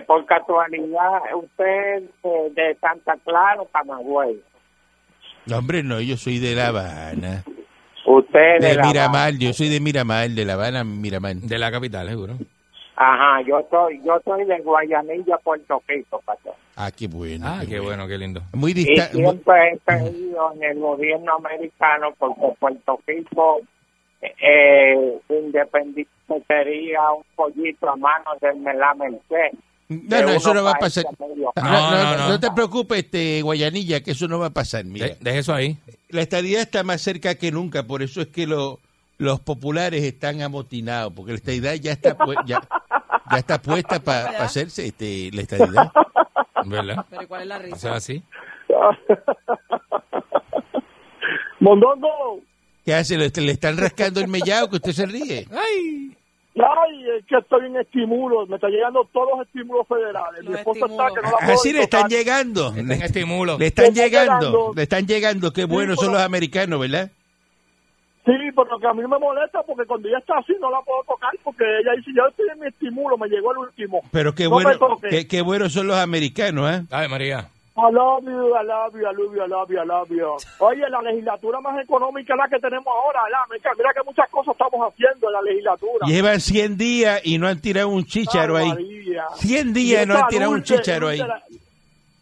Por 0.06 0.24
casualidad 0.26 1.20
usted 1.36 1.96
es 1.96 2.02
de, 2.22 2.62
de 2.62 2.78
Santa 2.80 3.16
Clara 3.24 3.60
o 3.62 3.68
Camagüey. 3.68 4.42
No, 5.46 5.58
hombre, 5.58 5.82
no, 5.82 6.00
yo 6.00 6.16
soy 6.16 6.38
de 6.38 6.54
La 6.54 6.68
Habana. 6.68 7.44
Usted 8.06 8.60
de, 8.60 8.68
De 8.68 8.74
la 8.74 8.86
Miramar, 8.86 9.32
yo 9.34 9.52
soy 9.52 9.68
de 9.68 9.80
Miramar, 9.80 10.28
de 10.30 10.44
La 10.44 10.54
Habana, 10.54 10.84
Miramar. 10.84 11.36
De 11.36 11.58
la 11.58 11.70
capital, 11.70 12.08
seguro. 12.08 12.34
Ajá, 12.96 13.40
yo 13.46 13.66
soy, 13.70 14.00
yo 14.04 14.20
soy 14.24 14.44
de 14.44 14.58
Guayanilla, 14.60 15.36
Puerto 15.42 15.82
Rico, 15.88 16.22
patrón. 16.24 16.54
Ah, 16.76 16.90
qué 16.96 17.08
bueno. 17.08 17.44
Ah, 17.48 17.62
qué 17.68 17.80
bueno, 17.80 18.06
qué 18.06 18.16
lindo. 18.18 18.42
Muy 18.52 18.70
Y 18.72 18.74
distante. 18.74 19.16
siempre 19.16 19.54
he 19.72 19.78
creído 19.84 20.52
en 20.54 20.62
el 20.62 20.78
gobierno 20.78 21.34
americano 21.36 22.14
porque 22.18 22.40
Puerto 22.60 23.00
Rico 23.06 23.60
eh, 24.22 25.18
independiente 25.28 26.10
sería 26.46 27.00
un 27.16 27.24
pollito 27.34 27.90
a 27.90 27.96
mano 27.96 28.30
del 28.40 28.62
la 28.78 28.94
Merced. 28.94 29.58
No, 29.88 30.22
no, 30.22 30.28
eso 30.30 30.54
no 30.54 30.64
va 30.64 30.70
a 30.72 30.74
pasar. 30.78 31.04
No, 31.18 31.52
No, 31.56 32.16
No, 32.16 32.28
no, 32.28 32.40
te 32.40 32.50
preocupes, 32.52 33.00
este, 33.04 33.42
Guayanilla, 33.42 34.00
que 34.02 34.12
eso 34.12 34.26
no 34.28 34.38
va 34.38 34.46
a 34.46 34.50
pasar. 34.50 34.84
Mira, 34.84 35.08
De- 35.08 35.16
Deje 35.20 35.38
eso 35.38 35.52
ahí. 35.54 35.76
La 36.14 36.22
estadía 36.22 36.60
está 36.62 36.82
más 36.84 37.02
cerca 37.02 37.34
que 37.34 37.50
nunca, 37.50 37.82
por 37.86 38.02
eso 38.02 38.20
es 38.22 38.28
que 38.28 38.46
lo- 38.46 38.80
los 39.18 39.40
populares 39.40 40.02
están 40.04 40.42
amotinados, 40.42 41.12
porque 41.14 41.32
la 41.32 41.36
estadidad 41.38 41.74
ya 41.74 41.92
está, 41.92 42.16
pu- 42.16 42.40
ya, 42.46 42.60
ya 43.30 43.38
está 43.38 43.60
puesta 43.60 44.00
para 44.00 44.42
hacerse 44.42 44.86
este, 44.86 45.30
la 45.32 45.42
estadidad. 45.42 45.92
¿Verdad? 46.66 47.04
Pero 47.10 47.22
¿y 47.22 47.26
¿cuál 47.26 47.42
es 47.42 47.48
la 47.48 47.56
Eso 47.56 47.66
es 47.66 47.72
risa? 47.74 47.94
así. 47.94 48.22
Mondongo, 51.60 52.40
¿Qué 52.84 52.94
hace? 52.94 53.16
¿Le, 53.16 53.30
le 53.34 53.52
están 53.52 53.76
rascando 53.78 54.20
el 54.20 54.28
mellado 54.28 54.68
que 54.68 54.76
usted 54.76 54.92
se 54.92 55.06
ríe? 55.06 55.46
ay, 55.50 56.16
es 56.54 57.24
que 57.26 57.36
estoy 57.36 57.66
en 57.66 57.76
estímulos, 57.76 58.48
me 58.48 58.56
están 58.56 58.70
llegando 58.70 59.08
todos 59.12 59.28
los 59.38 59.46
estímulos 59.46 59.86
federales. 59.88 60.44
Mi 60.44 60.54
esposa 60.54 60.86
está 60.86 61.06
que 61.08 61.22
no 61.22 61.30
la 61.32 61.38
puedo 61.38 61.52
Así 61.52 61.72
le 61.72 61.82
están 61.82 62.02
tocar. 62.02 62.10
llegando. 62.18 62.72
En 62.76 62.88
Le, 62.88 62.94
estímulo. 62.94 63.58
le 63.58 63.66
están 63.66 63.84
Le 63.84 63.88
están 63.90 64.04
llegando, 64.04 64.46
llegando. 64.46 64.72
le 64.76 64.82
están 64.82 65.06
llegando. 65.06 65.52
Qué 65.52 65.64
buenos 65.64 65.96
son 65.96 66.06
pero- 66.06 66.18
los 66.18 66.22
americanos, 66.22 66.80
¿verdad? 66.80 67.10
Sí, 68.24 68.32
pero 68.56 68.78
que 68.80 68.86
a 68.86 68.94
mí 68.94 69.02
me 69.02 69.18
molesta 69.18 69.62
porque 69.66 69.84
cuando 69.86 70.08
ella 70.08 70.16
está 70.18 70.38
así 70.38 70.54
no 70.58 70.70
la 70.70 70.80
puedo 70.80 71.02
tocar 71.06 71.30
porque 71.42 71.62
ella 71.80 71.92
dice, 71.96 72.10
yo 72.16 72.22
estoy 72.26 72.46
en 72.54 72.60
mi 72.60 72.68
estímulo, 72.68 73.18
me 73.18 73.28
llegó 73.28 73.52
el 73.52 73.58
último. 73.58 74.00
Pero 74.12 74.34
qué 74.34 74.44
No 74.44 74.50
bueno, 74.50 74.78
toque. 74.78 75.08
qué, 75.10 75.28
qué 75.28 75.42
buenos 75.42 75.72
son 75.74 75.88
los 75.88 75.96
americanos, 75.98 76.70
¿eh? 76.72 76.84
Ay, 76.90 77.08
María. 77.08 77.48
I 77.76 77.90
love 77.90 78.22
you, 78.24 78.54
I 78.56 78.62
love 78.62 78.94
you, 78.94 79.04
I 79.04 79.12
love 79.12 79.34
you, 79.34 79.42
I 79.42 79.48
love 79.48 79.68
you, 79.70 79.80
I 79.80 79.84
love 79.84 80.08
you. 80.08 80.36
Oye, 80.60 80.88
la 80.88 81.02
legislatura 81.02 81.60
más 81.60 81.76
económica 81.82 82.34
es 82.34 82.38
la 82.38 82.48
que 82.48 82.60
tenemos 82.60 82.86
ahora, 82.86 83.22
¿verdad? 83.24 83.38
Mira, 83.50 83.70
mira 83.76 83.90
que 83.92 84.02
muchas 84.04 84.28
cosas 84.30 84.52
estamos 84.54 84.92
haciendo 84.92 85.26
en 85.26 85.32
la 85.32 85.42
legislatura. 85.42 86.06
Llevan 86.06 86.40
100 86.40 86.76
días 86.78 87.20
y 87.24 87.36
no 87.38 87.48
han 87.48 87.60
tirado 87.60 87.88
un 87.88 88.04
chícharo 88.04 88.56
ahí. 88.56 88.68
María. 88.68 89.24
100 89.38 89.72
días 89.72 90.04
y 90.04 90.06
no 90.06 90.16
han 90.16 90.28
tirado 90.28 90.52
un 90.52 90.62
chícharo 90.62 91.08
ahí. 91.08 91.18
La- 91.18 91.42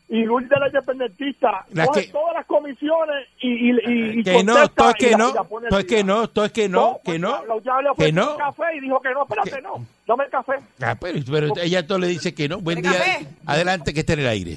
Y 0.08 0.24
Luis 0.24 0.46
de 0.46 0.56
la 0.60 0.66
independentista 0.66 1.64
La 1.72 1.86
coge 1.86 2.04
que- 2.06 2.12
todas 2.12 2.34
las 2.34 2.44
comisiones 2.44 3.28
y, 3.40 3.70
y, 3.70 4.18
y, 4.20 4.22
Que 4.22 4.44
no, 4.44 4.52
contesta 4.52 4.74
todo 4.74 4.88
es 4.90 4.94
y 4.94 4.98
que 5.06 5.10
la- 5.12 5.16
no, 5.16 5.26
la 5.32 5.44
todo 5.70 5.78
es 5.78 5.84
que 5.86 6.04
no, 6.04 6.28
todo 6.28 6.44
es 6.44 6.52
que 6.52 6.68
no, 6.68 6.94
que 6.96 7.00
pues, 7.04 7.20
no. 7.20 7.30
ofrecí 7.32 7.94
que 7.96 8.12
no. 8.12 8.36
café 8.36 8.62
y 8.76 8.80
dijo 8.80 9.00
que 9.00 9.10
no, 9.14 9.22
espérate, 9.22 9.50
Que- 9.52 9.62
no, 9.62 9.86
dame 10.06 10.24
el 10.24 10.30
café. 10.30 10.52
Ah, 10.82 10.94
pero, 11.00 11.18
pero 11.30 11.48
ella 11.62 11.86
todo 11.86 11.98
le 11.98 12.08
dice 12.08 12.34
que 12.34 12.46
no. 12.46 12.60
Buen 12.60 12.82
¿Quiere 12.82 12.94
día. 12.98 13.04
café? 13.20 13.26
Adelante 13.46 13.94
que 13.94 14.00
esté 14.00 14.12
en 14.12 14.18
el 14.20 14.26
aire. 14.28 14.54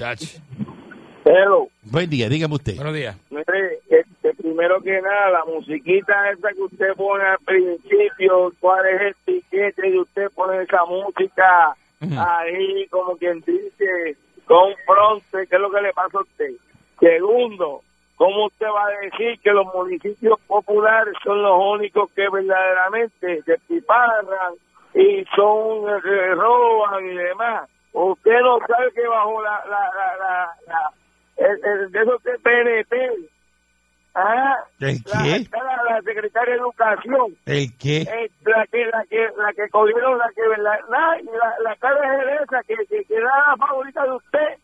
Pero, 1.25 1.69
Buen 1.81 2.07
día, 2.07 2.29
dígame 2.29 2.53
usted. 2.53 2.75
Buenos 2.75 2.93
días. 2.93 3.17
mire, 3.31 3.79
que, 3.89 4.03
que 4.21 4.33
primero 4.35 4.79
que 4.79 5.01
nada, 5.01 5.31
la 5.31 5.45
musiquita 5.45 6.29
esa 6.29 6.49
que 6.49 6.61
usted 6.61 6.93
pone 6.95 7.23
al 7.23 7.39
principio, 7.39 8.53
cuál 8.59 8.85
es 8.85 9.01
el 9.01 9.15
tiquete 9.25 9.89
y 9.89 9.97
usted 9.97 10.29
pone 10.35 10.61
esa 10.61 10.85
música 10.85 11.75
ahí, 12.15 12.85
como 12.91 13.17
quien 13.17 13.41
dice, 13.41 14.15
confronte, 14.45 15.47
¿qué 15.47 15.55
es 15.55 15.59
lo 15.61 15.71
que 15.71 15.81
le 15.81 15.93
pasa 15.93 16.19
a 16.19 16.21
usted? 16.21 16.51
Segundo, 16.99 17.81
¿cómo 18.17 18.45
usted 18.45 18.67
va 18.67 18.85
a 18.85 18.99
decir 19.01 19.39
que 19.39 19.49
los 19.49 19.65
municipios 19.73 20.39
populares 20.45 21.15
son 21.23 21.41
los 21.41 21.57
únicos 21.59 22.11
que 22.11 22.29
verdaderamente 22.29 23.41
despiparran 23.47 24.53
y 24.93 25.25
son, 25.35 25.89
eh, 25.89 26.35
roban 26.35 27.03
y 27.03 27.15
demás? 27.15 27.67
Usted 27.93 28.39
no 28.41 28.59
sabe 28.67 28.91
que 28.93 29.07
bajo 29.07 29.41
la, 29.41 29.63
la, 29.67 29.89
la, 29.95 30.55
la, 30.67 30.91
de 31.37 31.99
esos 32.01 32.23
de 32.23 32.39
PNP, 32.39 33.11
ah, 34.15 34.55
¿El 34.79 34.97
la, 35.05 35.23
qué? 35.23 35.47
la, 35.51 35.93
la 35.95 36.01
secretaria 36.01 36.53
de 36.53 36.59
Educación, 36.59 37.37
¿El 37.45 37.77
qué? 37.77 38.01
eh, 38.01 38.31
la 38.45 38.65
que 38.67 38.85
la 38.85 39.05
que 39.09 39.27
la 39.37 39.53
que 39.53 39.69
cogieron 39.69 40.17
la 40.17 40.29
que 40.33 40.41
la 40.61 40.79
la, 40.89 41.55
la, 41.63 41.75
cara 41.77 42.17
de 42.25 42.35
esa 42.35 42.63
que, 42.63 42.75
que, 42.89 43.03
que 43.05 43.15
era 43.15 43.29
la 43.49 43.57
favorita 43.57 44.03
de 44.03 44.11
usted. 44.11 44.59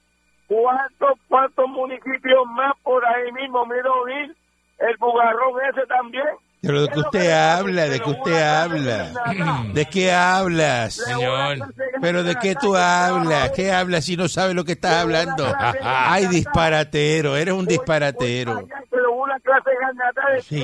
Cuántos 0.47 1.17
cuántos 1.29 1.69
municipios 1.69 2.45
más 2.47 2.73
por 2.84 3.05
ahí 3.05 3.31
mismo 3.31 3.65
miro 3.65 4.07
ir 4.10 4.36
el 4.79 4.97
bugarrón 4.97 5.53
ese 5.69 5.86
también 5.88 6.27
de 6.62 6.67
Es 6.84 6.89
que 6.89 6.95
lo 6.95 7.02
usted 7.02 7.32
habla, 7.32 7.88
de 7.88 8.00
que 8.00 8.10
usted 8.10 8.41
habla. 8.43 9.10
clase 9.12 9.30
de 9.30 9.39
nada. 9.45 9.63
¿De 9.74 9.86
qué 9.88 10.12
hablas? 10.12 10.93
Señor. 10.95 11.58
Pero 12.02 12.24
de 12.24 12.36
qué 12.36 12.56
tú 12.56 12.76
hablas? 12.76 13.52
¿Qué 13.52 13.71
hablas 13.71 14.06
si 14.06 14.15
no 14.15 14.28
sabes 14.28 14.54
lo 14.56 14.63
que 14.63 14.74
estás 14.74 14.93
hablando? 15.02 15.52
Ay, 15.84 16.28
disparatero, 16.28 17.36
eres 17.36 17.54
un 17.56 17.65
disparatero. 17.65 18.67
Sí. 20.47 20.63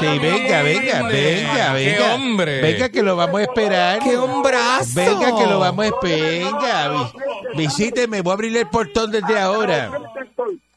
Sí, 0.00 0.18
venga, 0.18 0.62
venga, 0.62 1.02
venga, 1.02 1.08
¡Qué 1.08 1.72
venga. 1.74 2.14
hombre! 2.14 2.60
Venga 2.62 2.88
que 2.88 3.02
lo 3.02 3.16
vamos 3.16 3.40
a 3.40 3.42
esperar. 3.44 3.98
¡Qué 4.00 4.16
hombrazo! 4.16 4.90
Venga 4.94 5.36
que 5.36 5.46
lo 5.46 5.58
vamos 5.60 5.84
a 5.84 5.88
esperar. 5.88 6.52
Venga, 6.52 6.88
vi- 6.88 7.56
visíteme, 7.58 8.20
voy 8.22 8.30
a 8.30 8.34
abrirle 8.34 8.60
el 8.60 8.68
portón 8.68 9.10
desde 9.10 9.38
ahora. 9.38 9.90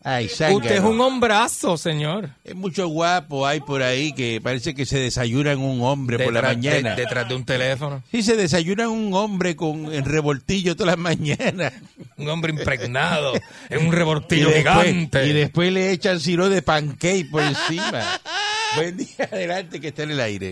Ay. 0.06 0.26
Usted 0.26 0.72
es 0.72 0.80
un 0.82 1.00
hombrazo, 1.00 1.78
señor. 1.78 2.30
Es 2.44 2.56
mucho 2.56 2.88
guapo 2.88 3.48
hay 3.48 3.62
por 3.62 3.82
ahí 3.82 4.12
que 4.14 4.42
parece 4.42 4.76
que 4.76 4.86
se 4.86 5.00
desayunan 5.00 5.60
un 5.60 5.82
hombre 5.82 6.20
por 6.20 6.34
la 6.34 6.42
mañana. 6.42 6.96
de- 6.96 7.02
detrás 7.04 7.28
de 7.30 7.36
un 7.36 7.46
teléfono. 7.46 8.04
Sí, 8.12 8.22
se 8.22 8.36
desayunan 8.36 8.90
un 8.90 9.14
hombre 9.14 9.56
con 9.56 9.94
el 9.94 10.04
revoltillo 10.04 10.76
todas 10.76 10.98
las 10.98 11.00
mañanas. 11.00 11.74
Un 12.18 12.30
hombre 12.30 12.52
impregnado 12.52 13.34
en 13.70 13.88
un 13.88 13.94
Y 13.94 14.36
después, 14.42 14.56
gigante. 14.58 15.26
y 15.28 15.34
después 15.34 15.72
le 15.72 15.92
echan 15.92 16.20
siro 16.20 16.50
de 16.50 16.62
pancake 16.62 17.30
por 17.32 17.42
encima. 17.44 18.02
Buen 18.76 18.98
día, 18.98 19.30
adelante 19.32 19.80
que 19.80 19.90
está 19.90 20.04
en 20.04 20.12
el 20.12 20.20
aire. 20.20 20.50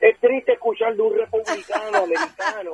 Es 0.00 0.20
triste 0.20 0.52
escuchar 0.52 0.94
de 0.94 1.02
un 1.02 1.14
republicano 1.16 1.98
americano 1.98 2.70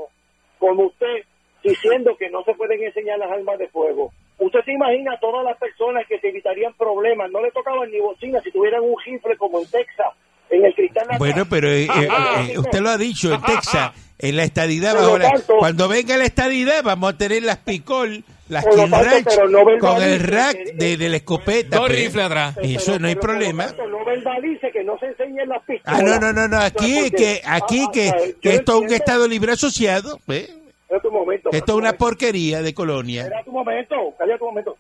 como 0.59 0.87
usted 0.87 1.25
diciendo 1.63 2.17
que 2.19 2.29
no 2.31 2.43
se 2.45 2.55
pueden 2.55 2.83
enseñar 2.83 3.19
las 3.19 3.31
armas 3.31 3.59
de 3.59 3.69
fuego. 3.69 4.13
Usted 4.39 4.61
se 4.65 4.73
imagina 4.73 5.15
a 5.15 5.21
todas 5.21 5.45
las 5.45 5.57
personas 5.59 6.05
que 6.09 6.19
se 6.21 6.29
evitarían 6.29 6.73
problemas, 6.75 7.31
no 7.31 7.41
le 7.43 7.51
tocaban 7.51 7.91
ni 7.91 7.99
bocina 8.01 8.41
si 8.43 8.51
tuvieran 8.53 8.83
un 8.83 8.95
rifle 9.05 9.37
como 9.37 9.59
en 9.61 9.67
Texas, 9.67 10.07
en 10.51 10.65
el 10.65 10.75
cristal. 10.75 11.03
natal. 11.05 11.19
Bueno, 11.19 11.45
pero 11.51 11.69
eh, 11.69 11.85
eh, 11.85 12.09
eh, 12.53 12.59
usted 12.59 12.81
lo 12.81 12.91
ha 12.91 12.97
dicho 12.99 13.33
en 13.35 13.43
Texas, 13.43 13.93
en 14.19 14.37
la 14.37 14.45
estadidad, 14.45 14.95
bajo 14.95 15.19
la- 15.19 15.31
tanto- 15.33 15.57
cuando 15.59 15.89
venga 15.89 16.17
la 16.17 16.25
estadidad, 16.25 16.83
vamos 16.85 17.15
a 17.15 17.19
tener 17.19 17.43
las 17.43 17.59
picol, 17.59 18.23
las 18.49 18.65
King 18.65 18.77
tanto, 18.91 18.97
Ranch, 19.03 19.51
no 19.51 19.65
con 19.79 20.03
el 20.03 20.21
rack 20.21 20.57
de, 20.75 20.97
de 20.97 21.09
la 21.09 21.17
escopeta. 21.17 21.77
Dos 21.79 21.89
rifles 21.89 22.25
atrás. 22.25 22.57
Y 22.63 22.77
eso 22.77 22.93
Pero- 22.93 22.99
no 23.01 23.09
hay 23.09 23.15
pero, 23.17 23.27
problema. 23.27 23.67
tanto, 23.67 23.87
no 23.89 24.05
verbalice 24.05 24.71
que 24.71 24.85
no 24.85 24.97
se 24.99 25.07
enseñen 25.07 25.49
las 25.49 25.63
pistolas. 25.65 26.01
Ah, 26.01 26.03
no, 26.03 26.19
no, 26.21 26.33
no, 26.33 26.49
no. 26.49 26.59
Aquí, 26.59 26.97
Porque- 27.03 27.17
que, 27.17 27.43
aquí 27.45 27.85
ah, 27.87 27.91
que, 27.93 28.09
ah, 28.09 28.17
que 28.41 28.55
esto 28.55 28.77
es 28.77 28.89
un 28.89 28.95
Estado 28.95 29.29
libre 29.29 29.53
asociado, 29.53 30.19
¿eh? 30.29 30.49
Espérate 30.89 31.09
un 31.09 31.15
momento. 31.15 31.51
esto 31.53 31.73
es 31.73 31.79
una 31.79 31.93
porquería 31.93 32.63
de 32.63 32.73
colonia. 32.73 33.23
Espérate 33.23 33.51
un 33.51 33.57
momento, 33.57 33.95
cállate 34.19 34.43
un 34.43 34.49
momento. 34.49 34.77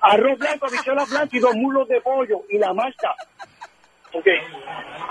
Arroz 0.00 0.38
blanco, 0.38 0.66
habichuelas 0.66 1.10
blancas 1.10 1.34
y 1.34 1.38
dos 1.40 1.54
mulos 1.56 1.88
de 1.88 2.00
pollo 2.00 2.42
y 2.48 2.56
la 2.58 2.72
marcha. 2.72 3.08
Ok. 4.12 4.26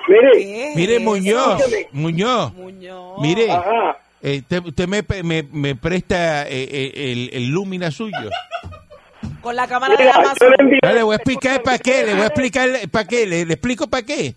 Mire, 0.07 0.31
¿Qué 0.33 0.73
Mire, 0.75 0.99
Muñoz? 0.99 1.61
Muñoz, 1.91 2.53
Muñoz. 2.53 3.19
mire, 3.21 3.51
ajá. 3.51 3.97
eh, 4.21 4.39
usted, 4.39 4.65
usted 4.65 4.87
me, 4.87 5.03
me, 5.23 5.43
me 5.43 5.75
presta 5.75 6.47
eh, 6.47 6.63
eh, 6.71 6.91
el, 7.11 7.29
el 7.33 7.47
Lumina 7.49 7.91
suyo. 7.91 8.29
Con 9.41 9.55
la 9.57 9.67
cámara 9.67 9.95
de 9.95 10.03
Mira, 10.03 10.13
yo 10.15 10.19
Amazon. 10.21 10.49
le 10.51 10.63
envié- 10.63 10.79
No, 10.83 10.93
le 10.93 11.03
voy 11.03 11.13
a 11.13 11.15
explicar 11.17 11.61
para 11.63 11.77
qué, 11.79 12.05
le 12.05 12.13
voy 12.13 12.23
a 12.23 12.27
explicar 12.27 12.69
para 12.91 13.07
qué, 13.07 13.25
le, 13.27 13.45
le 13.45 13.53
explico 13.53 13.87
para 13.87 14.03
qué. 14.05 14.33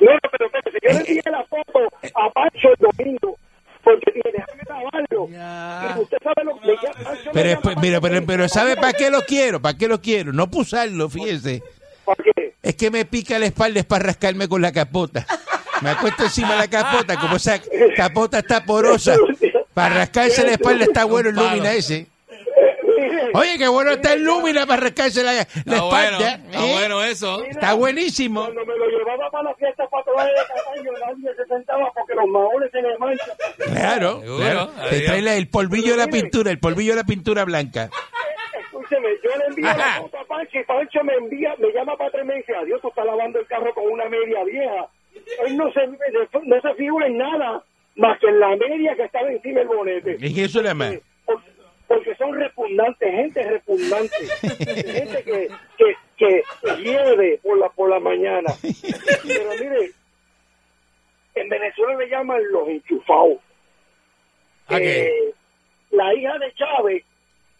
No, 0.00 0.10
pero 0.30 0.46
espérate, 0.46 0.70
yo 0.82 0.92
le 0.92 0.98
envié 0.98 1.22
la 1.30 1.44
foto 1.44 1.80
a 2.14 2.30
Pancho 2.30 2.68
el 2.68 2.76
domingo 2.78 3.36
porque 3.94 4.12
tiene 4.20 4.44
grabarlo 4.66 5.22
usted 6.02 6.18
sabe 6.22 6.44
lo 6.44 6.60
que 6.60 6.76
Pero, 7.32 7.48
después- 7.48 7.76
mira, 7.78 8.00
pero, 8.00 8.24
pero 8.26 8.48
¿sabe 8.48 8.76
para 8.76 8.92
qué 8.92 9.10
lo 9.10 9.22
quiero? 9.22 9.60
¿Para 9.60 9.76
qué 9.76 9.88
lo 9.88 10.00
quiero? 10.00 10.32
No 10.32 10.50
para 10.50 10.62
usarlo, 10.62 11.08
fíjese. 11.08 11.62
¿Para 12.04 12.22
qué? 12.22 12.54
Es 12.62 12.74
que 12.74 12.90
me 12.90 13.04
pica 13.04 13.38
la 13.38 13.46
espalda 13.46 13.80
es 13.80 13.86
para 13.86 14.04
rascarme 14.06 14.48
con 14.48 14.60
la 14.62 14.72
capota. 14.72 15.26
Me 15.82 15.90
acuesto 15.90 16.24
encima 16.24 16.52
de 16.52 16.58
la 16.58 16.68
capota, 16.68 17.16
como 17.18 17.36
esa 17.36 17.60
capota 17.96 18.40
está 18.40 18.64
porosa. 18.64 19.14
Para 19.74 19.94
rascarse 19.94 20.44
la 20.44 20.52
espalda 20.52 20.84
está 20.84 21.04
bueno 21.04 21.28
el. 21.28 21.36
Lumina 21.36 21.72
ese. 21.72 22.08
Oye, 23.34 23.58
qué 23.58 23.68
bueno 23.68 23.90
está 23.92 24.12
el 24.14 24.22
Lumina 24.24 24.66
para 24.66 24.82
rascarse 24.82 25.22
la, 25.22 25.32
la 25.32 25.40
Está 25.42 25.82
bueno, 25.82 25.84
espalda. 26.18 26.30
está 26.34 26.58
¿eh? 26.66 26.72
bueno 26.72 27.02
eso. 27.04 27.44
Está 27.44 27.74
buenísimo. 27.74 28.42
Cuando 28.42 28.64
me 28.66 28.76
lo 28.78 28.86
llevaba 28.88 29.30
para 29.30 29.44
la 29.44 29.54
fiesta 29.54 29.86
patronal 29.88 30.26
de 30.26 30.34
Cataño, 30.34 30.90
nadie 31.06 31.34
se 31.36 31.44
sentaba 31.46 31.92
porque 31.94 32.14
los 32.14 32.26
maones 32.28 32.70
se 32.72 32.82
le 32.82 32.98
manchan. 32.98 33.28
Claro, 33.72 34.20
Seguro. 34.20 34.38
claro. 34.38 34.70
Te 34.90 35.00
trae 35.00 35.22
la- 35.22 35.34
el 35.36 35.48
polvillo 35.48 35.92
de 35.92 35.96
la 35.98 36.08
pintura, 36.08 36.50
el 36.50 36.58
polvillo 36.58 36.92
de 36.92 36.96
la 36.96 37.04
pintura 37.04 37.44
blanca. 37.44 37.90
Escúcheme, 38.60 39.08
yo 39.22 39.30
le 39.38 39.44
envío 39.46 39.64
la 39.66 40.00
foto 40.00 40.18
a 40.18 40.24
Pancho 40.24 40.58
y 40.58 40.64
Pancho 40.64 41.04
me 41.04 41.14
envía, 41.14 41.54
me 41.58 41.72
llama 41.72 41.96
para 41.96 42.08
atrás 42.08 42.24
y 42.24 42.26
me 42.28 42.34
dice, 42.36 42.54
adiós, 42.54 42.80
tú 42.80 42.88
estás 42.88 43.04
lavando 43.06 43.38
el 43.40 43.46
carro 43.46 43.72
con 43.74 43.84
una 43.90 44.08
media 44.08 44.42
vieja. 44.44 44.86
Él 45.46 45.56
no 45.56 45.70
se, 45.72 45.86
no 45.86 46.60
se 46.60 46.74
figura 46.76 47.06
en 47.06 47.18
nada 47.18 47.62
más 47.96 48.18
que 48.20 48.28
en 48.28 48.38
la 48.40 48.56
media 48.56 48.94
que 48.96 49.04
estaba 49.04 49.28
encima 49.30 49.58
del 49.60 49.68
bonete. 49.68 50.16
Es 50.20 50.38
eso 50.38 50.62
nada 50.62 50.74
más. 50.74 50.94
Por- 51.88 51.96
Porque 51.98 52.14
son 52.16 52.34
repugnantes, 52.34 53.10
gente 53.10 53.42
repugnante, 53.42 54.14
gente 54.46 55.22
que, 55.24 55.48
que, 55.78 55.94
que 56.18 56.42
hiede 56.82 57.38
por 57.42 57.58
la, 57.58 57.68
por 57.70 57.88
la 57.90 57.98
mañana. 57.98 58.52
Pero 59.26 59.50
mire, 59.58 59.90
en 61.34 61.48
Venezuela 61.48 61.96
le 61.96 62.08
llaman 62.08 62.40
los 62.52 62.68
enchufados. 62.68 63.38
¿A 64.68 64.76
qué? 64.78 65.06
Eh, 65.06 65.34
la 65.90 66.12
hija 66.14 66.38
de 66.38 66.52
Chávez 66.54 67.04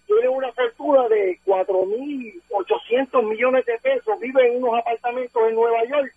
tiene 0.06 0.28
una 0.28 0.52
fortuna 0.52 1.08
de 1.08 1.38
4.800 1.46 3.22
millones 3.28 3.64
de 3.66 3.78
pesos, 3.78 4.18
vive 4.20 4.46
en 4.46 4.62
unos 4.62 4.78
apartamentos 4.78 5.42
en 5.48 5.54
Nueva 5.54 5.84
York 5.86 6.12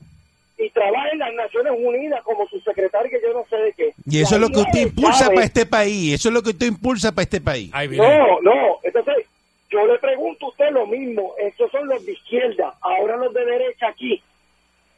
y 0.62 0.70
trabaja 0.70 1.10
en 1.12 1.20
las 1.20 1.34
Naciones 1.34 1.74
Unidas 1.76 2.22
como 2.24 2.48
su 2.48 2.60
secretaria, 2.62 3.20
yo 3.22 3.34
no 3.34 3.46
sé 3.50 3.58
de 3.58 3.74
qué. 3.74 3.94
Y 4.06 4.22
eso 4.22 4.36
es 4.36 4.42
lo 4.42 4.50
que 4.50 4.60
usted 4.60 4.82
impulsa 4.82 5.28
para 5.28 5.44
este 5.44 5.66
país. 5.66 6.14
Eso 6.14 6.30
es 6.30 6.34
lo 6.34 6.42
que 6.44 6.52
usted 6.52 6.68
impulsa 6.68 7.12
para 7.12 7.24
este 7.24 7.42
país. 7.42 7.72
No, 7.92 8.42
no. 8.42 8.80
Entonces, 8.84 9.26
yo 9.70 9.86
le 9.88 9.98
pregunto 9.98 10.46
a 10.46 10.50
usted 10.50 10.72
lo 10.72 10.86
mismo. 10.86 11.34
Esos 11.40 11.72
son 11.72 11.88
los 11.88 12.06
de 12.06 12.12
izquierda. 12.12 12.76
Ahora 12.82 13.18
los 13.18 13.34
de 13.34 13.46
derecha 13.46 13.88
aquí. 13.88 14.22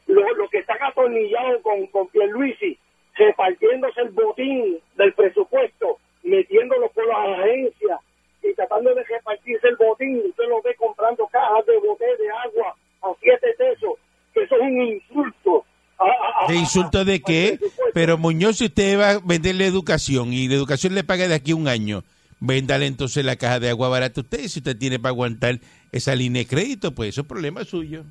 Los, 0.06 0.24
los 0.36 0.50
que 0.50 0.58
están 0.58 0.82
atornillados 0.82 1.62
con, 1.62 1.86
con 1.86 2.08
Pierluisi, 2.08 2.76
repartiéndose 3.14 4.02
el 4.02 4.10
botín 4.10 4.78
del 4.96 5.14
presupuesto, 5.14 5.98
metiéndolo 6.22 6.90
por 6.90 7.06
las 7.06 7.38
agencias 7.38 8.00
y 8.42 8.52
tratando 8.52 8.94
de 8.94 9.02
repartirse 9.04 9.68
el 9.68 9.76
botín. 9.76 10.22
Usted 10.26 10.44
lo 10.46 10.60
ve 10.60 10.74
comprando 10.74 11.26
cajas 11.28 11.64
de 11.64 11.78
botellas 11.78 12.18
de 12.18 12.30
agua 12.30 12.76
a 13.02 13.14
siete 13.22 13.54
pesos. 13.56 13.94
Eso 14.34 14.54
es 14.56 14.60
un 14.60 14.82
insulto. 14.82 15.64
a- 15.98 16.04
a- 16.04 16.44
a- 16.44 16.48
¿De 16.48 16.56
insulto 16.56 17.04
de 17.04 17.22
qué? 17.22 17.58
Pero 17.94 18.18
Muñoz, 18.18 18.56
si 18.58 18.64
usted 18.66 18.98
va 18.98 19.10
a 19.12 19.20
venderle 19.24 19.66
educación 19.66 20.32
y 20.32 20.48
la 20.48 20.54
educación 20.56 20.94
le 20.94 21.04
paga 21.04 21.28
de 21.28 21.34
aquí 21.34 21.52
a 21.52 21.56
un 21.56 21.68
año, 21.68 22.02
véndale 22.40 22.86
entonces 22.86 23.24
la 23.24 23.36
caja 23.36 23.60
de 23.60 23.70
agua 23.70 23.88
barata 23.88 24.20
a 24.20 24.24
usted. 24.24 24.40
Si 24.48 24.58
usted 24.58 24.76
tiene 24.76 24.98
para 24.98 25.10
aguantar 25.10 25.60
esa 25.92 26.14
línea 26.16 26.42
de 26.42 26.48
crédito, 26.48 26.92
pues 26.92 27.10
eso 27.10 27.20
es 27.20 27.26
problema 27.28 27.64
suyo. 27.64 28.02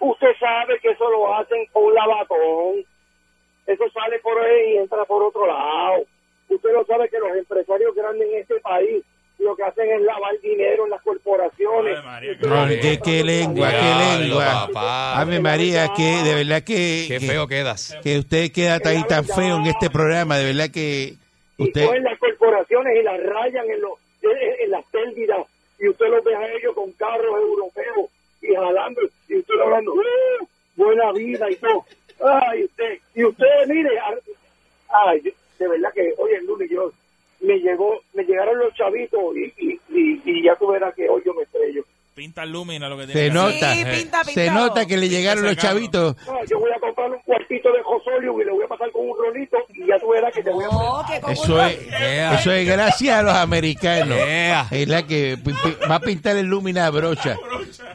Usted 0.00 0.28
sabe 0.40 0.80
que 0.82 0.88
eso 0.90 1.08
lo 1.10 1.32
hacen 1.36 1.64
con 1.72 1.94
lavatón. 1.94 2.84
Eso 3.66 3.84
sale 3.94 4.18
por 4.18 4.36
ahí 4.42 4.74
y 4.74 4.76
entra 4.78 5.04
por 5.04 5.22
otro 5.22 5.46
lado. 5.46 6.02
Usted 6.48 6.72
lo 6.72 6.84
sabe 6.86 7.08
que 7.08 7.20
los 7.20 7.36
empresarios 7.36 7.94
grandes 7.94 8.28
en 8.32 8.40
este 8.40 8.58
país 8.60 9.04
lo 9.40 9.56
que 9.56 9.62
hacen 9.64 9.90
es 9.90 10.00
lavar 10.02 10.38
dinero 10.40 10.84
en 10.84 10.90
las 10.90 11.02
corporaciones. 11.02 11.96
Ave 11.98 12.06
María, 12.06 12.32
No, 12.42 12.68
¿qué, 12.68 12.80
qué 12.80 12.98
comprando 12.98 13.24
lengua, 13.26 13.70
qué 13.70 13.76
Diablo, 13.76 14.18
lengua. 14.26 14.66
papá. 14.68 15.20
Ave 15.20 15.40
María, 15.40 15.88
que 15.96 16.22
de 16.22 16.34
verdad 16.34 16.62
que, 16.62 17.04
Qué 17.08 17.18
que- 17.18 17.26
feo 17.26 17.46
quedas. 17.48 17.96
que 18.02 18.18
usted 18.18 18.52
queda 18.52 18.80
tan, 18.80 19.06
tan 19.06 19.24
feo 19.24 19.56
en 19.56 19.66
este 19.66 19.88
programa. 19.90 20.36
De 20.38 20.44
verdad 20.44 20.70
que 20.70 21.14
y 21.58 21.62
usted... 21.64 21.86
cogen 21.86 22.04
las 22.04 22.18
corporaciones 22.18 22.96
y 22.98 23.02
las 23.02 23.20
rayan 23.22 23.70
en, 23.70 23.80
los, 23.80 23.92
en, 24.22 24.64
en 24.64 24.70
las 24.70 24.84
pérdidas 24.86 25.46
y 25.78 25.88
usted 25.88 26.06
los 26.08 26.22
ve 26.24 26.34
a 26.36 26.46
ellos 26.52 26.74
con 26.74 26.92
carros 26.92 27.34
europeos 27.40 28.10
y 28.42 28.54
jalando 28.54 29.00
y 29.28 29.36
usted 29.38 29.54
hablando 29.62 29.92
"Uh, 29.94 30.46
buena 30.76 31.12
vida 31.12 31.50
y 31.50 31.56
todo 31.56 31.84
ay 32.22 32.64
usted 32.64 32.98
y 33.14 33.24
usted 33.24 33.46
mire 33.68 33.90
ay 34.88 35.20
de 35.58 35.68
verdad 35.68 35.90
que 35.94 36.14
hoy 36.18 36.32
el 36.32 36.46
lunes 36.46 36.70
yo 36.70 36.92
me 37.40 37.58
llegó 37.58 38.00
me 38.14 38.24
llegaron 38.24 38.58
los 38.58 38.72
chavitos 38.74 39.20
y, 39.36 39.52
y, 39.66 39.80
y, 39.88 40.22
y 40.24 40.42
ya 40.44 40.54
tú 40.56 40.68
verás 40.68 40.94
que 40.94 41.08
hoy 41.08 41.22
yo 41.24 41.32
me 41.34 41.42
estrello 41.42 41.82
Pinta 42.12 42.42
el 42.42 42.50
Lumina 42.50 42.86
lo 42.88 42.98
que 42.98 43.06
tiene 43.06 43.20
Se 43.20 43.28
que 43.28 43.32
nota, 43.32 43.72
Sí, 43.72 43.84
pinta, 43.84 44.24
se 44.24 44.50
nota 44.50 44.84
que 44.84 44.96
le 44.98 45.08
llegaron 45.08 45.42
los 45.44 45.54
carro. 45.54 45.68
chavitos. 45.68 46.16
No, 46.26 46.44
yo 46.44 46.58
voy 46.58 46.70
a 46.76 46.78
comprar 46.80 47.10
un 47.10 47.18
cuartito 47.20 47.72
de 47.72 47.82
Josolium 47.82 48.38
y 48.40 48.44
le 48.44 48.50
voy 48.50 48.64
a 48.64 48.68
pasar 48.68 48.90
con 48.90 49.08
un 49.08 49.16
rolito 49.16 49.56
y 49.72 49.86
ya 49.86 49.98
tú 49.98 50.10
verás 50.10 50.34
que 50.34 50.42
te 50.42 50.50
voy 50.50 50.64
a 50.64 50.68
como 50.68 51.04
Eso 51.30 51.62
es, 51.64 51.88
Yeah. 51.88 52.34
eso 52.34 52.52
es 52.52 52.66
gracias 52.68 53.16
a 53.16 53.22
los 53.22 53.32
americanos. 53.34 54.18
Yeah. 54.18 54.66
Es 54.70 54.88
la 54.88 55.06
que 55.06 55.38
va 55.88 55.94
a 55.94 56.00
pintar 56.00 56.36
el 56.36 56.46
Lumina 56.46 56.86
a 56.86 56.90
brocha. 56.90 57.38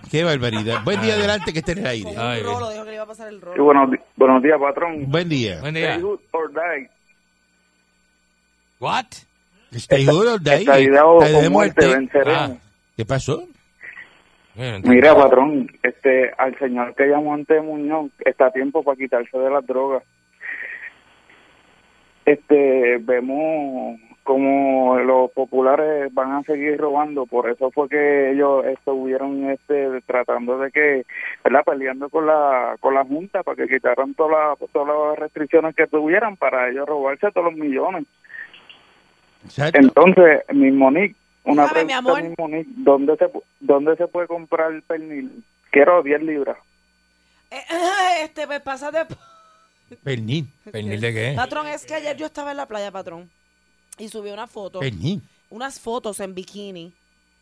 Qué 0.09 0.23
barbaridad. 0.23 0.83
Buen 0.83 1.01
día 1.01 1.13
adelante 1.13 1.53
que 1.53 1.59
esté 1.59 1.73
en 1.73 1.79
el 1.79 1.87
aire. 1.87 2.09
un 2.09 2.17
Ay, 2.19 2.41
rolo, 2.41 2.71
dijo 2.71 2.83
que 2.83 2.89
le 2.89 2.95
iba 2.95 3.03
a 3.03 3.07
pasar 3.07 3.27
el 3.27 3.35
Sí, 3.39 3.45
rolo. 3.45 3.63
buenos, 3.63 3.89
buenos 4.15 4.41
días, 4.41 4.57
patrón. 4.59 5.11
Buen 5.11 5.29
día. 5.29 5.59
Buen 5.61 5.75
día. 5.75 5.99
What? 8.79 9.05
Stay 9.75 10.05
good 10.05 10.41
de 10.41 10.51
ahí. 10.51 10.61
Estadidad 10.61 11.05
o 11.05 11.21
Está 11.21 11.41
de 11.41 11.47
o 11.47 11.51
muerte, 11.51 11.87
venceremos. 11.87 12.49
Ah. 12.51 12.57
¿Qué 12.95 13.05
pasó? 13.05 13.43
Bueno, 14.55 14.79
Mira, 14.85 15.13
patrón, 15.13 15.69
este, 15.83 16.31
al 16.37 16.57
señor 16.57 16.95
que 16.95 17.07
llamó 17.07 17.33
ante 17.33 17.59
Muñoz, 17.59 18.09
está 18.23 18.47
a 18.47 18.51
tiempo 18.51 18.83
para 18.83 18.95
quitarse 18.95 19.37
de 19.37 19.49
las 19.49 19.65
drogas. 19.65 20.03
Este, 22.25 22.97
vemos 23.01 23.99
como 24.23 24.97
los 24.97 25.29
populares 25.31 26.11
van 26.11 26.31
a 26.31 26.43
seguir 26.43 26.77
robando, 26.77 27.27
por 27.27 27.47
eso 27.47 27.69
fue 27.69 27.87
que 27.87 28.31
ellos 28.31 28.65
estuvieron 28.65 29.51
este 29.51 30.01
tratando 30.07 30.57
de 30.57 30.71
que, 30.71 31.05
¿verdad? 31.43 31.63
peleando 31.63 32.09
con 32.09 32.25
la 32.25 32.75
con 32.79 32.95
la 32.95 33.05
junta 33.05 33.43
para 33.43 33.55
que 33.55 33.67
quitaran 33.67 34.15
todas 34.15 34.57
las 34.59 34.71
todas 34.71 34.87
las 34.87 35.19
restricciones 35.19 35.75
que 35.75 35.85
tuvieran 35.85 36.37
para 36.37 36.69
ellos 36.69 36.87
robarse 36.87 37.31
todos 37.31 37.53
los 37.53 37.53
millones. 37.53 38.05
Exacto. 39.45 39.79
Entonces, 39.79 40.41
mi 40.53 40.71
Monique, 40.71 41.15
una 41.43 41.63
mi 41.63 41.69
pregunta, 41.69 41.97
amor. 41.97 42.23
mi 42.23 42.33
Monique, 42.37 42.69
¿dónde 42.77 43.15
se 43.17 43.29
dónde 43.59 43.95
se 43.95 44.07
puede 44.07 44.27
comprar 44.27 44.71
el 44.73 44.81
pernil? 44.83 45.43
Quiero 45.71 46.03
10 46.03 46.21
libras. 46.23 46.57
Eh, 47.51 47.61
este, 48.23 48.47
pues 48.47 48.61
pasa 48.61 48.91
de... 48.91 49.05
Pernil. 50.03 50.47
¿Pernil 50.71 50.99
de 51.01 51.13
qué? 51.13 51.33
Patrón, 51.35 51.67
es 51.67 51.85
que 51.85 51.93
ayer 51.95 52.17
yo 52.17 52.25
estaba 52.25 52.51
en 52.51 52.57
la 52.57 52.65
playa, 52.67 52.91
patrón, 52.91 53.29
y 53.97 54.07
subí 54.09 54.29
una 54.31 54.47
foto, 54.47 54.79
Pernil. 54.79 55.21
unas 55.49 55.79
fotos 55.79 56.19
en 56.19 56.33
bikini 56.35 56.91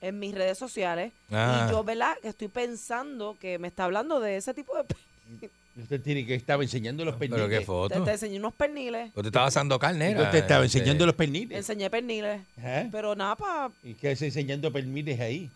en 0.02 0.20
mis 0.20 0.36
redes 0.36 0.58
sociales, 0.58 1.14
Ah. 1.32 1.66
y 1.68 1.72
yo, 1.72 1.84
¿verdad? 1.86 2.18
Que 2.22 2.28
estoy 2.28 2.50
pensando 2.50 3.38
que 3.40 3.58
me 3.58 3.70
está 3.70 3.86
hablando 3.86 4.20
de 4.20 4.36
ese 4.36 4.54
tipo 4.54 4.76
de... 4.76 4.84
pe- 4.84 5.50
Usted 5.76 6.02
tiene 6.02 6.26
que 6.26 6.36
estaba 6.36 6.62
enseñando 6.62 7.04
los 7.04 7.16
perniles. 7.16 7.38
Pero 7.46 7.50
qué 7.50 7.60
Te, 7.60 7.66
foto. 7.66 8.04
te 8.04 8.12
enseñé 8.12 8.38
unos 8.38 8.54
perniles, 8.54 9.08
Usted 9.16 9.26
estaba 9.26 9.48
asando 9.48 9.80
carne. 9.80 10.12
era, 10.12 10.22
Usted 10.24 10.38
estaba 10.40 10.64
este, 10.66 10.78
enseñando 10.80 11.06
los 11.08 11.16
perniles. 11.16 11.58
enseñé 11.58 11.90
perniles, 11.90 12.42
Ajá. 12.58 12.88
pero 12.92 13.16
nada, 13.16 13.36
para... 13.36 13.72
¿Y 13.84 13.96
qué 13.96 14.12
hace 14.12 14.26
enseñando 14.28 14.72
perniles 14.72 15.20
ahí? 15.20 15.50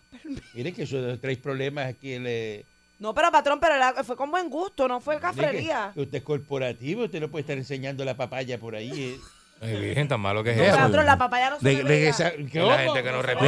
Mire 0.54 0.72
que 0.72 0.82
eso 0.82 1.18
trae 1.20 1.36
problemas 1.36 1.86
aquí. 1.86 2.14
en 2.14 2.26
el- 2.26 2.64
No, 2.98 3.14
pero 3.14 3.30
patrón, 3.30 3.60
pero 3.60 3.76
era- 3.76 4.02
fue 4.02 4.16
con 4.16 4.30
buen 4.32 4.50
gusto, 4.50 4.88
no 4.88 5.00
fue 5.00 5.20
cafrería. 5.20 5.92
Usted 5.94 6.18
es 6.18 6.22
corporativo, 6.24 7.04
usted 7.04 7.20
no 7.20 7.28
puede 7.28 7.42
estar 7.42 7.56
enseñando 7.56 8.04
la 8.04 8.16
papaya 8.16 8.58
por 8.58 8.74
ahí. 8.74 8.90
eh. 8.90 9.16
Ay, 9.60 9.76
virgen, 9.76 10.06
tan 10.06 10.20
malo 10.20 10.44
que 10.44 10.52
es 10.52 10.58
eso. 10.60 10.76
patrón, 10.76 11.04
la 11.04 11.18
papaya 11.18 11.50
no 11.50 11.58
se 11.58 11.68
De- 11.68 11.82
me 11.82 11.90
de- 11.90 12.08
esa- 12.08 12.24
la 12.24 12.30
gente 12.30 13.02
que 13.02 13.10
no 13.10 13.16
De 13.16 13.22
respeta. 13.22 13.40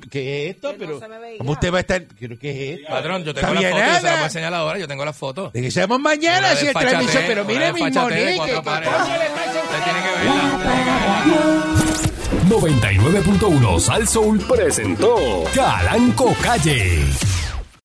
que 0.00 0.08
¿Qué 0.10 0.44
es 0.48 0.50
esto? 0.54 0.68
Que 0.70 0.78
no 0.78 0.86
Pero, 0.86 1.00
se 1.00 1.08
me 1.08 1.18
veía. 1.18 1.38
¿Cómo 1.38 1.52
usted 1.52 1.72
va 1.72 1.78
a 1.78 1.80
estar? 1.80 2.02
¿Pero 2.20 2.38
qué 2.38 2.50
es 2.74 2.78
esto? 2.80 2.92
Patrón, 2.92 3.24
yo 3.24 3.34
tengo 3.34 3.48
Sabía 3.48 3.70
la 3.70 3.74
foto, 3.76 3.80
yo 3.80 3.86
se 3.86 3.94
la 3.94 4.02
nada. 4.02 4.12
voy 4.14 4.22
a 4.22 4.26
enseñar 4.26 4.54
ahora, 4.54 4.78
yo 4.78 4.86
tengo 4.88 5.04
la 5.04 5.12
foto. 5.12 5.50
De 5.52 5.62
que 5.62 5.70
seamos 5.72 5.98
mañana 5.98 6.50
si 6.54 6.58
el 6.60 6.64
desfachatez, 6.66 6.90
transmisor, 6.92 7.22
pero 7.26 7.42
una 7.42 7.52
mire 7.52 7.72
mi 7.72 7.80
desfachatez 7.84 8.16
de 8.16 8.22
Monique, 8.24 8.36
cuatro 8.36 8.56
¿qué 8.56 8.64
pares. 8.64 8.88
coño 8.88 9.16
le 9.18 9.30
pasa 9.30 9.60
a 9.60 9.62
Usted 9.64 9.84
tiene 9.84 10.00
que 10.00 10.10
verla. 10.10 10.32
usted 10.54 10.64
tiene 10.66 10.84
que 10.84 11.38
verla. 11.40 11.70
99.1 12.48 13.80
Sal 13.80 14.08
Soul 14.08 14.38
presentó 14.46 15.44
Calanco 15.54 16.34
Calle. 16.42 17.04